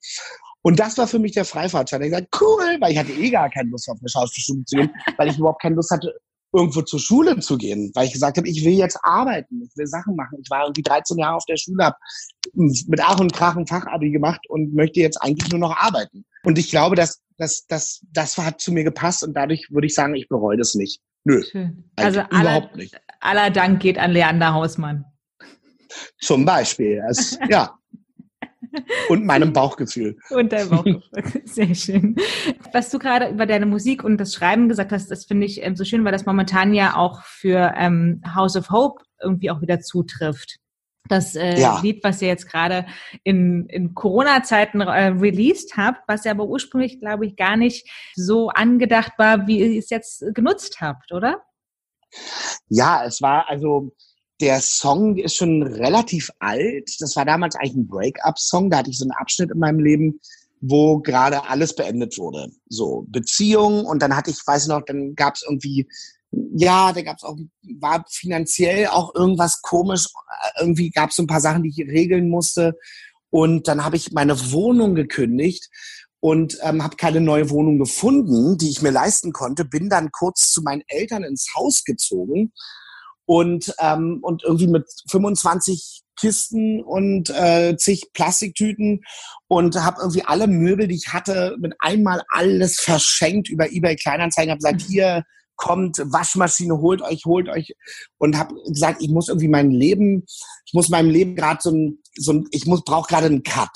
Und 0.61 0.79
das 0.79 0.97
war 0.97 1.07
für 1.07 1.19
mich 1.19 1.33
der 1.33 1.45
Freifahrtschein. 1.45 2.01
Ich 2.01 2.09
gesagt, 2.09 2.35
cool, 2.41 2.77
weil 2.79 2.91
ich 2.91 2.97
hatte 2.97 3.11
eh 3.11 3.29
gar 3.29 3.49
keine 3.49 3.69
Lust 3.69 3.87
auf 3.87 3.99
eine 3.99 4.09
Schauspielschule 4.09 4.65
zu 4.65 4.77
gehen, 4.77 4.89
weil 5.17 5.29
ich 5.29 5.37
überhaupt 5.37 5.61
keine 5.61 5.75
Lust 5.75 5.91
hatte, 5.91 6.11
irgendwo 6.55 6.81
zur 6.81 6.99
Schule 6.99 7.39
zu 7.39 7.57
gehen, 7.57 7.91
weil 7.93 8.07
ich 8.07 8.13
gesagt 8.13 8.37
habe, 8.37 8.47
ich 8.47 8.63
will 8.63 8.73
jetzt 8.73 8.97
arbeiten, 9.03 9.61
ich 9.63 9.75
will 9.75 9.87
Sachen 9.87 10.15
machen. 10.15 10.39
Ich 10.41 10.49
war 10.49 10.63
irgendwie 10.63 10.83
13 10.83 11.17
Jahre 11.17 11.35
auf 11.35 11.45
der 11.45 11.57
Schule, 11.57 11.85
habe 11.85 11.97
mit 12.53 13.01
Ach 13.03 13.19
und 13.19 13.33
Krach 13.33 13.55
ein 13.55 13.67
Fachabi 13.67 14.11
gemacht 14.11 14.41
und 14.49 14.73
möchte 14.73 14.99
jetzt 14.99 15.21
eigentlich 15.21 15.51
nur 15.51 15.59
noch 15.59 15.75
arbeiten. 15.75 16.25
Und 16.43 16.57
ich 16.57 16.69
glaube, 16.69 16.95
dass 16.95 17.21
das, 17.37 17.65
das, 17.67 18.01
das 18.11 18.37
hat 18.37 18.61
zu 18.61 18.71
mir 18.71 18.83
gepasst 18.83 19.23
und 19.23 19.33
dadurch 19.33 19.67
würde 19.69 19.87
ich 19.87 19.93
sagen, 19.93 20.15
ich 20.15 20.29
bereue 20.29 20.57
das 20.57 20.75
nicht. 20.75 21.01
Nö. 21.25 21.43
Also 21.95 22.21
aller, 22.21 22.41
überhaupt 22.41 22.75
nicht. 22.75 22.95
aller 23.19 23.49
Dank 23.49 23.81
geht 23.81 23.97
an 23.97 24.11
Leander 24.11 24.53
Hausmann. 24.53 25.05
Zum 26.19 26.45
Beispiel. 26.45 27.03
Es, 27.09 27.37
ja. 27.49 27.77
Und 29.09 29.25
meinem 29.25 29.53
Bauchgefühl. 29.53 30.17
Und 30.29 30.51
deinem 30.51 30.69
Bauchgefühl. 30.71 31.41
Sehr 31.45 31.75
schön. 31.75 32.15
Was 32.73 32.89
du 32.89 32.99
gerade 32.99 33.29
über 33.29 33.45
deine 33.45 33.65
Musik 33.65 34.03
und 34.03 34.17
das 34.17 34.33
Schreiben 34.33 34.69
gesagt 34.69 34.91
hast, 34.91 35.09
das 35.09 35.25
finde 35.25 35.45
ich 35.45 35.63
ähm, 35.63 35.75
so 35.75 35.83
schön, 35.83 36.03
weil 36.05 36.11
das 36.11 36.25
momentan 36.25 36.73
ja 36.73 36.95
auch 36.95 37.23
für 37.23 37.73
ähm, 37.77 38.21
House 38.35 38.55
of 38.55 38.69
Hope 38.69 39.03
irgendwie 39.21 39.51
auch 39.51 39.61
wieder 39.61 39.79
zutrifft. 39.79 40.57
Das 41.07 41.35
äh, 41.35 41.59
ja. 41.59 41.79
Lied, 41.81 42.03
was 42.03 42.21
ihr 42.21 42.27
jetzt 42.27 42.49
gerade 42.49 42.85
in, 43.23 43.67
in 43.67 43.93
Corona-Zeiten 43.93 44.81
äh, 44.81 45.07
released 45.07 45.77
habt, 45.77 46.01
was 46.07 46.25
ihr 46.25 46.31
aber 46.31 46.45
ursprünglich, 46.45 46.99
glaube 46.99 47.27
ich, 47.27 47.35
gar 47.35 47.57
nicht 47.57 47.87
so 48.15 48.49
angedacht 48.49 49.13
war, 49.17 49.45
wie 49.47 49.59
ihr 49.59 49.79
es 49.79 49.89
jetzt 49.89 50.25
genutzt 50.33 50.81
habt, 50.81 51.11
oder? 51.11 51.43
Ja, 52.69 53.03
es 53.05 53.21
war 53.21 53.49
also 53.49 53.91
der 54.41 54.59
Song 54.61 55.17
ist 55.17 55.35
schon 55.35 55.63
relativ 55.63 56.29
alt. 56.39 56.89
Das 56.99 57.15
war 57.15 57.25
damals 57.25 57.55
eigentlich 57.55 57.75
ein 57.75 57.87
Break-up-Song. 57.87 58.69
Da 58.69 58.77
hatte 58.77 58.89
ich 58.89 58.97
so 58.97 59.05
einen 59.05 59.11
Abschnitt 59.11 59.51
in 59.51 59.59
meinem 59.59 59.79
Leben, 59.79 60.19
wo 60.61 60.99
gerade 60.99 61.47
alles 61.47 61.75
beendet 61.75 62.17
wurde. 62.17 62.49
So 62.67 63.05
Beziehung 63.07 63.85
und 63.85 64.01
dann 64.01 64.15
hatte 64.15 64.31
ich, 64.31 64.37
weiß 64.45 64.67
noch, 64.67 64.81
dann 64.85 65.15
gab 65.15 65.35
es 65.35 65.43
irgendwie, 65.47 65.87
ja, 66.31 66.91
da 66.91 67.01
gab 67.01 67.17
es 67.17 67.23
auch, 67.23 67.37
war 67.79 68.03
finanziell 68.09 68.87
auch 68.87 69.15
irgendwas 69.15 69.61
komisch. 69.61 70.05
Irgendwie 70.59 70.89
gab 70.89 71.11
es 71.11 71.15
so 71.15 71.23
ein 71.23 71.27
paar 71.27 71.41
Sachen, 71.41 71.63
die 71.63 71.69
ich 71.69 71.87
regeln 71.87 72.29
musste. 72.29 72.73
Und 73.29 73.67
dann 73.67 73.85
habe 73.85 73.95
ich 73.95 74.11
meine 74.11 74.51
Wohnung 74.51 74.95
gekündigt 74.95 75.69
und 76.19 76.57
ähm, 76.61 76.83
habe 76.83 76.95
keine 76.97 77.21
neue 77.21 77.49
Wohnung 77.49 77.77
gefunden, 77.77 78.57
die 78.57 78.69
ich 78.69 78.81
mir 78.81 78.91
leisten 78.91 79.31
konnte. 79.31 79.63
Bin 79.63 79.89
dann 79.89 80.11
kurz 80.11 80.51
zu 80.51 80.61
meinen 80.61 80.83
Eltern 80.87 81.23
ins 81.23 81.53
Haus 81.55 81.83
gezogen 81.83 82.51
und, 83.25 83.73
ähm, 83.79 84.19
und 84.21 84.43
irgendwie 84.43 84.67
mit 84.67 84.85
25 85.09 86.03
Kisten 86.17 86.81
und 86.81 87.29
äh, 87.29 87.75
zig 87.77 88.11
Plastiktüten 88.13 89.01
und 89.47 89.75
habe 89.75 89.97
irgendwie 90.01 90.23
alle 90.23 90.47
Möbel, 90.47 90.87
die 90.87 90.95
ich 90.95 91.13
hatte, 91.13 91.55
mit 91.59 91.73
einmal 91.79 92.21
alles 92.29 92.79
verschenkt 92.79 93.49
über 93.49 93.71
eBay 93.71 93.95
Kleinanzeigen. 93.95 94.51
Habe 94.51 94.59
gesagt, 94.59 94.81
mhm. 94.83 94.91
hier 94.91 95.23
kommt 95.57 95.97
Waschmaschine, 95.97 96.79
holt 96.79 97.01
euch, 97.01 97.25
holt 97.25 97.49
euch 97.49 97.75
und 98.17 98.37
habe 98.37 98.55
gesagt, 98.67 99.01
ich 99.01 99.09
muss 99.09 99.29
irgendwie 99.29 99.47
mein 99.47 99.71
Leben, 99.71 100.25
ich 100.65 100.73
muss 100.73 100.89
meinem 100.89 101.09
Leben 101.09 101.35
gerade 101.35 101.59
so 101.61 101.71
ein, 101.71 101.99
so 102.17 102.33
ein, 102.33 102.45
ich 102.51 102.65
muss 102.65 102.83
brauche 102.83 103.07
gerade 103.07 103.27
einen 103.27 103.43
Cut. 103.43 103.69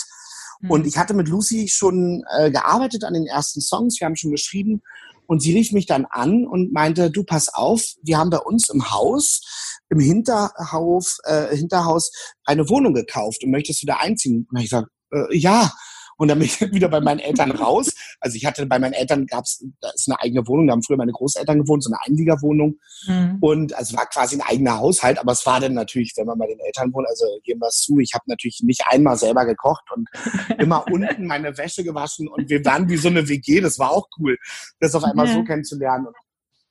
Mhm. 0.61 0.71
Und 0.71 0.87
ich 0.87 0.97
hatte 0.97 1.13
mit 1.13 1.27
Lucy 1.27 1.67
schon 1.69 2.23
äh, 2.37 2.51
gearbeitet 2.51 3.03
an 3.03 3.13
den 3.13 3.27
ersten 3.27 3.61
Songs, 3.61 3.99
wir 3.99 4.05
haben 4.05 4.15
schon 4.15 4.31
geschrieben 4.31 4.81
und 5.29 5.43
sie 5.43 5.55
rief 5.55 5.71
mich 5.73 5.85
dann 5.85 6.05
an 6.05 6.47
und 6.47 6.73
meinte, 6.73 7.11
du 7.11 7.23
pass 7.23 7.53
auf, 7.53 7.93
wir 8.01 8.17
haben 8.17 8.31
bei 8.31 8.39
uns 8.39 8.67
im 8.69 8.89
Haus, 8.89 9.41
im 9.89 9.99
Hinterhaus, 9.99 11.19
äh, 11.23 11.55
Hinterhaus 11.55 12.11
eine 12.45 12.67
Wohnung 12.67 12.95
gekauft 12.95 13.43
und 13.43 13.51
möchtest 13.51 13.83
du 13.83 13.85
da 13.85 13.97
einziehen? 13.97 14.47
Und 14.49 14.59
ich 14.59 14.69
sage, 14.69 14.87
äh, 15.13 15.37
ja. 15.37 15.71
Und 16.19 16.27
dann 16.27 16.37
bin 16.37 16.47
ich 16.47 16.59
wieder 16.73 16.89
bei 16.89 16.99
meinen 16.99 17.19
Eltern 17.19 17.51
raus. 17.51 17.91
Also 18.19 18.35
ich 18.35 18.45
hatte 18.45 18.65
bei 18.65 18.77
meinen 18.77 18.93
Eltern 18.93 19.25
gab's, 19.25 19.63
da 19.79 19.89
ist 19.95 20.07
eine 20.09 20.19
eigene 20.19 20.45
Wohnung, 20.47 20.67
da 20.67 20.73
haben 20.73 20.83
früher 20.83 20.97
meine 20.97 21.13
Großeltern 21.13 21.59
gewohnt, 21.59 21.83
so 21.83 21.89
eine 21.89 21.99
Einliegerwohnung. 22.05 22.75
Mhm. 23.07 23.37
Und 23.39 23.73
also 23.73 23.95
war 23.95 24.05
quasi 24.05 24.35
ein 24.35 24.41
eigener 24.41 24.77
Haushalt, 24.77 25.17
aber 25.17 25.31
es 25.31 25.45
war 25.45 25.61
dann 25.61 25.73
natürlich, 25.73 26.13
wenn 26.17 26.27
man 26.27 26.37
bei 26.37 26.47
den 26.47 26.59
Eltern 26.59 26.93
wohnt, 26.93 27.07
also 27.07 27.25
geben 27.43 27.61
wir 27.61 27.67
es 27.67 27.79
zu, 27.79 27.97
ich 27.99 28.13
habe 28.13 28.25
natürlich 28.27 28.59
nicht 28.63 28.81
einmal 28.87 29.17
selber 29.17 29.45
gekocht 29.45 29.85
und 29.95 30.09
immer 30.59 30.85
unten 30.91 31.25
meine 31.25 31.57
Wäsche 31.57 31.85
gewaschen 31.85 32.27
und 32.27 32.49
wir 32.49 32.63
waren 32.65 32.89
wie 32.89 32.97
so 32.97 33.07
eine 33.07 33.27
WG, 33.29 33.61
das 33.61 33.79
war 33.79 33.91
auch 33.91 34.07
cool, 34.19 34.37
das 34.81 34.93
auf 34.95 35.03
einmal 35.05 35.27
mhm. 35.27 35.33
so 35.33 35.43
kennenzulernen. 35.45 36.07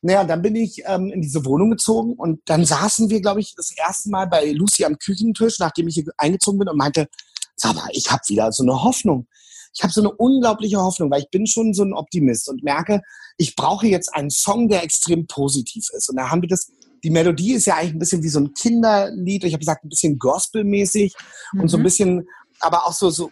Naja, 0.03 0.25
dann 0.25 0.43
bin 0.43 0.55
ich 0.55 0.83
ähm, 0.87 1.11
in 1.11 1.23
diese 1.23 1.45
Wohnung 1.45 1.71
gezogen 1.71 2.13
und 2.13 2.41
dann 2.45 2.65
saßen 2.65 3.11
wir, 3.11 3.21
glaube 3.21 3.41
ich, 3.41 3.55
das 3.57 3.73
erste 3.77 4.11
Mal 4.11 4.27
bei 4.27 4.53
Lucy 4.53 4.85
am 4.85 4.99
Küchentisch, 4.99 5.59
nachdem 5.59 5.89
ich 5.89 5.95
hier 5.95 6.05
eingezogen 6.19 6.59
bin 6.59 6.69
und 6.69 6.77
meinte, 6.77 7.09
mal, 7.65 7.89
ich 7.93 8.11
habe 8.11 8.23
wieder 8.29 8.53
so 8.53 8.63
eine 8.63 8.83
Hoffnung. 8.83 9.27
Ich 9.75 9.83
habe 9.83 9.93
so 9.93 10.01
eine 10.01 10.11
unglaubliche 10.13 10.79
Hoffnung, 10.79 11.11
weil 11.11 11.21
ich 11.21 11.31
bin 11.31 11.47
schon 11.47 11.75
so 11.75 11.85
ein 11.85 11.93
Optimist 11.93 12.49
und 12.49 12.65
merke, 12.65 13.01
ich 13.37 13.55
brauche 13.55 13.87
jetzt 13.87 14.15
einen 14.15 14.31
Song, 14.31 14.69
der 14.69 14.83
extrem 14.83 15.27
positiv 15.27 15.87
ist. 15.93 16.09
Und 16.09 16.17
da 16.17 16.31
haben 16.31 16.43
wir 16.43 16.49
das, 16.49 16.73
die 17.05 17.11
Melodie 17.11 17.53
ist 17.53 17.67
ja 17.67 17.77
eigentlich 17.77 17.93
ein 17.95 17.99
bisschen 17.99 18.23
wie 18.23 18.29
so 18.29 18.41
ein 18.41 18.55
Kinderlied. 18.55 19.45
Ich 19.45 19.53
habe 19.53 19.61
gesagt, 19.61 19.85
ein 19.85 19.89
bisschen 19.89 20.19
gospelmäßig 20.19 21.15
mhm. 21.53 21.61
und 21.61 21.69
so 21.69 21.77
ein 21.77 21.81
mhm. 21.81 21.85
bisschen, 21.85 22.29
aber 22.61 22.87
auch 22.87 22.93
so, 22.93 23.11
so 23.11 23.31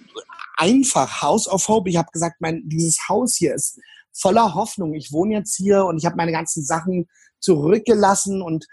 einfach 0.57 1.23
House 1.23 1.49
of 1.49 1.67
Hope. 1.69 1.89
Ich 1.89 1.97
habe 1.97 2.11
gesagt, 2.13 2.37
mein, 2.41 2.63
dieses 2.67 3.09
Haus 3.09 3.35
hier 3.37 3.55
ist 3.55 3.79
voller 4.13 4.55
Hoffnung. 4.55 4.95
Ich 4.95 5.13
wohne 5.13 5.35
jetzt 5.35 5.57
hier 5.57 5.85
und 5.85 5.99
ich 5.99 6.07
habe 6.07 6.17
meine 6.17 6.33
ganzen 6.33 6.65
Sachen 6.65 7.07
zurückgelassen 7.41 8.43
und 8.43 8.67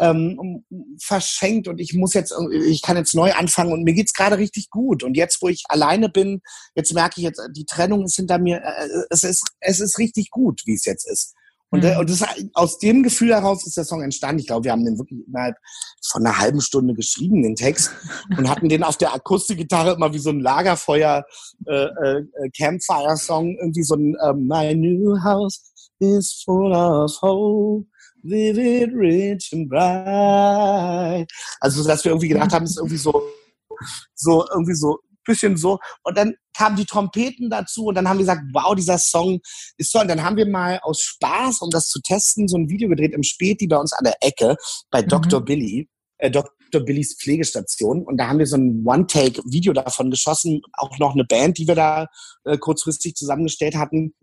ähm, 0.00 0.64
verschenkt 1.00 1.68
und 1.68 1.78
ich 1.78 1.94
muss 1.94 2.14
jetzt, 2.14 2.34
ich 2.64 2.82
kann 2.82 2.96
jetzt 2.96 3.14
neu 3.14 3.32
anfangen 3.32 3.72
und 3.72 3.84
mir 3.84 3.94
geht's 3.94 4.14
gerade 4.14 4.38
richtig 4.38 4.70
gut. 4.70 5.02
Und 5.02 5.16
jetzt, 5.16 5.42
wo 5.42 5.48
ich 5.48 5.62
alleine 5.68 6.08
bin, 6.08 6.40
jetzt 6.74 6.92
merke 6.94 7.20
ich 7.20 7.24
jetzt, 7.24 7.40
die 7.54 7.66
Trennung 7.66 8.04
ist 8.04 8.16
hinter 8.16 8.38
mir, 8.38 8.62
äh, 8.62 8.88
es 9.10 9.22
ist, 9.22 9.44
es 9.60 9.80
ist 9.80 9.98
richtig 9.98 10.30
gut, 10.30 10.62
wie 10.64 10.74
es 10.74 10.84
jetzt 10.84 11.06
ist. 11.08 11.34
Und, 11.72 11.84
äh, 11.84 11.94
mhm. 11.94 12.00
und 12.00 12.10
das, 12.10 12.24
aus 12.54 12.78
dem 12.78 13.02
Gefühl 13.02 13.32
heraus 13.32 13.64
ist 13.66 13.76
der 13.76 13.84
Song 13.84 14.02
entstanden. 14.02 14.40
Ich 14.40 14.46
glaube, 14.46 14.64
wir 14.64 14.72
haben 14.72 14.84
den 14.84 14.98
wirklich 14.98 15.20
innerhalb 15.26 15.56
von 16.10 16.26
einer 16.26 16.36
halben 16.36 16.60
Stunde 16.60 16.94
geschrieben, 16.94 17.42
den 17.42 17.54
Text, 17.54 17.92
und 18.36 18.48
hatten 18.48 18.68
den 18.68 18.82
auf 18.82 18.96
der 18.96 19.14
Akustikgitarre 19.14 19.94
immer 19.94 20.12
wie 20.12 20.18
so 20.18 20.30
ein 20.30 20.40
Lagerfeuer 20.40 21.24
äh, 21.66 21.84
äh, 21.84 22.24
Campfire-Song, 22.56 23.56
irgendwie 23.60 23.84
so 23.84 23.94
ein 23.94 24.16
äh, 24.16 24.32
My 24.32 24.74
New 24.74 25.22
House 25.22 25.72
is 26.00 26.42
full 26.44 26.72
of 26.72 27.12
hope 27.20 27.86
vivid, 28.22 28.92
rich 28.94 29.50
and 29.52 29.68
bright. 29.68 31.30
Also, 31.60 31.84
dass 31.84 32.04
wir 32.04 32.12
irgendwie 32.12 32.28
gedacht 32.28 32.52
haben, 32.52 32.64
ist 32.64 32.78
irgendwie 32.78 32.96
so, 32.96 33.22
so, 34.14 34.46
irgendwie 34.52 34.74
so, 34.74 34.98
bisschen 35.24 35.56
so. 35.56 35.78
Und 36.02 36.16
dann 36.16 36.34
kamen 36.56 36.76
die 36.76 36.84
Trompeten 36.84 37.50
dazu 37.50 37.86
und 37.86 37.94
dann 37.94 38.08
haben 38.08 38.18
wir 38.18 38.24
gesagt, 38.24 38.42
wow, 38.52 38.74
dieser 38.74 38.98
Song 38.98 39.40
ist 39.76 39.92
toll. 39.92 40.02
Und 40.02 40.08
dann 40.08 40.22
haben 40.22 40.36
wir 40.36 40.46
mal 40.46 40.78
aus 40.82 41.00
Spaß, 41.00 41.60
um 41.62 41.70
das 41.70 41.88
zu 41.88 42.00
testen, 42.00 42.48
so 42.48 42.56
ein 42.56 42.68
Video 42.68 42.88
gedreht 42.88 43.14
im 43.14 43.22
Späti 43.22 43.66
bei 43.66 43.76
uns 43.76 43.92
an 43.92 44.04
der 44.04 44.16
Ecke 44.20 44.56
bei 44.90 45.02
mhm. 45.02 45.08
Dr. 45.08 45.44
Billy. 45.44 45.88
Äh, 46.18 46.30
Dr. 46.30 46.84
Billys 46.84 47.16
Pflegestation. 47.20 48.04
Und 48.04 48.18
da 48.18 48.28
haben 48.28 48.38
wir 48.38 48.46
so 48.46 48.56
ein 48.56 48.84
One-Take-Video 48.84 49.72
davon 49.72 50.10
geschossen, 50.10 50.60
auch 50.74 50.98
noch 50.98 51.14
eine 51.14 51.24
Band, 51.24 51.58
die 51.58 51.66
wir 51.66 51.74
da 51.74 52.06
äh, 52.44 52.58
kurzfristig 52.58 53.14
zusammengestellt 53.14 53.76
hatten 53.76 54.14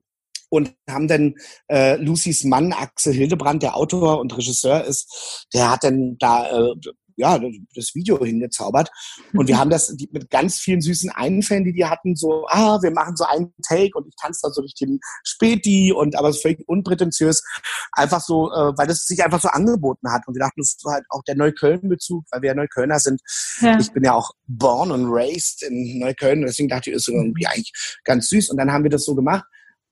und 0.50 0.74
haben 0.90 1.08
dann 1.08 1.36
äh, 1.70 1.96
Lucys 1.98 2.44
Mann 2.44 2.74
Axel 2.74 3.14
Hildebrand, 3.14 3.64
der 3.64 3.76
Autor 3.76 4.20
und 4.20 4.36
Regisseur 4.38 4.84
ist, 4.84 5.48
der 5.54 5.72
hat 5.72 5.84
dann 5.84 6.18
da 6.20 6.50
äh, 6.50 6.74
ja 7.18 7.40
das 7.76 7.94
Video 7.96 8.24
hingezaubert. 8.24 8.90
Und 9.34 9.48
wir 9.48 9.58
haben 9.58 9.70
das 9.70 9.94
mit 10.12 10.30
ganz 10.30 10.60
vielen 10.60 10.82
süßen 10.82 11.10
Einfällen, 11.10 11.66
die 11.66 11.74
die 11.74 11.86
hatten, 11.86 12.16
so 12.16 12.46
ah 12.48 12.80
wir 12.82 12.92
machen 12.92 13.16
so 13.18 13.26
einen 13.26 13.54
Take 13.68 13.92
und 13.96 14.08
ich 14.08 14.16
tanze 14.16 14.42
da 14.44 14.52
so 14.52 14.62
durch 14.62 14.76
den 14.76 15.00
Späti 15.24 15.92
und 15.92 16.16
aber 16.16 16.34
völlig 16.34 16.64
unprätentiös, 16.68 17.44
einfach 17.92 18.22
so, 18.22 18.52
äh, 18.52 18.78
weil 18.78 18.88
das 18.88 19.06
sich 19.06 19.24
einfach 19.24 19.42
so 19.42 19.50
angeboten 19.50 20.12
hat. 20.12 20.28
Und 20.28 20.36
wir 20.36 20.42
dachten, 20.42 20.62
das 20.62 20.76
ist 20.78 20.86
halt 20.86 21.06
auch 21.10 21.24
der 21.24 21.36
Neukölln-Bezug, 21.36 22.24
weil 22.32 22.42
wir 22.44 22.50
ja 22.50 22.56
Neuköllner 22.56 23.00
sind. 23.00 23.20
Ja. 23.62 23.80
Ich 23.80 23.92
bin 23.92 24.04
ja 24.04 24.14
auch 24.14 24.32
born 24.46 24.92
and 24.92 25.08
raised 25.10 25.64
in 25.64 26.00
Neukölln, 26.00 26.42
deswegen 26.42 26.70
dachte 26.70 26.92
ich, 26.92 26.96
ist 26.96 27.08
irgendwie 27.08 27.48
eigentlich 27.48 27.74
ganz 28.04 28.30
süß. 28.30 28.50
Und 28.52 28.58
dann 28.58 28.72
haben 28.72 28.84
wir 28.84 28.92
das 28.92 29.06
so 29.06 29.16
gemacht 29.16 29.44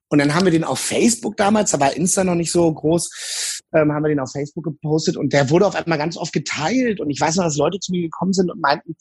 und 0.10 0.20
dann 0.20 0.36
haben 0.36 0.46
wir 0.46 0.52
den 0.52 0.64
auf 0.64 0.80
Facebook 0.80 1.36
damals, 1.38 1.72
da 1.72 1.80
war 1.80 1.96
Insta 1.96 2.24
noch 2.24 2.36
nicht 2.36 2.52
so 2.52 2.72
groß, 2.72 3.62
ähm, 3.74 3.92
haben 3.92 4.04
wir 4.04 4.10
den 4.10 4.20
auf 4.20 4.32
Facebook 4.32 4.64
gepostet 4.64 5.18
und 5.18 5.34
der 5.34 5.50
wurde 5.50 5.66
auf 5.66 5.76
einmal 5.76 5.98
ganz 5.98 6.16
oft 6.16 6.32
geteilt. 6.32 7.00
Und 7.00 7.10
ich 7.10 7.20
weiß 7.20 7.38
noch, 7.38 7.46
dass 7.46 7.58
Leute 7.58 7.80
zu 7.80 7.92
mir 7.92 8.04
gekommen 8.04 8.34
sind 8.34 8.52
und 8.52 8.62
meinten, 8.62 8.96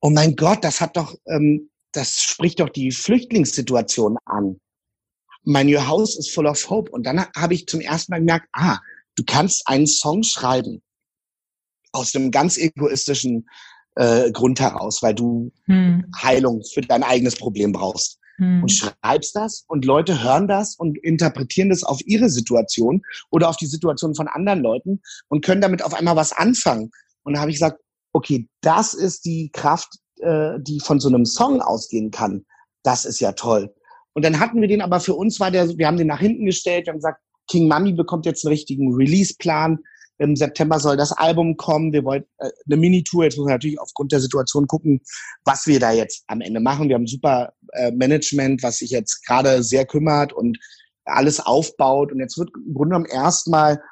oh 0.00 0.10
mein 0.10 0.36
Gott, 0.36 0.62
das 0.62 0.80
hat 0.80 0.96
doch, 0.96 1.14
ähm, 1.26 1.70
das 1.92 2.18
spricht 2.18 2.60
doch 2.60 2.68
die 2.68 2.90
Flüchtlingssituation 2.90 4.18
an. 4.26 4.60
My 5.44 5.64
new 5.64 5.80
house 5.80 6.18
is 6.18 6.30
full 6.30 6.46
of 6.46 6.68
hope. 6.68 6.90
Und 6.90 7.06
dann 7.06 7.26
habe 7.36 7.54
ich 7.54 7.66
zum 7.66 7.80
ersten 7.80 8.12
Mal 8.12 8.18
gemerkt, 8.18 8.48
ah, 8.52 8.78
du 9.16 9.24
kannst 9.26 9.66
einen 9.66 9.86
Song 9.86 10.22
schreiben 10.22 10.82
aus 11.92 12.14
einem 12.14 12.30
ganz 12.30 12.58
egoistischen 12.58 13.48
äh, 13.94 14.30
Grund 14.32 14.60
heraus, 14.60 15.02
weil 15.02 15.14
du 15.14 15.52
hm. 15.66 16.04
Heilung 16.22 16.62
für 16.72 16.80
dein 16.80 17.02
eigenes 17.02 17.36
Problem 17.36 17.72
brauchst. 17.72 18.18
Hm. 18.36 18.62
Und 18.62 18.68
schreibst 18.70 19.36
das 19.36 19.64
und 19.68 19.84
Leute 19.84 20.22
hören 20.22 20.48
das 20.48 20.76
und 20.76 20.98
interpretieren 20.98 21.70
das 21.70 21.84
auf 21.84 22.00
ihre 22.04 22.28
Situation 22.28 23.02
oder 23.30 23.48
auf 23.48 23.56
die 23.56 23.66
Situation 23.66 24.14
von 24.14 24.28
anderen 24.28 24.60
Leuten 24.60 25.00
und 25.28 25.44
können 25.44 25.60
damit 25.60 25.84
auf 25.84 25.94
einmal 25.94 26.16
was 26.16 26.32
anfangen. 26.32 26.90
Und 27.22 27.34
da 27.34 27.40
habe 27.40 27.50
ich 27.50 27.56
gesagt, 27.56 27.80
okay, 28.12 28.48
das 28.60 28.94
ist 28.94 29.24
die 29.24 29.50
Kraft, 29.52 29.98
äh, 30.20 30.58
die 30.60 30.80
von 30.80 31.00
so 31.00 31.08
einem 31.08 31.24
Song 31.24 31.60
ausgehen 31.60 32.10
kann. 32.10 32.44
Das 32.82 33.04
ist 33.04 33.20
ja 33.20 33.32
toll. 33.32 33.74
Und 34.14 34.24
dann 34.24 34.38
hatten 34.38 34.60
wir 34.60 34.68
den, 34.68 34.82
aber 34.82 35.00
für 35.00 35.14
uns 35.14 35.40
war 35.40 35.50
der, 35.50 35.76
wir 35.76 35.86
haben 35.86 35.96
den 35.96 36.06
nach 36.06 36.20
hinten 36.20 36.46
gestellt, 36.46 36.86
wir 36.86 36.92
haben 36.92 36.98
gesagt, 36.98 37.20
King 37.48 37.68
Mummy 37.68 37.92
bekommt 37.92 38.26
jetzt 38.26 38.44
einen 38.44 38.52
richtigen 38.52 38.94
Release-Plan. 38.94 39.78
Im 40.18 40.36
September 40.36 40.78
soll 40.78 40.96
das 40.96 41.12
Album 41.12 41.56
kommen. 41.56 41.92
Wir 41.92 42.04
wollen 42.04 42.24
äh, 42.38 42.50
eine 42.66 42.76
Mini-Tour. 42.76 43.24
Jetzt 43.24 43.36
muss 43.36 43.46
man 43.46 43.54
natürlich 43.54 43.80
aufgrund 43.80 44.12
der 44.12 44.20
Situation 44.20 44.66
gucken, 44.66 45.00
was 45.44 45.66
wir 45.66 45.80
da 45.80 45.92
jetzt 45.92 46.24
am 46.28 46.40
Ende 46.40 46.60
machen. 46.60 46.88
Wir 46.88 46.94
haben 46.94 47.06
super 47.06 47.52
äh, 47.72 47.90
Management, 47.90 48.62
was 48.62 48.78
sich 48.78 48.90
jetzt 48.90 49.26
gerade 49.26 49.62
sehr 49.62 49.86
kümmert 49.86 50.32
und 50.32 50.58
alles 51.04 51.40
aufbaut. 51.40 52.12
Und 52.12 52.20
jetzt 52.20 52.38
wird 52.38 52.50
im 52.54 52.74
Grunde 52.74 52.94
genommen 52.94 53.10
erstmal 53.10 53.82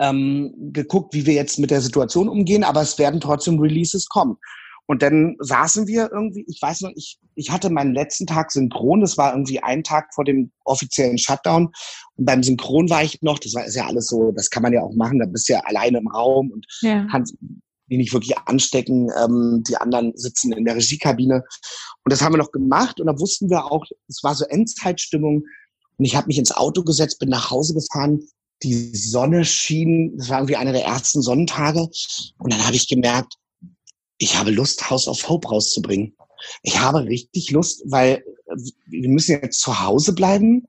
ähm, 0.00 0.54
geguckt, 0.72 1.14
wie 1.14 1.26
wir 1.26 1.34
jetzt 1.34 1.58
mit 1.58 1.70
der 1.70 1.82
Situation 1.82 2.28
umgehen. 2.28 2.64
Aber 2.64 2.80
es 2.80 2.98
werden 2.98 3.20
trotzdem 3.20 3.58
Releases 3.58 4.08
kommen. 4.08 4.38
Und 4.86 5.02
dann 5.02 5.36
saßen 5.38 5.86
wir 5.86 6.10
irgendwie, 6.12 6.44
ich 6.48 6.60
weiß 6.60 6.82
noch, 6.82 6.90
ich, 6.94 7.18
ich 7.34 7.50
hatte 7.50 7.70
meinen 7.70 7.94
letzten 7.94 8.26
Tag 8.26 8.50
synchron, 8.50 9.00
das 9.00 9.16
war 9.16 9.32
irgendwie 9.32 9.62
ein 9.62 9.84
Tag 9.84 10.12
vor 10.14 10.24
dem 10.24 10.50
offiziellen 10.64 11.18
Shutdown. 11.18 11.72
Und 12.16 12.24
beim 12.24 12.42
Synchron 12.42 12.90
war 12.90 13.02
ich 13.02 13.22
noch, 13.22 13.38
das 13.38 13.54
war 13.54 13.64
ist 13.64 13.76
ja 13.76 13.86
alles 13.86 14.06
so, 14.06 14.32
das 14.32 14.50
kann 14.50 14.62
man 14.62 14.72
ja 14.72 14.82
auch 14.82 14.94
machen, 14.94 15.20
da 15.20 15.26
bist 15.26 15.48
du 15.48 15.54
ja 15.54 15.60
alleine 15.60 15.98
im 15.98 16.08
Raum 16.08 16.50
und 16.50 16.66
ja. 16.82 17.06
kannst 17.10 17.34
die 17.92 17.98
nicht 17.98 18.12
wirklich 18.12 18.36
anstecken. 18.38 19.10
Ähm, 19.22 19.62
die 19.68 19.76
anderen 19.76 20.12
sitzen 20.16 20.52
in 20.52 20.64
der 20.64 20.76
Regiekabine. 20.76 21.44
Und 22.04 22.12
das 22.12 22.22
haben 22.22 22.32
wir 22.32 22.38
noch 22.38 22.52
gemacht 22.52 23.00
und 23.00 23.06
da 23.06 23.18
wussten 23.18 23.50
wir 23.50 23.66
auch, 23.66 23.84
es 24.08 24.22
war 24.22 24.34
so 24.34 24.44
Endzeitstimmung. 24.46 25.44
Und 25.98 26.04
ich 26.04 26.16
habe 26.16 26.26
mich 26.26 26.38
ins 26.38 26.52
Auto 26.52 26.82
gesetzt, 26.82 27.18
bin 27.18 27.28
nach 27.28 27.50
Hause 27.50 27.74
gefahren. 27.74 28.20
Die 28.62 28.94
Sonne 28.96 29.44
schien, 29.44 30.16
das 30.16 30.30
war 30.30 30.38
irgendwie 30.38 30.56
einer 30.56 30.72
der 30.72 30.84
ersten 30.84 31.20
Sonnentage. 31.20 31.88
Und 32.38 32.52
dann 32.52 32.64
habe 32.64 32.76
ich 32.76 32.88
gemerkt, 32.88 33.34
ich 34.22 34.38
habe 34.38 34.52
Lust, 34.52 34.88
House 34.88 35.08
of 35.08 35.28
Hope 35.28 35.48
rauszubringen. 35.48 36.14
Ich 36.62 36.78
habe 36.78 37.04
richtig 37.04 37.50
Lust, 37.50 37.82
weil 37.86 38.24
wir 38.86 39.08
müssen 39.08 39.40
jetzt 39.42 39.60
zu 39.60 39.80
Hause 39.80 40.14
bleiben. 40.14 40.68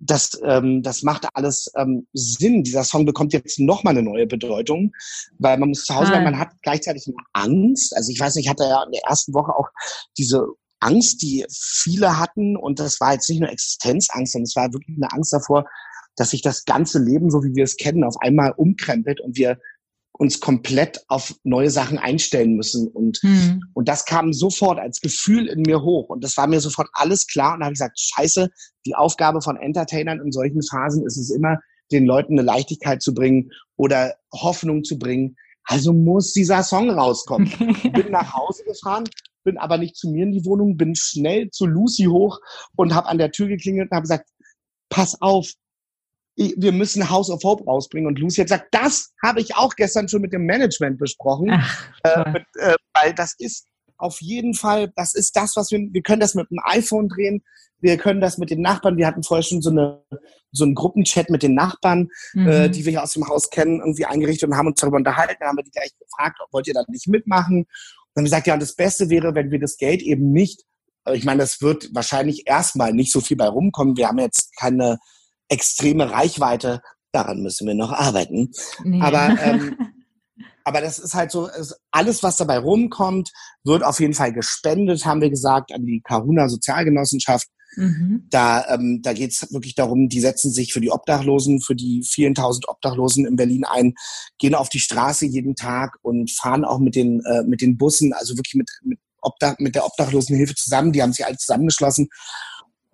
Das, 0.00 0.38
ähm, 0.44 0.82
das 0.82 1.02
macht 1.02 1.26
alles 1.32 1.72
ähm, 1.76 2.06
Sinn. 2.12 2.62
Dieser 2.62 2.84
Song 2.84 3.06
bekommt 3.06 3.32
jetzt 3.32 3.58
nochmal 3.58 3.96
eine 3.96 4.02
neue 4.02 4.26
Bedeutung, 4.26 4.92
weil 5.38 5.56
man 5.56 5.70
muss 5.70 5.84
zu 5.84 5.94
Hause 5.94 6.10
bleiben, 6.10 6.24
man 6.24 6.38
hat 6.38 6.50
gleichzeitig 6.60 7.06
eine 7.06 7.16
Angst. 7.32 7.96
Also 7.96 8.12
ich 8.12 8.20
weiß 8.20 8.34
nicht, 8.34 8.44
ich 8.44 8.50
hatte 8.50 8.64
ja 8.64 8.82
in 8.82 8.92
der 8.92 9.04
ersten 9.04 9.32
Woche 9.32 9.54
auch 9.54 9.68
diese 10.18 10.46
Angst, 10.80 11.22
die 11.22 11.46
viele 11.50 12.18
hatten. 12.18 12.54
Und 12.54 12.80
das 12.80 13.00
war 13.00 13.14
jetzt 13.14 13.30
nicht 13.30 13.40
nur 13.40 13.50
Existenzangst, 13.50 14.32
sondern 14.32 14.44
es 14.44 14.56
war 14.56 14.72
wirklich 14.74 14.98
eine 14.98 15.10
Angst 15.10 15.32
davor, 15.32 15.64
dass 16.16 16.30
sich 16.30 16.42
das 16.42 16.66
ganze 16.66 16.98
Leben, 16.98 17.30
so 17.30 17.42
wie 17.42 17.54
wir 17.54 17.64
es 17.64 17.78
kennen, 17.78 18.04
auf 18.04 18.16
einmal 18.20 18.52
umkrempelt 18.58 19.20
und 19.22 19.38
wir 19.38 19.58
uns 20.20 20.38
komplett 20.38 21.02
auf 21.08 21.34
neue 21.44 21.70
Sachen 21.70 21.96
einstellen 21.96 22.54
müssen. 22.54 22.88
Und, 22.88 23.16
hm. 23.22 23.62
und 23.72 23.88
das 23.88 24.04
kam 24.04 24.34
sofort 24.34 24.78
als 24.78 25.00
Gefühl 25.00 25.46
in 25.46 25.62
mir 25.62 25.80
hoch. 25.80 26.10
Und 26.10 26.22
das 26.22 26.36
war 26.36 26.46
mir 26.46 26.60
sofort 26.60 26.90
alles 26.92 27.26
klar. 27.26 27.54
Und 27.54 27.60
da 27.60 27.64
habe 27.64 27.72
ich 27.72 27.78
gesagt, 27.78 27.98
scheiße, 27.98 28.50
die 28.84 28.94
Aufgabe 28.94 29.40
von 29.40 29.56
Entertainern 29.56 30.20
in 30.20 30.30
solchen 30.30 30.62
Phasen 30.62 31.06
ist 31.06 31.16
es 31.16 31.30
immer, 31.30 31.58
den 31.90 32.04
Leuten 32.04 32.34
eine 32.34 32.42
Leichtigkeit 32.42 33.00
zu 33.00 33.14
bringen 33.14 33.50
oder 33.76 34.14
Hoffnung 34.30 34.84
zu 34.84 34.98
bringen. 34.98 35.36
Also 35.64 35.94
muss 35.94 36.34
dieser 36.34 36.64
Song 36.64 36.90
rauskommen. 36.90 37.50
bin 37.94 38.10
nach 38.10 38.34
Hause 38.34 38.62
gefahren, 38.64 39.04
bin 39.42 39.56
aber 39.56 39.78
nicht 39.78 39.96
zu 39.96 40.10
mir 40.10 40.24
in 40.24 40.32
die 40.32 40.44
Wohnung, 40.44 40.76
bin 40.76 40.94
schnell 40.96 41.48
zu 41.48 41.64
Lucy 41.64 42.04
hoch 42.04 42.40
und 42.76 42.94
habe 42.94 43.08
an 43.08 43.16
der 43.16 43.30
Tür 43.30 43.48
geklingelt 43.48 43.90
und 43.90 43.96
habe 43.96 44.02
gesagt, 44.02 44.28
pass 44.90 45.18
auf, 45.22 45.50
wir 46.36 46.72
müssen 46.72 47.10
House 47.10 47.30
of 47.30 47.42
Hope 47.44 47.64
rausbringen. 47.64 48.06
Und 48.06 48.18
Lucy 48.18 48.40
hat 48.40 48.46
gesagt, 48.46 48.68
das 48.70 49.12
habe 49.22 49.40
ich 49.40 49.56
auch 49.56 49.74
gestern 49.74 50.08
schon 50.08 50.22
mit 50.22 50.32
dem 50.32 50.46
Management 50.46 50.98
besprochen. 50.98 51.50
Ach, 51.52 51.88
äh, 52.04 52.30
mit, 52.30 52.44
äh, 52.58 52.74
weil 52.94 53.14
das 53.14 53.34
ist 53.38 53.66
auf 53.98 54.20
jeden 54.20 54.54
Fall, 54.54 54.92
das 54.96 55.14
ist 55.14 55.36
das, 55.36 55.56
was 55.56 55.70
wir, 55.70 55.80
wir 55.92 56.02
können 56.02 56.20
das 56.20 56.34
mit 56.34 56.50
dem 56.50 56.60
iPhone 56.64 57.08
drehen, 57.08 57.42
wir 57.80 57.96
können 57.96 58.20
das 58.20 58.38
mit 58.38 58.50
den 58.50 58.60
Nachbarn, 58.60 58.96
wir 58.96 59.06
hatten 59.06 59.22
vorher 59.22 59.42
schon 59.42 59.62
so, 59.62 59.70
eine, 59.70 60.02
so 60.52 60.64
einen 60.64 60.74
Gruppenchat 60.74 61.30
mit 61.30 61.42
den 61.42 61.54
Nachbarn, 61.54 62.08
äh, 62.34 62.38
mhm. 62.38 62.48
äh, 62.48 62.68
die 62.70 62.84
wir 62.84 62.92
hier 62.92 63.02
aus 63.02 63.12
dem 63.12 63.28
Haus 63.28 63.50
kennen, 63.50 63.80
irgendwie 63.80 64.06
eingerichtet 64.06 64.48
und 64.48 64.56
haben 64.56 64.68
uns 64.68 64.80
darüber 64.80 64.96
unterhalten, 64.96 65.36
dann 65.40 65.50
haben 65.50 65.58
wir 65.58 65.64
die 65.64 65.70
gleich 65.70 65.92
gefragt, 65.98 66.38
wollt 66.50 66.66
ihr 66.66 66.74
da 66.74 66.84
nicht 66.88 67.08
mitmachen? 67.08 67.60
Und 67.60 67.66
dann 68.14 68.22
haben 68.22 68.24
gesagt, 68.24 68.46
ja, 68.46 68.54
und 68.54 68.62
das 68.62 68.74
Beste 68.74 69.08
wäre, 69.10 69.34
wenn 69.34 69.50
wir 69.50 69.60
das 69.60 69.76
Geld 69.76 70.02
eben 70.02 70.32
nicht, 70.32 70.64
äh, 71.04 71.16
ich 71.16 71.24
meine, 71.24 71.40
das 71.40 71.60
wird 71.60 71.94
wahrscheinlich 71.94 72.46
erstmal 72.46 72.92
nicht 72.92 73.12
so 73.12 73.20
viel 73.20 73.36
bei 73.36 73.48
rumkommen, 73.48 73.96
wir 73.96 74.08
haben 74.08 74.18
jetzt 74.18 74.56
keine 74.56 74.98
extreme 75.50 76.10
Reichweite. 76.10 76.80
Daran 77.12 77.42
müssen 77.42 77.66
wir 77.66 77.74
noch 77.74 77.92
arbeiten. 77.92 78.50
Nee. 78.84 79.02
Aber, 79.02 79.36
ähm, 79.42 79.76
aber 80.64 80.80
das 80.80 80.98
ist 80.98 81.14
halt 81.14 81.30
so, 81.30 81.50
alles, 81.90 82.22
was 82.22 82.36
dabei 82.36 82.58
rumkommt, 82.58 83.30
wird 83.64 83.82
auf 83.82 84.00
jeden 84.00 84.14
Fall 84.14 84.32
gespendet, 84.32 85.04
haben 85.04 85.20
wir 85.20 85.30
gesagt, 85.30 85.72
an 85.72 85.84
die 85.84 86.00
Karuna 86.02 86.48
Sozialgenossenschaft. 86.48 87.48
Mhm. 87.76 88.26
Da, 88.30 88.66
ähm, 88.68 89.00
da 89.02 89.12
geht 89.12 89.30
es 89.30 89.52
wirklich 89.52 89.74
darum, 89.74 90.08
die 90.08 90.20
setzen 90.20 90.50
sich 90.50 90.72
für 90.72 90.80
die 90.80 90.90
Obdachlosen, 90.90 91.60
für 91.60 91.76
die 91.76 92.02
vielen 92.08 92.34
tausend 92.34 92.68
Obdachlosen 92.68 93.26
in 93.26 93.36
Berlin 93.36 93.64
ein, 93.64 93.94
gehen 94.38 94.54
auf 94.54 94.68
die 94.68 94.80
Straße 94.80 95.26
jeden 95.26 95.54
Tag 95.54 95.96
und 96.02 96.32
fahren 96.32 96.64
auch 96.64 96.78
mit 96.78 96.96
den, 96.96 97.20
äh, 97.24 97.42
mit 97.44 97.60
den 97.60 97.76
Bussen, 97.76 98.12
also 98.12 98.36
wirklich 98.36 98.54
mit, 98.54 98.70
mit, 98.82 98.98
Obdach, 99.22 99.56
mit 99.58 99.74
der 99.74 99.84
Obdachlosenhilfe 99.84 100.54
zusammen. 100.54 100.92
Die 100.92 101.02
haben 101.02 101.12
sich 101.12 101.26
alle 101.26 101.36
zusammengeschlossen 101.36 102.08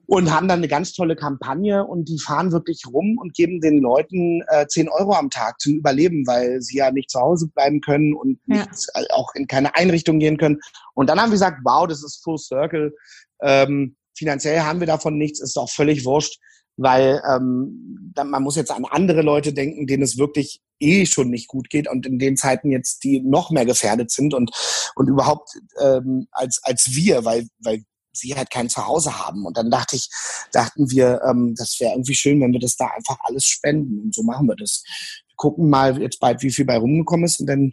und 0.07 0.33
haben 0.33 0.49
dann 0.49 0.61
eine 0.61 0.69
ganz 0.69 0.93
tolle 0.93 1.17
Kampagne 1.17 1.85
und 1.85 2.09
die 2.09 2.19
fahren 2.19 2.53
wirklich 2.53 2.83
rum 2.87 3.19
und 3.19 3.35
geben 3.35 3.61
den 3.61 3.79
Leuten 3.79 4.43
äh, 4.49 4.67
10 4.67 4.89
Euro 4.89 5.15
am 5.15 5.31
Tag 5.31 5.61
zum 5.61 5.75
Überleben, 5.75 6.27
weil 6.27 6.61
sie 6.63 6.79
ja 6.79 6.93
nicht 6.93 7.11
zu 7.11 7.21
Hause 7.21 7.49
bleiben 7.49 7.81
können 7.81 8.15
und 8.15 8.39
ja. 8.47 8.59
nicht, 8.59 8.87
äh, 8.95 9.05
auch 9.11 9.35
in 9.35 9.47
keine 9.47 9.75
Einrichtung 9.75 10.19
gehen 10.19 10.37
können. 10.37 10.61
Und 10.95 11.11
dann 11.11 11.21
haben 11.21 11.31
wir 11.31 11.35
gesagt, 11.35 11.59
wow, 11.65 11.87
das 11.87 12.05
ist 12.05 12.23
Full 12.23 12.39
Circle. 12.39 12.95
Ähm, 13.43 13.97
finanziell 14.17 14.61
haben 14.61 14.81
wir 14.81 14.87
davon 14.87 15.19
nichts, 15.19 15.41
ist 15.41 15.59
auch 15.59 15.71
völlig 15.71 16.05
wurscht, 16.05 16.39
weil 16.77 17.21
ähm, 17.29 18.13
man 18.17 18.43
muss 18.43 18.57
jetzt 18.57 18.71
an 18.71 18.85
andere 18.85 19.23
Leute 19.23 19.53
denken, 19.53 19.87
denen 19.87 20.03
es 20.03 20.19
wirklich 20.19 20.61
eh 20.79 21.07
schon 21.07 21.31
nicht 21.31 21.49
gut 21.49 21.71
geht 21.71 21.89
und 21.89 22.07
in 22.07 22.19
den 22.19 22.37
Zeiten 22.37 22.71
jetzt 22.71 23.03
die 23.03 23.21
noch 23.21 23.51
mehr 23.51 23.65
gefährdet 23.65 24.11
sind 24.11 24.35
und 24.35 24.51
und 24.95 25.09
überhaupt 25.09 25.51
ähm, 25.81 26.29
als 26.33 26.61
als 26.63 26.95
wir, 26.95 27.25
weil 27.25 27.49
weil 27.61 27.83
sie 28.17 28.35
halt 28.35 28.51
kein 28.51 28.69
Zuhause 28.69 29.19
haben. 29.19 29.47
Und 29.47 29.57
dann 29.57 29.71
dachte 29.71 29.97
ich, 29.97 30.09
dachten 30.53 30.91
wir, 30.91 31.21
ähm, 31.29 31.55
das 31.57 31.79
wäre 31.81 31.93
irgendwie 31.93 32.15
schön, 32.15 32.41
wenn 32.41 32.53
wir 32.53 32.61
das 32.61 32.77
da 32.77 32.87
einfach 32.89 33.19
alles 33.21 33.45
spenden. 33.45 34.01
Und 34.01 34.15
so 34.15 34.23
machen 34.23 34.47
wir 34.47 34.57
das. 34.57 34.83
Wir 35.29 35.37
gucken 35.37 35.69
mal 35.69 36.01
jetzt 36.01 36.21
bald, 36.21 36.43
wie 36.43 36.51
viel 36.51 36.65
bei 36.65 36.79
rumgekommen 36.79 37.27
ist 37.27 37.41
und 37.41 37.47
dann, 37.47 37.73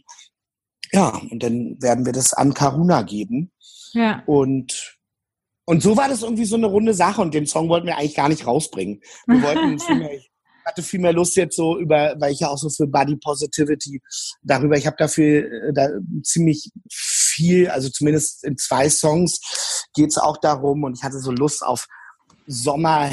ja, 0.92 1.10
und 1.30 1.42
dann 1.42 1.82
werden 1.82 2.06
wir 2.06 2.14
das 2.14 2.34
an 2.34 2.54
Karuna 2.54 3.02
geben. 3.02 3.52
Ja. 3.94 4.24
Und 4.26 4.98
und 5.66 5.82
so 5.82 5.96
war 5.96 6.10
das 6.10 6.24
irgendwie 6.24 6.46
so 6.46 6.58
eine 6.58 6.68
runde 6.68 6.94
Sache 6.94 7.22
und 7.22 7.34
den 7.34 7.48
Song 7.48 7.70
wollten 7.70 7.88
wir 7.88 7.98
eigentlich 7.98 8.16
gar 8.16 8.30
nicht 8.30 8.46
rausbringen. 8.46 9.02
Wir 9.28 9.42
wollten 9.42 9.80
vielmehr, 9.80 10.14
ich 10.14 10.30
hatte 10.66 10.84
viel 10.84 11.00
mehr 11.00 11.14
Lust 11.14 11.36
jetzt 11.36 11.56
so 11.56 11.78
über, 11.80 12.16
weil 12.20 12.34
ich 12.34 12.42
ja 12.42 12.50
auch 12.50 12.58
so 12.58 12.70
für 12.70 12.88
Body 12.88 13.16
Positivity 13.16 14.02
darüber, 14.42 14.78
ich 14.78 14.86
habe 14.86 14.98
dafür 14.98 15.46
äh, 15.46 15.74
da 15.74 15.90
ziemlich 16.24 16.70
viel, 17.34 17.70
also 17.70 17.90
zumindest 17.90 18.44
in 18.44 18.58
zwei 18.58 18.90
Songs 18.90 19.40
geht 19.94 20.10
es 20.10 20.18
auch 20.18 20.38
darum 20.38 20.84
und 20.84 20.98
ich 20.98 21.04
hatte 21.04 21.20
so 21.20 21.32
Lust 21.32 21.64
auf 21.64 21.88
Sommer, 22.46 23.10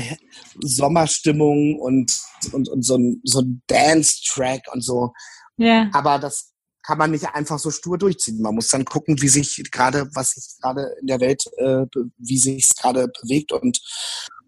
Sommerstimmung 0.61 1.79
und, 1.79 2.21
und, 2.53 2.69
und 2.69 2.85
so 2.85 2.97
ein, 2.97 3.21
so 3.25 3.41
ein 3.41 3.63
Dance-Track 3.67 4.63
und 4.73 4.85
so. 4.85 5.13
Ja. 5.57 5.89
Aber 5.93 6.19
das 6.19 6.53
kann 6.83 6.99
man 6.99 7.11
nicht 7.11 7.27
einfach 7.27 7.59
so 7.59 7.71
stur 7.71 7.99
durchziehen. 7.99 8.41
Man 8.41 8.55
muss 8.55 8.69
dann 8.69 8.85
gucken, 8.85 9.21
wie 9.21 9.29
sich 9.29 9.63
gerade, 9.71 10.09
was 10.15 10.31
sich 10.31 10.61
gerade 10.61 10.95
in 11.01 11.07
der 11.07 11.21
Welt, 11.21 11.45
äh, 11.59 11.87
wie 12.19 12.39
sich 12.39 12.65
es 12.65 12.77
gerade 12.77 13.09
bewegt 13.23 13.53
und 13.53 13.81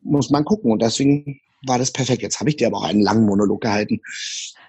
muss 0.02 0.30
man 0.30 0.44
gucken. 0.44 0.72
Und 0.72 0.82
deswegen 0.82 1.40
war 1.66 1.78
das 1.78 1.92
perfekt. 1.92 2.22
Jetzt 2.22 2.40
habe 2.40 2.50
ich 2.50 2.56
dir 2.56 2.66
aber 2.66 2.78
auch 2.78 2.84
einen 2.84 3.00
langen 3.00 3.26
Monolog 3.26 3.60
gehalten. 3.60 4.00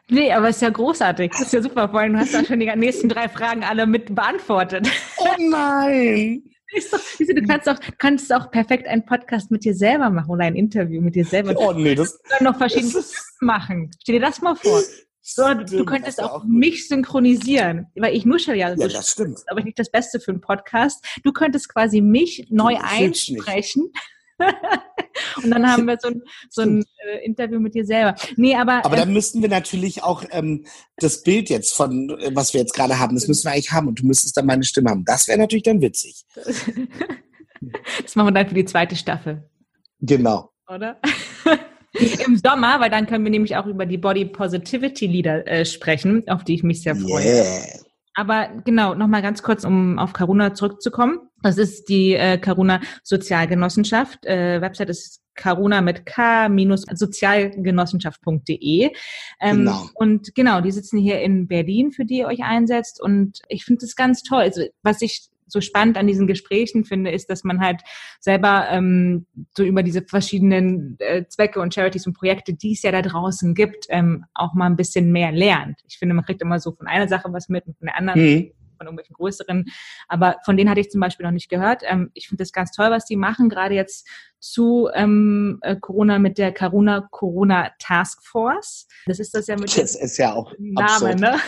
Nee, 0.10 0.32
aber 0.32 0.50
ist 0.50 0.62
ja 0.62 0.70
großartig. 0.70 1.32
Das 1.32 1.42
ist 1.42 1.54
ja 1.54 1.62
super. 1.62 1.90
Vor 1.90 2.00
allem, 2.00 2.14
du 2.14 2.20
hast 2.20 2.34
da 2.34 2.44
schon 2.44 2.60
die 2.60 2.74
nächsten 2.76 3.10
drei 3.10 3.30
Fragen 3.30 3.64
alle 3.64 3.88
mit 3.88 4.14
beantwortet. 4.14 4.90
Oh 5.18 5.36
nein! 5.40 6.44
Du 7.20 7.46
kannst 7.48 7.70
auch, 7.70 7.78
kannst 8.00 8.34
auch 8.34 8.50
perfekt 8.50 8.88
einen 8.88 9.06
Podcast 9.06 9.52
mit 9.52 9.64
dir 9.64 9.76
selber 9.76 10.10
machen 10.10 10.32
oder 10.32 10.46
ein 10.46 10.56
Interview 10.56 11.02
mit 11.02 11.14
dir 11.14 11.24
selber. 11.24 11.54
Oh 11.56 11.72
nee, 11.72 11.94
das 11.94 12.20
kann 12.24 12.46
noch 12.46 12.58
verschiedene 12.58 13.04
machen. 13.42 13.92
Stell 14.02 14.16
dir 14.16 14.22
das 14.26 14.42
mal 14.42 14.56
vor. 14.56 14.82
So, 15.26 15.46
stimmt, 15.46 15.72
du 15.72 15.86
könntest 15.86 16.22
auch, 16.22 16.32
auch 16.32 16.44
mich 16.44 16.88
synchronisieren, 16.88 17.88
weil 17.96 18.14
ich 18.14 18.26
nuschel 18.26 18.56
ja, 18.56 18.74
ja 18.74 18.88
das 18.88 19.12
stimmt. 19.12 19.40
aber 19.48 19.62
nicht 19.62 19.80
das 19.80 19.90
Beste 19.90 20.20
für 20.20 20.32
einen 20.32 20.42
Podcast. 20.42 21.06
Du 21.24 21.32
könntest 21.32 21.70
quasi 21.70 22.02
mich 22.02 22.48
neu 22.50 22.76
einsprechen. 22.82 23.92
Und 25.44 25.52
dann 25.52 25.70
haben 25.70 25.86
wir 25.88 25.98
so 26.00 26.10
ein, 26.10 26.24
so 26.50 26.62
ein 26.62 26.86
äh, 27.06 27.26
Interview 27.26 27.60
mit 27.60 27.76
dir 27.76 27.86
selber. 27.86 28.16
Nee, 28.36 28.56
aber. 28.56 28.86
Aber 28.86 28.96
äh, 28.96 29.00
dann 29.00 29.14
müssten 29.14 29.42
wir 29.42 29.50
natürlich 29.50 30.04
auch 30.04 30.24
ähm, 30.32 30.66
das 30.98 31.24
Bild 31.24 31.50
jetzt 31.50 31.76
von, 31.76 32.10
äh, 32.20 32.32
was 32.34 32.54
wir 32.54 32.62
jetzt 32.62 32.74
gerade 32.74 33.00
haben, 33.00 33.16
das 33.16 33.28
müssen 33.28 33.46
wir 33.46 33.52
eigentlich 33.52 33.72
haben 33.72 33.88
und 33.88 34.00
du 34.00 34.06
müsstest 34.06 34.38
dann 34.38 34.46
meine 34.46 34.64
Stimme 34.64 34.90
haben. 34.90 35.06
Das 35.06 35.28
wäre 35.28 35.38
natürlich 35.38 35.64
dann 35.64 35.82
witzig. 35.82 36.24
das 36.36 38.16
machen 38.16 38.28
wir 38.28 38.32
dann 38.32 38.48
für 38.48 38.56
die 38.56 38.66
zweite 38.66 38.96
Staffel. 38.96 39.50
Genau. 40.00 40.52
Oder? 40.68 41.00
Im 42.26 42.38
Sommer, 42.38 42.80
weil 42.80 42.90
dann 42.90 43.06
können 43.06 43.24
wir 43.24 43.32
nämlich 43.32 43.56
auch 43.56 43.68
über 43.68 43.86
die 43.86 44.00
Body 44.00 44.26
Positivity 44.26 45.06
Lieder 45.06 45.46
äh, 45.48 45.64
sprechen, 45.64 46.28
auf 46.28 46.44
die 46.44 46.56
ich 46.56 46.64
mich 46.64 46.82
sehr 46.82 46.96
freue. 46.96 47.24
Yeah. 47.24 47.84
Aber 48.16 48.50
genau, 48.66 48.96
nochmal 48.96 49.22
ganz 49.22 49.44
kurz, 49.44 49.64
um 49.64 50.00
auf 50.00 50.14
Karuna 50.14 50.54
zurückzukommen. 50.54 51.20
Das 51.44 51.58
ist 51.58 51.90
die 51.90 52.16
äh, 52.16 52.40
Karuna 52.40 52.82
Sozialgenossenschaft. 53.04 54.26
Äh, 54.26 54.62
Website 54.62 54.90
ist 54.90 55.22
Karuna 55.36 55.82
mit 55.82 56.06
k-sozialgenossenschaft.de. 56.06 58.92
Ähm, 59.42 59.58
genau. 59.58 59.90
Und 59.94 60.34
genau, 60.36 60.62
die 60.62 60.72
sitzen 60.72 61.00
hier 61.00 61.20
in 61.22 61.48
Berlin, 61.48 61.92
für 61.92 62.06
die 62.06 62.20
ihr 62.20 62.28
euch 62.28 62.44
einsetzt. 62.44 63.02
Und 63.02 63.42
ich 63.50 63.66
finde 63.66 63.82
das 63.82 63.96
ganz 63.96 64.22
toll. 64.24 64.42
Also, 64.42 64.62
was 64.84 65.02
ich 65.02 65.28
so 65.48 65.60
spannend 65.62 65.98
an 65.98 66.08
diesen 66.08 66.28
Gesprächen 66.28 66.86
finde, 66.86 67.12
ist, 67.12 67.30
dass 67.30 67.44
man 67.44 67.60
halt 67.60 67.82
selber 68.20 68.68
ähm, 68.72 69.28
so 69.56 69.64
über 69.64 69.84
diese 69.84 70.02
verschiedenen 70.02 70.96
äh, 71.00 71.26
Zwecke 71.28 71.60
und 71.60 71.74
Charities 71.74 72.08
und 72.08 72.14
Projekte, 72.14 72.54
die 72.54 72.72
es 72.74 72.82
ja 72.82 72.92
da 72.92 73.02
draußen 73.02 73.54
gibt, 73.54 73.86
ähm, 73.90 74.26
auch 74.34 74.54
mal 74.54 74.68
ein 74.68 74.78
bisschen 74.78 75.12
mehr 75.12 75.32
lernt. 75.32 75.80
Ich 75.88 76.00
finde, 76.00 76.16
man 76.16 76.26
kriegt 76.26 76.42
immer 76.42 76.60
so 76.60 76.72
von 76.72 76.88
einer 76.88 77.08
Sache 77.08 77.32
was 77.32 77.50
mit 77.50 77.68
und 77.68 77.78
von 77.78 77.86
der 77.88 77.98
anderen. 77.98 78.22
Mhm 78.22 78.52
von 78.84 78.88
irgendwelchen 78.88 79.16
größeren. 79.16 79.66
Aber 80.08 80.38
von 80.46 80.58
denen 80.58 80.70
hatte 80.70 80.82
ich 80.82 80.90
zum 80.90 81.02
Beispiel 81.02 81.26
noch 81.26 81.32
nicht 81.32 81.50
gehört. 81.50 81.84
Ähm, 81.86 82.12
ich 82.14 82.28
finde 82.28 82.44
das 82.44 82.52
ganz 82.52 82.72
toll, 82.72 82.92
was 82.92 83.06
die 83.06 83.16
machen, 83.16 83.50
gerade 83.50 83.76
jetzt 83.76 84.08
zu 84.40 84.90
ähm, 84.94 85.60
äh, 85.62 85.76
Corona 85.78 86.20
mit 86.20 86.38
der 86.38 86.54
Corona 86.54 87.08
Corona 87.12 87.72
Task 87.80 88.22
Force. 88.24 88.88
Das 89.06 89.20
ist 89.20 89.34
das 89.34 89.48
ja 89.48 89.56
mit 89.56 89.76
Das 89.78 89.96
ist 89.96 90.18
ja 90.18 90.34
auch 90.34 90.54
Name, 90.58 91.16
ne? 91.16 91.40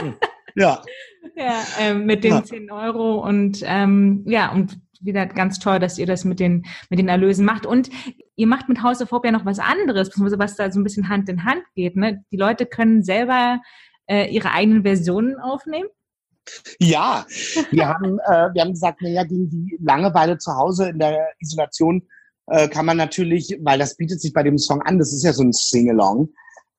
Hm. 0.00 0.14
Ja. 0.54 0.82
ja, 1.36 1.64
ähm, 1.80 2.06
mit 2.06 2.22
den 2.22 2.34
ja. 2.34 2.44
10 2.44 2.70
Euro 2.70 3.26
und 3.26 3.62
ähm, 3.64 4.24
ja, 4.26 4.52
und 4.52 4.78
wieder 5.00 5.26
ganz 5.26 5.58
toll, 5.58 5.78
dass 5.78 5.98
ihr 5.98 6.06
das 6.06 6.24
mit 6.24 6.40
den, 6.40 6.64
mit 6.88 6.98
den 6.98 7.08
Erlösen 7.08 7.44
macht. 7.44 7.66
Und 7.66 7.90
ihr 8.36 8.46
macht 8.46 8.68
mit 8.68 8.82
House 8.82 9.02
of 9.02 9.10
Hope 9.10 9.28
ja 9.28 9.32
noch 9.32 9.44
was 9.44 9.58
anderes, 9.58 10.10
was 10.16 10.56
da 10.56 10.70
so 10.70 10.80
ein 10.80 10.84
bisschen 10.84 11.08
Hand 11.08 11.28
in 11.28 11.44
Hand 11.44 11.62
geht. 11.74 11.96
Ne? 11.96 12.24
Die 12.30 12.36
Leute 12.36 12.66
können 12.66 13.02
selber 13.02 13.60
äh, 14.06 14.30
ihre 14.30 14.52
eigenen 14.52 14.82
Versionen 14.82 15.38
aufnehmen. 15.38 15.88
Ja, 16.78 17.26
wir 17.70 17.88
haben, 17.88 18.18
äh, 18.18 18.54
wir 18.54 18.62
haben 18.62 18.72
gesagt, 18.72 19.02
naja, 19.02 19.24
gegen 19.24 19.48
die 19.50 19.78
Langeweile 19.80 20.38
zu 20.38 20.54
Hause 20.54 20.90
in 20.90 20.98
der 20.98 21.18
Isolation 21.38 22.02
äh, 22.46 22.68
kann 22.68 22.86
man 22.86 22.96
natürlich, 22.96 23.56
weil 23.60 23.78
das 23.78 23.96
bietet 23.96 24.20
sich 24.20 24.32
bei 24.32 24.42
dem 24.42 24.58
Song 24.58 24.82
an, 24.82 24.98
das 24.98 25.12
ist 25.12 25.24
ja 25.24 25.32
so 25.32 25.42
ein 25.42 25.52
Sing-Along, 25.52 26.28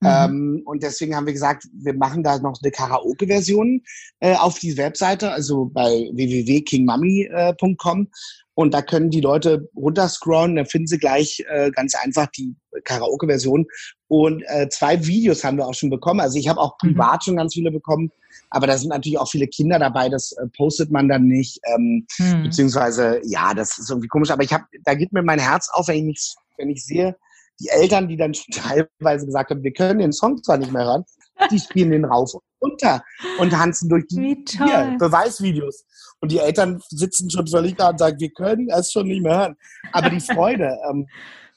Mhm. 0.02 0.08
Ähm, 0.08 0.62
und 0.66 0.84
deswegen 0.84 1.16
haben 1.16 1.26
wir 1.26 1.34
gesagt, 1.34 1.68
wir 1.74 1.94
machen 1.94 2.24
da 2.24 2.38
noch 2.40 2.60
eine 2.62 2.72
Karaoke-Version 2.72 3.82
äh, 4.20 4.36
auf 4.36 4.60
die 4.60 4.78
Webseite, 4.78 5.32
also 5.32 5.66
bei 5.66 6.10
www.kingmummy.com. 6.14 8.10
Und 8.56 8.74
da 8.74 8.82
können 8.82 9.10
die 9.10 9.22
Leute 9.22 9.70
runterscrollen, 9.76 10.56
da 10.56 10.64
finden 10.64 10.88
sie 10.88 10.98
gleich 10.98 11.46
äh, 11.50 11.72
ganz 11.72 11.94
einfach 11.94 12.28
die 12.28 12.56
Karaoke-Version. 12.86 13.66
Und 14.08 14.44
äh, 14.48 14.70
zwei 14.70 15.06
Videos 15.06 15.44
haben 15.44 15.58
wir 15.58 15.68
auch 15.68 15.74
schon 15.74 15.90
bekommen. 15.90 16.22
Also 16.22 16.40
ich 16.40 16.48
habe 16.48 16.62
auch 16.62 16.76
mhm. 16.82 16.90
privat 16.90 17.16
mhm. 17.16 17.22
schon 17.24 17.36
ganz 17.36 17.54
viele 17.54 17.72
bekommen, 17.72 18.12
aber 18.50 18.68
da 18.68 18.78
sind 18.78 18.90
natürlich 18.90 19.20
auch 19.20 19.30
viele 19.30 19.48
Kinder 19.48 19.78
dabei, 19.78 20.08
das 20.08 20.32
äh, 20.34 20.48
postet 20.56 20.90
man 20.90 21.10
dann 21.10 21.28
nicht. 21.28 21.60
Ähm, 21.76 22.08
mhm. 22.18 22.44
Beziehungsweise, 22.44 23.20
ja, 23.26 23.54
das 23.54 23.78
ist 23.78 23.90
irgendwie 23.90 24.08
komisch. 24.08 24.32
Aber 24.32 24.44
ich 24.44 24.54
habe, 24.54 24.64
da 24.84 24.94
geht 24.94 25.12
mir 25.12 25.22
mein 25.22 25.40
Herz 25.40 25.70
auf, 25.72 25.90
wenn 25.90 25.98
ich, 25.98 26.04
mich, 26.04 26.36
wenn 26.58 26.70
ich 26.70 26.86
sehe, 26.86 27.16
die 27.60 27.70
Eltern, 27.70 28.08
die 28.08 28.18
dann 28.18 28.34
teilweise 28.54 29.26
gesagt 29.26 29.50
haben, 29.50 29.64
wir 29.64 29.74
können 29.74 30.00
den 30.00 30.14
Song 30.14 30.42
zwar 30.42 30.58
nicht 30.58 30.72
mehr 30.72 30.86
hören, 30.86 31.04
die 31.52 31.60
spielen 31.60 31.92
den 31.92 32.06
rauf 32.06 32.34
und 32.34 32.44
runter 32.62 33.04
und 33.40 33.52
tanzen 33.52 33.90
durch 33.90 34.08
die 34.08 34.44
hier, 34.50 34.96
Beweisvideos. 35.00 35.86
Und 36.22 36.32
die 36.32 36.40
Eltern 36.40 36.82
sitzen 36.90 37.30
schon 37.30 37.48
völlig 37.48 37.78
da 37.78 37.90
und 37.90 38.00
sagen, 38.00 38.20
wir 38.20 38.32
können 38.32 38.70
es 38.70 38.92
schon 38.92 39.08
nicht 39.08 39.22
mehr 39.22 39.38
hören. 39.38 39.56
Aber 39.92 40.10
die 40.10 40.20
Freude, 40.20 40.78
ähm, 40.90 41.08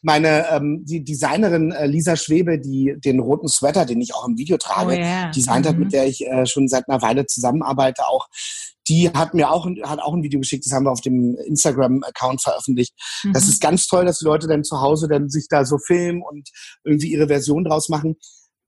meine 0.02 0.48
ähm, 0.50 0.84
die 0.84 1.02
Designerin 1.02 1.72
äh, 1.72 1.86
Lisa 1.86 2.16
Schwebe, 2.16 2.58
die 2.58 2.94
den 2.98 3.18
roten 3.18 3.48
Sweater, 3.48 3.84
den 3.84 4.00
ich 4.00 4.14
auch 4.14 4.28
im 4.28 4.38
Video 4.38 4.56
trage, 4.56 4.92
oh, 4.92 4.96
yeah. 4.96 5.30
designt 5.30 5.64
mhm. 5.64 5.68
hat, 5.68 5.78
mit 5.78 5.92
der 5.92 6.06
ich 6.06 6.24
äh, 6.26 6.46
schon 6.46 6.68
seit 6.68 6.88
einer 6.88 7.02
Weile 7.02 7.26
zusammenarbeite, 7.26 8.06
auch 8.06 8.28
die 8.88 9.10
hat 9.10 9.34
mir 9.34 9.50
auch, 9.50 9.66
hat 9.82 10.00
auch 10.00 10.14
ein 10.14 10.22
Video 10.22 10.40
geschickt, 10.40 10.64
das 10.64 10.72
haben 10.72 10.84
wir 10.84 10.92
auf 10.92 11.00
dem 11.00 11.36
Instagram-Account 11.36 12.40
veröffentlicht. 12.42 12.94
Mhm. 13.22 13.32
Das 13.34 13.48
ist 13.48 13.60
ganz 13.60 13.86
toll, 13.86 14.06
dass 14.06 14.20
die 14.20 14.24
Leute 14.24 14.46
dann 14.46 14.64
zu 14.64 14.80
Hause 14.80 15.08
dann 15.08 15.28
sich 15.28 15.46
da 15.48 15.64
so 15.64 15.78
filmen 15.78 16.22
und 16.22 16.48
irgendwie 16.84 17.08
ihre 17.08 17.28
Version 17.28 17.64
draus 17.64 17.88
machen. 17.88 18.16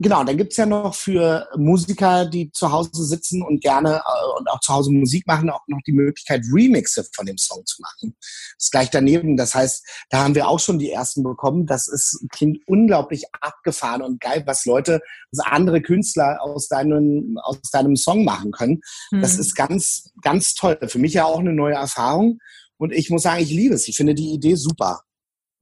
Genau, 0.02 0.24
dann 0.24 0.38
gibt's 0.38 0.56
ja 0.56 0.64
noch 0.64 0.94
für 0.94 1.46
Musiker, 1.58 2.24
die 2.24 2.50
zu 2.52 2.72
Hause 2.72 3.04
sitzen 3.04 3.42
und 3.42 3.60
gerne 3.60 3.96
äh, 3.96 4.38
und 4.38 4.48
auch 4.48 4.60
zu 4.60 4.72
Hause 4.72 4.90
Musik 4.90 5.26
machen, 5.26 5.50
auch 5.50 5.60
noch 5.66 5.82
die 5.86 5.92
Möglichkeit, 5.92 6.42
Remixe 6.50 7.06
von 7.14 7.26
dem 7.26 7.36
Song 7.36 7.66
zu 7.66 7.82
machen. 7.82 8.16
Das 8.18 8.64
ist 8.64 8.70
gleich 8.70 8.88
daneben. 8.88 9.36
Das 9.36 9.54
heißt, 9.54 9.86
da 10.08 10.24
haben 10.24 10.34
wir 10.34 10.48
auch 10.48 10.58
schon 10.58 10.78
die 10.78 10.90
ersten 10.90 11.22
bekommen. 11.22 11.66
Das 11.66 11.86
ist, 11.86 12.24
klingt 12.30 12.66
unglaublich 12.66 13.24
abgefahren 13.42 14.00
und 14.00 14.20
geil, 14.22 14.42
was 14.46 14.64
Leute, 14.64 15.02
was 15.32 15.44
andere 15.44 15.82
Künstler 15.82 16.38
aus 16.40 16.68
deinem, 16.68 17.38
aus 17.42 17.60
deinem 17.70 17.94
Song 17.94 18.24
machen 18.24 18.52
können. 18.52 18.80
Mhm. 19.10 19.20
Das 19.20 19.38
ist 19.38 19.54
ganz, 19.54 20.12
ganz 20.22 20.54
toll. 20.54 20.78
Für 20.88 20.98
mich 20.98 21.12
ja 21.12 21.26
auch 21.26 21.40
eine 21.40 21.52
neue 21.52 21.74
Erfahrung. 21.74 22.38
Und 22.78 22.94
ich 22.94 23.10
muss 23.10 23.24
sagen, 23.24 23.42
ich 23.42 23.50
liebe 23.50 23.74
es. 23.74 23.86
Ich 23.86 23.96
finde 23.96 24.14
die 24.14 24.32
Idee 24.32 24.54
super. 24.54 25.02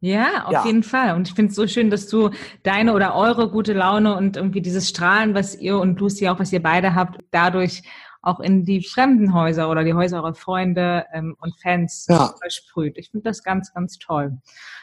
Ja, 0.01 0.45
auf 0.45 0.53
ja. 0.53 0.67
jeden 0.67 0.85
Fall. 0.85 1.17
Und 1.17 1.29
ich 1.29 1.35
finde 1.35 1.51
es 1.51 1.57
so 1.57 1.67
schön, 1.67 1.91
dass 1.91 2.07
du 2.07 2.31
deine 2.63 2.95
oder 2.95 3.17
eure 3.17 3.51
gute 3.51 3.73
Laune 3.73 4.17
und 4.17 4.37
irgendwie 4.37 4.63
dieses 4.63 4.89
Strahlen, 4.89 5.35
was 5.35 5.57
ihr 5.57 5.79
und 5.79 5.99
Lucy 5.99 6.29
auch, 6.29 6.39
was 6.39 6.53
ihr 6.53 6.63
beide 6.63 6.95
habt, 6.95 7.19
dadurch 7.33 7.83
auch 8.23 8.41
in 8.41 8.65
die 8.65 8.83
fremden 8.83 9.33
Häuser 9.33 9.71
oder 9.71 9.85
die 9.85 9.95
Häuser 9.95 10.19
eurer 10.23 10.35
Freunde 10.35 11.07
ähm, 11.13 11.37
und 11.41 11.55
Fans 11.61 12.07
ja. 12.09 12.35
versprüht. 12.41 12.99
Ich 12.99 13.11
finde 13.11 13.25
das 13.25 13.43
ganz, 13.43 13.73
ganz 13.73 13.99
toll. 13.99 14.39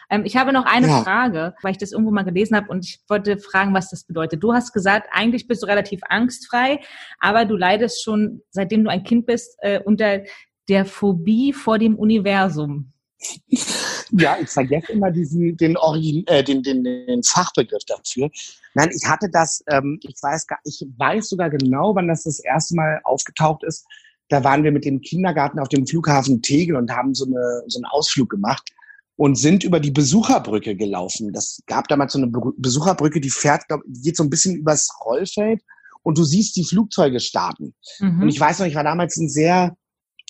Ähm, 0.10 0.24
ich 0.26 0.38
habe 0.38 0.52
noch 0.52 0.66
eine 0.66 0.88
ja. 0.88 1.04
Frage, 1.04 1.54
weil 1.62 1.72
ich 1.72 1.78
das 1.78 1.92
irgendwo 1.92 2.12
mal 2.12 2.24
gelesen 2.24 2.56
habe 2.56 2.70
und 2.70 2.86
ich 2.86 3.02
wollte 3.08 3.38
fragen, 3.38 3.74
was 3.74 3.90
das 3.90 4.06
bedeutet. 4.06 4.44
Du 4.44 4.54
hast 4.54 4.74
gesagt, 4.74 5.10
eigentlich 5.12 5.48
bist 5.48 5.64
du 5.64 5.68
relativ 5.68 6.02
angstfrei, 6.08 6.80
aber 7.20 7.46
du 7.46 7.56
leidest 7.56 8.04
schon, 8.04 8.42
seitdem 8.52 8.84
du 8.84 8.90
ein 8.90 9.04
Kind 9.04 9.26
bist, 9.26 9.58
äh, 9.60 9.80
unter 9.84 10.24
der 10.68 10.86
Phobie 10.86 11.54
vor 11.54 11.78
dem 11.78 11.96
Universum. 11.96 12.94
Ja, 14.18 14.38
ich 14.42 14.50
vergesse 14.50 14.94
immer 14.94 15.12
diesen, 15.12 15.58
den, 15.58 15.76
Origin, 15.78 16.26
äh, 16.28 16.44
den, 16.44 16.64
den, 16.64 16.84
den 16.84 17.24
Fachbegriff 17.24 17.84
dafür. 17.86 18.30
Nein, 18.74 18.90
ich 18.96 19.08
hatte 19.08 19.30
das, 19.30 19.64
ähm, 19.68 20.00
ich 20.04 20.16
weiß 20.22 20.48
gar, 20.48 20.60
ich 20.64 20.86
weiß 20.98 21.30
sogar 21.30 21.50
genau, 21.50 21.96
wann 21.96 22.08
das 22.08 22.24
das 22.24 22.40
erste 22.40 22.76
Mal 22.76 23.02
aufgetaucht 23.04 23.64
ist. 23.64 23.86
Da 24.30 24.44
waren 24.44 24.64
wir 24.64 24.72
mit 24.72 24.86
dem 24.86 25.02
Kindergarten 25.02 25.60
auf 25.60 25.70
dem 25.70 25.86
Flughafen 25.86 26.42
Tegel 26.42 26.78
und 26.78 26.92
haben 26.92 27.14
so, 27.14 27.26
eine, 27.26 27.64
so 27.68 27.78
einen 27.78 27.86
Ausflug 27.86 28.30
gemacht 28.30 28.70
und 29.18 29.36
sind 29.36 29.64
über 29.64 29.80
die 29.80 29.92
Besucherbrücke 29.92 30.76
gelaufen. 30.76 31.32
Das 31.34 31.62
gab 31.68 31.88
damals 31.88 32.14
so 32.14 32.20
eine 32.20 32.32
Besucherbrücke, 32.58 33.20
die 33.20 33.30
fährt, 33.30 33.68
glaub, 33.68 33.82
geht 33.86 34.18
so 34.18 34.24
ein 34.24 34.30
bisschen 34.30 34.56
übers 34.56 34.90
Rollfeld 35.06 35.62
und 36.04 36.18
du 36.18 36.24
siehst 36.24 36.56
die 36.56 36.66
Flugzeuge 36.66 37.20
starten. 37.20 37.76
Mhm. 38.00 38.24
Und 38.24 38.30
ich 38.30 38.40
weiß 38.40 38.60
noch, 38.60 38.66
ich 38.66 38.76
war 38.76 38.84
damals 38.84 39.18
ein 39.18 39.30
sehr 39.30 39.76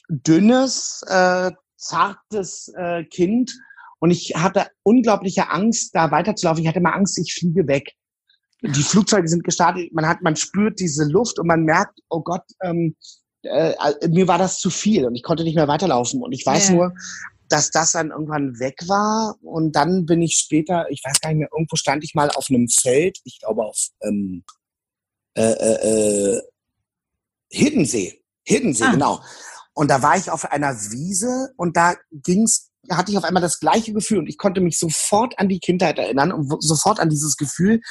dünnes, 0.10 1.04
äh, 1.08 1.52
zartes 1.78 2.72
äh, 2.78 3.04
Kind 3.06 3.54
und 4.06 4.12
ich 4.12 4.36
hatte 4.36 4.68
unglaubliche 4.84 5.50
Angst, 5.50 5.96
da 5.96 6.12
weiterzulaufen. 6.12 6.62
Ich 6.62 6.70
hatte 6.70 6.80
mal 6.80 6.92
Angst, 6.92 7.18
ich 7.18 7.34
fliege 7.34 7.68
weg. 7.68 7.94
Die 8.62 8.84
Flugzeuge 8.84 9.28
sind 9.28 9.44
gestartet, 9.44 9.92
man 9.94 10.08
hat, 10.08 10.22
man 10.22 10.36
spürt 10.36 10.80
diese 10.80 11.06
Luft 11.06 11.40
und 11.40 11.48
man 11.48 11.64
merkt, 11.64 11.98
oh 12.10 12.22
Gott, 12.22 12.44
ähm, 12.62 12.96
äh, 13.42 13.74
mir 14.08 14.28
war 14.28 14.38
das 14.38 14.60
zu 14.60 14.70
viel 14.70 15.08
und 15.08 15.16
ich 15.16 15.24
konnte 15.24 15.44
nicht 15.44 15.56
mehr 15.56 15.68
weiterlaufen. 15.68 16.22
Und 16.22 16.34
ich 16.34 16.46
weiß 16.46 16.70
yeah. 16.70 16.76
nur, 16.78 16.94
dass 17.50 17.72
das 17.72 17.94
dann 17.94 18.12
irgendwann 18.12 18.60
weg 18.60 18.78
war 18.88 19.38
und 19.42 19.76
dann 19.76 20.06
bin 20.06 20.22
ich 20.22 20.38
später, 20.38 20.86
ich 20.92 21.02
weiß 21.04 21.20
gar 21.20 21.30
nicht 21.30 21.40
mehr, 21.40 21.50
irgendwo 21.52 21.76
stand 21.76 22.04
ich 22.04 22.14
mal 22.14 22.30
auf 22.30 22.46
einem 22.52 22.70
Feld, 22.70 23.18
ich 23.24 23.40
glaube 23.40 23.64
auf 23.64 23.88
ähm, 24.04 24.44
äh, 25.34 25.42
äh, 25.42 26.36
äh 26.36 26.42
Hiddensee. 27.50 28.22
Hiddensee, 28.44 28.84
ah. 28.84 28.92
genau. 28.92 29.22
Und 29.74 29.90
da 29.90 30.04
war 30.04 30.16
ich 30.16 30.30
auf 30.30 30.46
einer 30.52 30.76
Wiese 30.92 31.54
und 31.58 31.76
da 31.76 31.96
ging's, 32.12 32.70
hatte 32.92 33.12
ich 33.12 33.18
auf 33.18 33.24
einmal 33.24 33.42
das 33.42 33.60
gleiche 33.60 33.94
Gefühl 33.94 34.20
und 34.20 34.28
ich 34.28 34.38
konnte 34.38 34.62
mich 34.62 34.78
sofort 34.80 35.38
an 35.40 35.50
die 35.50 35.60
Kindheit 35.60 35.98
erinnern 35.98 36.32
und 36.32 36.64
sofort 36.64 37.00
an 37.00 37.10
dieses 37.10 37.38
Gefühl. 37.38 37.82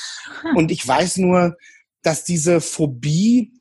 Hm. 0.42 0.56
Und 0.56 0.70
ich 0.70 0.86
weiß 0.86 1.18
nur, 1.18 1.56
dass 2.02 2.24
diese 2.24 2.60
Phobie 2.60 3.52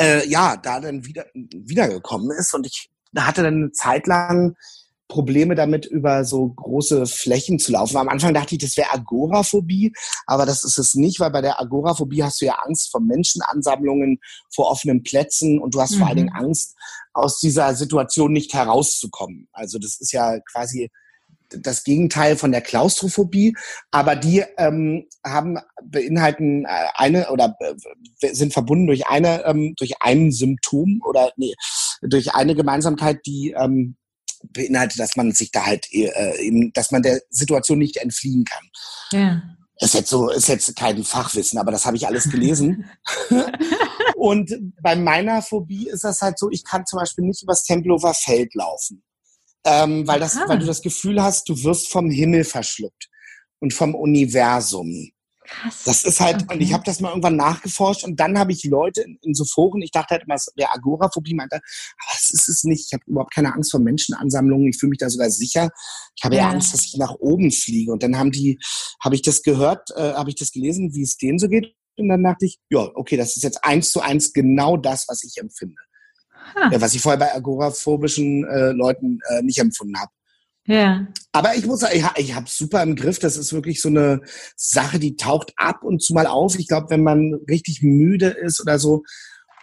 äh, 0.00 0.26
ja 0.28 0.56
da 0.56 0.80
dann 0.80 1.04
wieder 1.04 1.26
wiedergekommen 1.34 2.30
ist 2.30 2.54
und 2.54 2.66
ich 2.66 2.90
hatte 3.16 3.42
dann 3.42 3.54
eine 3.54 3.72
Zeit 3.72 4.06
lang 4.06 4.54
Probleme 5.08 5.54
damit, 5.54 5.86
über 5.86 6.24
so 6.24 6.48
große 6.48 7.06
Flächen 7.06 7.58
zu 7.58 7.72
laufen. 7.72 7.96
Am 7.96 8.08
Anfang 8.08 8.34
dachte 8.34 8.54
ich, 8.54 8.60
das 8.60 8.76
wäre 8.76 8.92
Agoraphobie, 8.92 9.92
aber 10.26 10.46
das 10.46 10.64
ist 10.64 10.78
es 10.78 10.94
nicht, 10.94 11.18
weil 11.18 11.30
bei 11.30 11.40
der 11.40 11.60
Agoraphobie 11.60 12.22
hast 12.22 12.40
du 12.40 12.46
ja 12.46 12.54
Angst 12.64 12.90
vor 12.90 13.00
Menschenansammlungen, 13.00 14.18
vor 14.54 14.70
offenen 14.70 15.02
Plätzen 15.02 15.58
und 15.58 15.74
du 15.74 15.80
hast 15.80 15.92
mhm. 15.92 15.98
vor 15.98 16.06
allen 16.08 16.16
Dingen 16.16 16.32
mhm. 16.34 16.44
Angst, 16.44 16.76
aus 17.14 17.40
dieser 17.40 17.74
Situation 17.74 18.32
nicht 18.32 18.52
herauszukommen. 18.54 19.48
Also 19.52 19.78
das 19.78 19.98
ist 20.00 20.12
ja 20.12 20.38
quasi 20.40 20.90
das 21.50 21.84
Gegenteil 21.84 22.36
von 22.36 22.52
der 22.52 22.60
Klaustrophobie, 22.60 23.56
aber 23.90 24.16
die 24.16 24.44
ähm, 24.58 25.06
haben 25.24 25.58
beinhalten 25.82 26.64
äh, 26.64 26.68
eine 26.94 27.30
oder 27.30 27.56
äh, 27.60 28.34
sind 28.34 28.52
verbunden 28.52 28.86
durch 28.86 29.06
eine 29.06 29.44
ähm, 29.46 29.74
durch 29.78 29.94
ein 30.00 30.30
Symptom 30.30 31.00
oder 31.06 31.32
nee, 31.36 31.54
durch 32.02 32.34
eine 32.34 32.54
Gemeinsamkeit, 32.54 33.24
die 33.26 33.54
ähm, 33.58 33.96
beinhaltet, 34.52 34.98
dass 34.98 35.16
man 35.16 35.32
sich 35.32 35.50
da 35.50 35.66
halt 35.66 35.86
äh, 35.92 36.40
eben, 36.40 36.72
dass 36.72 36.90
man 36.90 37.02
der 37.02 37.20
Situation 37.30 37.78
nicht 37.78 37.96
entfliehen 37.96 38.44
kann. 38.44 38.68
Ja. 39.12 39.42
Ist 39.80 39.94
jetzt 39.94 40.10
so, 40.10 40.28
ist 40.30 40.48
jetzt 40.48 40.74
kein 40.74 41.04
Fachwissen, 41.04 41.58
aber 41.58 41.70
das 41.70 41.86
habe 41.86 41.96
ich 41.96 42.06
alles 42.06 42.28
gelesen. 42.30 42.90
und 44.16 44.52
bei 44.82 44.96
meiner 44.96 45.40
Phobie 45.40 45.88
ist 45.88 46.02
das 46.02 46.20
halt 46.20 46.38
so, 46.38 46.50
ich 46.50 46.64
kann 46.64 46.84
zum 46.84 46.98
Beispiel 46.98 47.24
nicht 47.24 47.42
übers 47.42 47.62
Tempelhofer 47.62 48.12
Feld 48.14 48.54
laufen. 48.54 49.04
Ähm, 49.64 50.06
weil, 50.06 50.18
das, 50.18 50.36
weil 50.46 50.58
du 50.58 50.66
das 50.66 50.82
Gefühl 50.82 51.22
hast, 51.22 51.48
du 51.48 51.62
wirst 51.62 51.90
vom 51.90 52.10
Himmel 52.10 52.44
verschluckt 52.44 53.08
und 53.60 53.72
vom 53.72 53.94
Universum. 53.94 55.10
Krass. 55.48 55.84
Das 55.84 56.04
ist 56.04 56.20
halt, 56.20 56.42
okay. 56.42 56.54
und 56.54 56.60
ich 56.60 56.74
habe 56.74 56.82
das 56.84 57.00
mal 57.00 57.08
irgendwann 57.08 57.36
nachgeforscht 57.36 58.04
und 58.04 58.20
dann 58.20 58.38
habe 58.38 58.52
ich 58.52 58.64
Leute 58.64 59.00
in, 59.00 59.18
in, 59.22 59.34
so 59.34 59.44
Foren, 59.44 59.80
ich 59.80 59.90
dachte 59.90 60.14
halt 60.14 60.24
immer, 60.24 60.36
der 60.58 60.74
Agoraphobie 60.74 61.34
meinte, 61.34 61.56
aber 61.56 62.12
das 62.12 62.30
ist 62.30 62.48
es 62.48 62.64
nicht. 62.64 62.86
Ich 62.88 62.92
habe 62.92 63.02
überhaupt 63.06 63.34
keine 63.34 63.54
Angst 63.54 63.70
vor 63.70 63.80
Menschenansammlungen. 63.80 64.68
Ich 64.68 64.78
fühle 64.78 64.90
mich 64.90 64.98
da 64.98 65.08
sogar 65.08 65.30
sicher. 65.30 65.70
Ich 66.16 66.24
habe 66.24 66.36
ja. 66.36 66.42
ja 66.42 66.50
Angst, 66.50 66.74
dass 66.74 66.84
ich 66.84 66.96
nach 66.98 67.14
oben 67.14 67.50
fliege. 67.50 67.92
Und 67.92 68.02
dann 68.02 68.18
haben 68.18 68.30
die, 68.30 68.58
habe 69.02 69.14
ich 69.14 69.22
das 69.22 69.42
gehört, 69.42 69.90
äh, 69.96 70.12
habe 70.12 70.28
ich 70.28 70.36
das 70.36 70.52
gelesen, 70.52 70.94
wie 70.94 71.02
es 71.02 71.16
denen 71.16 71.38
so 71.38 71.48
geht. 71.48 71.74
Und 71.96 72.08
dann 72.08 72.22
dachte 72.22 72.44
ich, 72.44 72.58
ja, 72.70 72.90
okay, 72.94 73.16
das 73.16 73.36
ist 73.36 73.42
jetzt 73.42 73.64
eins 73.64 73.90
zu 73.90 74.00
eins 74.00 74.32
genau 74.32 74.76
das, 74.76 75.06
was 75.08 75.24
ich 75.24 75.38
empfinde. 75.38 75.80
Ja, 76.70 76.80
was 76.80 76.94
ich 76.94 77.02
vorher 77.02 77.18
bei 77.18 77.34
agoraphobischen 77.34 78.44
äh, 78.44 78.72
Leuten 78.72 79.18
äh, 79.28 79.42
nicht 79.42 79.58
empfunden 79.58 79.98
habe. 79.98 80.10
Ja. 80.68 81.06
Aber 81.32 81.56
ich 81.56 81.66
muss 81.66 81.80
sagen, 81.80 81.96
ich, 81.96 82.04
ich 82.24 82.34
habe 82.34 82.46
super 82.48 82.82
im 82.82 82.94
Griff. 82.94 83.18
Das 83.18 83.36
ist 83.36 83.52
wirklich 83.52 83.80
so 83.80 83.88
eine 83.88 84.20
Sache, 84.54 84.98
die 84.98 85.16
taucht 85.16 85.52
ab 85.56 85.82
und 85.82 86.02
zu 86.02 86.12
mal 86.12 86.26
auf. 86.26 86.58
Ich 86.58 86.68
glaube, 86.68 86.90
wenn 86.90 87.02
man 87.02 87.34
richtig 87.48 87.82
müde 87.82 88.28
ist 88.28 88.60
oder 88.60 88.78
so. 88.78 89.02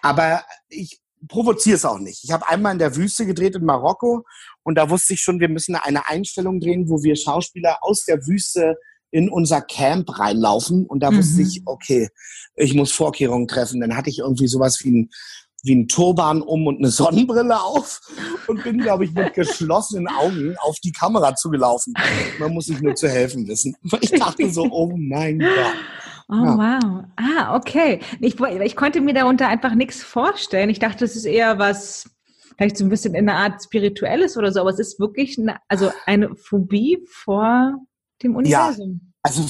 Aber 0.02 0.44
ich 0.68 1.00
provoziere 1.28 1.76
es 1.76 1.86
auch 1.86 2.00
nicht. 2.00 2.24
Ich 2.24 2.32
habe 2.32 2.50
einmal 2.50 2.74
in 2.74 2.80
der 2.80 2.96
Wüste 2.96 3.26
gedreht 3.26 3.56
in 3.56 3.66
Marokko 3.66 4.26
und 4.64 4.76
da 4.76 4.90
wusste 4.90 5.14
ich 5.14 5.22
schon, 5.22 5.40
wir 5.40 5.50
müssen 5.50 5.76
eine 5.76 6.10
Einstellung 6.10 6.60
drehen, 6.60 6.90
wo 6.90 7.04
wir 7.04 7.16
Schauspieler 7.16 7.78
aus 7.82 8.06
der 8.06 8.26
Wüste 8.26 8.76
in 9.12 9.30
unser 9.30 9.62
Camp 9.62 10.20
reinlaufen. 10.20 10.88
Und 10.88 11.02
da 11.02 11.12
mhm. 11.12 11.18
wusste 11.18 11.42
ich, 11.44 11.62
okay, 11.66 12.10
ich 12.56 12.74
muss 12.74 12.92
Vorkehrungen 12.92 13.48
treffen. 13.48 13.80
Dann 13.80 13.96
hatte 13.96 14.10
ich 14.10 14.20
irgendwie 14.20 14.48
sowas 14.48 14.80
wie 14.84 14.92
ein 14.92 15.10
wie 15.66 15.76
ein 15.76 15.88
Turban 15.88 16.42
um 16.42 16.68
und 16.68 16.78
eine 16.78 16.90
Sonnenbrille 16.90 17.60
auf 17.60 18.02
und 18.48 18.64
bin, 18.64 18.80
glaube 18.80 19.06
ich, 19.06 19.14
mit 19.14 19.34
geschlossenen 19.34 20.08
Augen 20.08 20.56
auf 20.62 20.80
die 20.80 20.92
Kamera 20.92 21.36
zugelaufen. 21.36 21.94
Man 22.40 22.54
muss 22.54 22.66
sich 22.68 22.82
nur 22.82 22.96
zu 22.96 23.10
helfen 23.10 23.48
wissen. 23.48 23.76
Ich 24.02 24.12
dachte 24.12 24.50
so, 24.50 24.64
oh 24.72 24.94
mein 24.96 25.40
Gott. 25.40 25.50
Oh, 26.28 26.34
ja. 26.34 26.58
wow. 26.58 27.04
Ah, 27.18 27.56
okay. 27.56 28.00
Ich, 28.20 28.40
ich 28.40 28.76
konnte 28.76 29.02
mir 29.02 29.14
darunter 29.14 29.48
einfach 29.48 29.76
nichts 29.76 30.04
vorstellen. 30.04 30.70
Ich 30.70 30.80
dachte, 30.80 31.06
es 31.06 31.16
ist 31.16 31.26
eher 31.26 31.60
was, 31.60 32.10
vielleicht 32.58 32.78
so 32.78 32.84
ein 32.84 32.90
bisschen 32.90 33.14
in 33.14 33.30
einer 33.30 33.40
Art 33.40 33.64
spirituelles 33.64 34.38
oder 34.38 34.52
so, 34.52 34.62
aber 34.62 34.72
es 34.72 34.80
ist 34.80 35.00
wirklich 35.00 35.38
eine, 35.38 35.58
also 35.68 35.92
eine 36.06 36.36
Phobie 36.36 37.00
vor 37.08 37.76
dem 38.24 38.36
Universum. 38.36 39.02
Ja, 39.04 39.12
also 39.24 39.48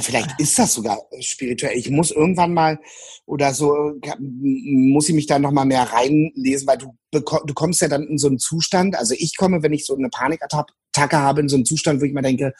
Vielleicht 0.00 0.38
ist 0.38 0.58
das 0.58 0.74
sogar 0.74 1.02
spirituell. 1.20 1.76
Ich 1.76 1.90
muss 1.90 2.10
irgendwann 2.10 2.52
mal 2.52 2.78
oder 3.26 3.54
so, 3.54 3.92
muss 4.18 5.08
ich 5.08 5.14
mich 5.14 5.26
da 5.26 5.38
nochmal 5.38 5.64
mehr 5.64 5.84
reinlesen, 5.84 6.66
weil 6.66 6.78
du, 6.78 6.94
du 7.10 7.54
kommst 7.54 7.80
ja 7.80 7.88
dann 7.88 8.06
in 8.06 8.18
so 8.18 8.28
einen 8.28 8.38
Zustand, 8.38 8.96
also 8.96 9.14
ich 9.16 9.36
komme, 9.36 9.62
wenn 9.62 9.72
ich 9.72 9.86
so 9.86 9.96
eine 9.96 10.08
Panikattacke 10.08 11.18
habe, 11.18 11.40
in 11.40 11.48
so 11.48 11.56
einen 11.56 11.64
Zustand, 11.64 12.00
wo 12.00 12.04
ich 12.04 12.12
mir 12.12 12.22
denke, 12.22 12.52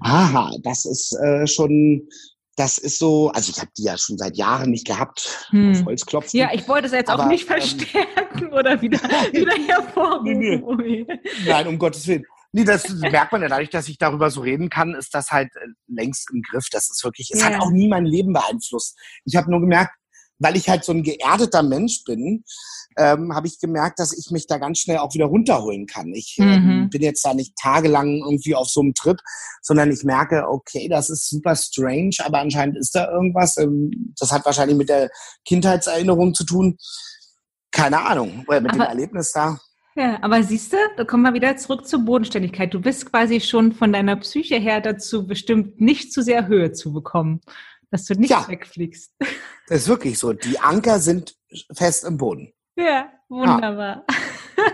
aha, 0.00 0.52
das 0.62 0.84
ist 0.84 1.12
äh, 1.18 1.46
schon, 1.46 2.08
das 2.56 2.78
ist 2.78 2.98
so, 2.98 3.30
also 3.30 3.50
ich 3.50 3.60
habe 3.60 3.70
die 3.76 3.84
ja 3.84 3.98
schon 3.98 4.16
seit 4.16 4.36
Jahren 4.36 4.70
nicht 4.70 4.86
gehabt, 4.86 5.48
hm. 5.50 5.72
auf 5.72 5.84
Holzklopfen. 5.86 6.38
Ja, 6.38 6.50
ich 6.52 6.68
wollte 6.68 6.86
es 6.86 6.92
jetzt 6.92 7.10
aber, 7.10 7.24
auch 7.24 7.28
nicht 7.28 7.42
ähm, 7.42 7.48
verstärken 7.48 8.44
ähm, 8.46 8.52
oder 8.52 8.80
wieder, 8.80 8.98
wieder 9.32 9.56
hervorrufen. 9.66 10.38
Nee. 10.38 11.06
Nein, 11.46 11.66
um 11.66 11.78
Gottes 11.78 12.06
Willen. 12.06 12.24
Nee, 12.54 12.62
das 12.62 12.88
merkt 12.88 13.32
man 13.32 13.42
ja 13.42 13.48
dadurch, 13.48 13.70
dass 13.70 13.88
ich 13.88 13.98
darüber 13.98 14.30
so 14.30 14.40
reden 14.40 14.70
kann, 14.70 14.94
ist 14.94 15.12
das 15.12 15.32
halt 15.32 15.48
äh, 15.56 15.66
längst 15.88 16.30
im 16.32 16.40
Griff. 16.40 16.68
Das 16.70 16.88
ist 16.88 17.02
wirklich, 17.02 17.32
es 17.32 17.40
ja. 17.40 17.46
hat 17.46 17.60
auch 17.60 17.72
nie 17.72 17.88
mein 17.88 18.06
Leben 18.06 18.32
beeinflusst. 18.32 18.96
Ich 19.24 19.34
habe 19.34 19.50
nur 19.50 19.60
gemerkt, 19.60 19.92
weil 20.38 20.56
ich 20.56 20.68
halt 20.68 20.84
so 20.84 20.92
ein 20.92 21.02
geerdeter 21.02 21.64
Mensch 21.64 22.04
bin, 22.04 22.44
ähm, 22.96 23.34
habe 23.34 23.48
ich 23.48 23.58
gemerkt, 23.58 23.98
dass 23.98 24.16
ich 24.16 24.30
mich 24.30 24.46
da 24.46 24.58
ganz 24.58 24.78
schnell 24.78 24.98
auch 24.98 25.14
wieder 25.14 25.24
runterholen 25.24 25.86
kann. 25.86 26.12
Ich 26.14 26.36
ähm, 26.38 26.46
mhm. 26.46 26.70
ähm, 26.70 26.90
bin 26.90 27.02
jetzt 27.02 27.24
da 27.24 27.34
nicht 27.34 27.56
tagelang 27.60 28.18
irgendwie 28.24 28.54
auf 28.54 28.68
so 28.68 28.82
einem 28.82 28.94
Trip, 28.94 29.18
sondern 29.60 29.90
ich 29.90 30.04
merke, 30.04 30.44
okay, 30.48 30.88
das 30.88 31.10
ist 31.10 31.28
super 31.28 31.56
strange, 31.56 32.14
aber 32.24 32.38
anscheinend 32.38 32.78
ist 32.78 32.94
da 32.94 33.10
irgendwas. 33.10 33.56
Ähm, 33.56 34.14
das 34.16 34.30
hat 34.30 34.44
wahrscheinlich 34.44 34.76
mit 34.76 34.90
der 34.90 35.10
Kindheitserinnerung 35.44 36.34
zu 36.34 36.44
tun. 36.44 36.76
Keine 37.72 38.00
Ahnung, 38.00 38.44
oder 38.46 38.60
mit 38.60 38.74
aber 38.74 38.84
dem 38.84 38.90
Erlebnis 38.90 39.32
da. 39.32 39.58
Ja, 39.96 40.18
aber 40.22 40.42
siehst 40.42 40.72
du, 40.72 40.76
da 40.96 41.04
kommen 41.04 41.22
wir 41.22 41.34
wieder 41.34 41.56
zurück 41.56 41.86
zur 41.86 42.00
Bodenständigkeit. 42.00 42.74
Du 42.74 42.80
bist 42.80 43.10
quasi 43.10 43.40
schon 43.40 43.72
von 43.72 43.92
deiner 43.92 44.16
Psyche 44.16 44.56
her 44.56 44.80
dazu 44.80 45.26
bestimmt, 45.26 45.80
nicht 45.80 46.12
zu 46.12 46.22
sehr 46.22 46.48
Höhe 46.48 46.72
zu 46.72 46.92
bekommen, 46.92 47.40
dass 47.90 48.04
du 48.04 48.14
nicht 48.14 48.30
ja, 48.30 48.46
wegfliegst. 48.48 49.12
Das 49.66 49.78
ist 49.78 49.88
wirklich 49.88 50.18
so. 50.18 50.34
Die 50.34 50.58
Anker 50.58 50.98
sind 50.98 51.36
fest 51.72 52.04
im 52.04 52.18
Boden. 52.18 52.52
Ja, 52.76 53.10
wunderbar. 53.30 54.04
Ja. 54.06 54.64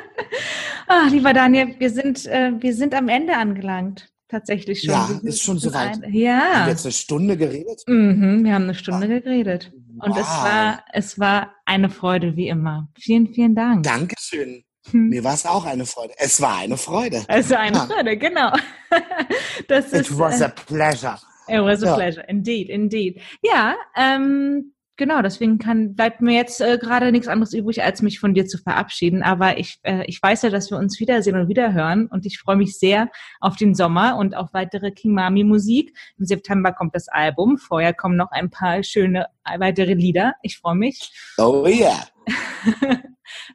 Ach, 0.89 1.11
lieber 1.12 1.33
Daniel, 1.33 1.77
wir 1.79 1.91
sind, 1.91 2.27
äh, 2.27 2.51
wir 2.59 2.75
sind 2.75 2.93
am 2.93 3.09
Ende 3.09 3.37
angelangt. 3.37 4.09
Tatsächlich 4.27 4.81
schon. 4.81 4.91
Ja, 4.91 5.21
ist 5.23 5.43
schon 5.43 5.59
soweit. 5.59 6.01
Ja. 6.09 6.41
Haben 6.41 6.64
wir 6.66 6.73
jetzt 6.73 6.87
eine 6.87 6.93
Stunde 6.93 7.37
geredet? 7.37 7.85
Mhm, 7.87 8.43
wir 8.43 8.53
haben 8.53 8.64
eine 8.64 8.75
Stunde 8.75 9.09
wow. 9.09 9.23
geredet. 9.23 9.73
Und 10.01 10.11
wow. 10.11 10.18
es 10.18 10.27
war, 10.27 10.85
es 10.93 11.18
war 11.21 11.55
eine 11.66 11.89
Freude, 11.89 12.35
wie 12.35 12.49
immer. 12.49 12.89
Vielen, 12.99 13.33
vielen 13.33 13.55
Dank. 13.55 13.85
Dankeschön. 13.85 14.64
Hm. 14.91 15.09
Mir 15.09 15.24
war 15.24 15.34
es 15.34 15.47
auch 15.47 15.64
eine 15.64 15.86
Freude. 15.86 16.14
Es 16.18 16.41
war 16.41 16.59
eine 16.59 16.76
Freude. 16.76 17.24
Es 17.28 17.51
war 17.51 17.59
eine. 17.59 17.78
Freude, 17.78 18.16
genau. 18.16 18.53
Das 19.68 19.93
It 19.93 20.01
ist, 20.01 20.18
was 20.18 20.43
a 20.43 20.47
äh, 20.47 20.51
pleasure. 20.66 21.18
It 21.49 21.62
was 21.62 21.82
a 21.82 21.86
ja. 21.86 21.95
pleasure, 21.95 22.24
indeed, 22.28 22.68
indeed. 22.68 23.20
Ja, 23.43 23.76
ähm, 23.97 24.72
genau, 24.97 25.22
deswegen 25.22 25.59
kann, 25.59 25.95
bleibt 25.95 26.20
mir 26.20 26.34
jetzt 26.34 26.61
äh, 26.61 26.78
gerade 26.78 27.11
nichts 27.12 27.28
anderes 27.28 27.53
übrig, 27.53 27.82
als 27.82 28.03
mich 28.03 28.20
von 28.20 28.34
dir 28.34 28.47
zu 28.47 28.59
verabschieden. 28.59 29.22
Aber 29.22 29.59
ich, 29.59 29.78
äh, 29.82 30.05
ich 30.07 30.22
weiß 30.22 30.43
ja, 30.43 30.51
dass 30.51 30.70
wir 30.70 30.78
uns 30.78 31.01
wiedersehen 31.01 31.36
und 31.36 31.49
wiederhören 31.49 32.07
und 32.07 32.26
ich 32.26 32.38
freue 32.38 32.57
mich 32.57 32.78
sehr 32.78 33.11
auf 33.41 33.57
den 33.57 33.74
Sommer 33.74 34.16
und 34.16 34.36
auf 34.36 34.53
weitere 34.53 34.93
King 34.93 35.14
Mami 35.14 35.45
Musik. 35.45 35.97
Im 36.18 36.26
September 36.26 36.72
kommt 36.72 36.95
das 36.95 37.09
Album. 37.09 37.59
Vorher 37.59 37.95
kommen 37.95 38.16
noch 38.16 38.30
ein 38.30 38.51
paar 38.51 38.82
schöne 38.82 39.26
weitere 39.59 39.95
Lieder. 39.95 40.34
Ich 40.43 40.59
freue 40.59 40.76
mich. 40.76 41.12
Oh 41.38 41.66
ja. 41.66 42.07
Yeah. 42.28 42.99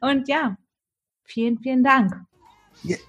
und 0.00 0.28
ja, 0.28 0.56
Vielen, 1.26 1.58
vielen 1.58 1.82
Dank. 1.82 2.14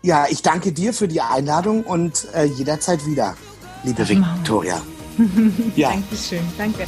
Ja, 0.01 0.25
ich 0.29 0.41
danke 0.41 0.71
dir 0.71 0.93
für 0.93 1.07
die 1.07 1.21
Einladung 1.21 1.83
und 1.83 2.27
äh, 2.33 2.45
jederzeit 2.45 3.05
wieder, 3.05 3.35
liebe 3.83 4.07
Victoria. 4.07 4.81
ja. 5.75 5.91
Dankeschön, 5.91 6.43
danke. 6.57 6.85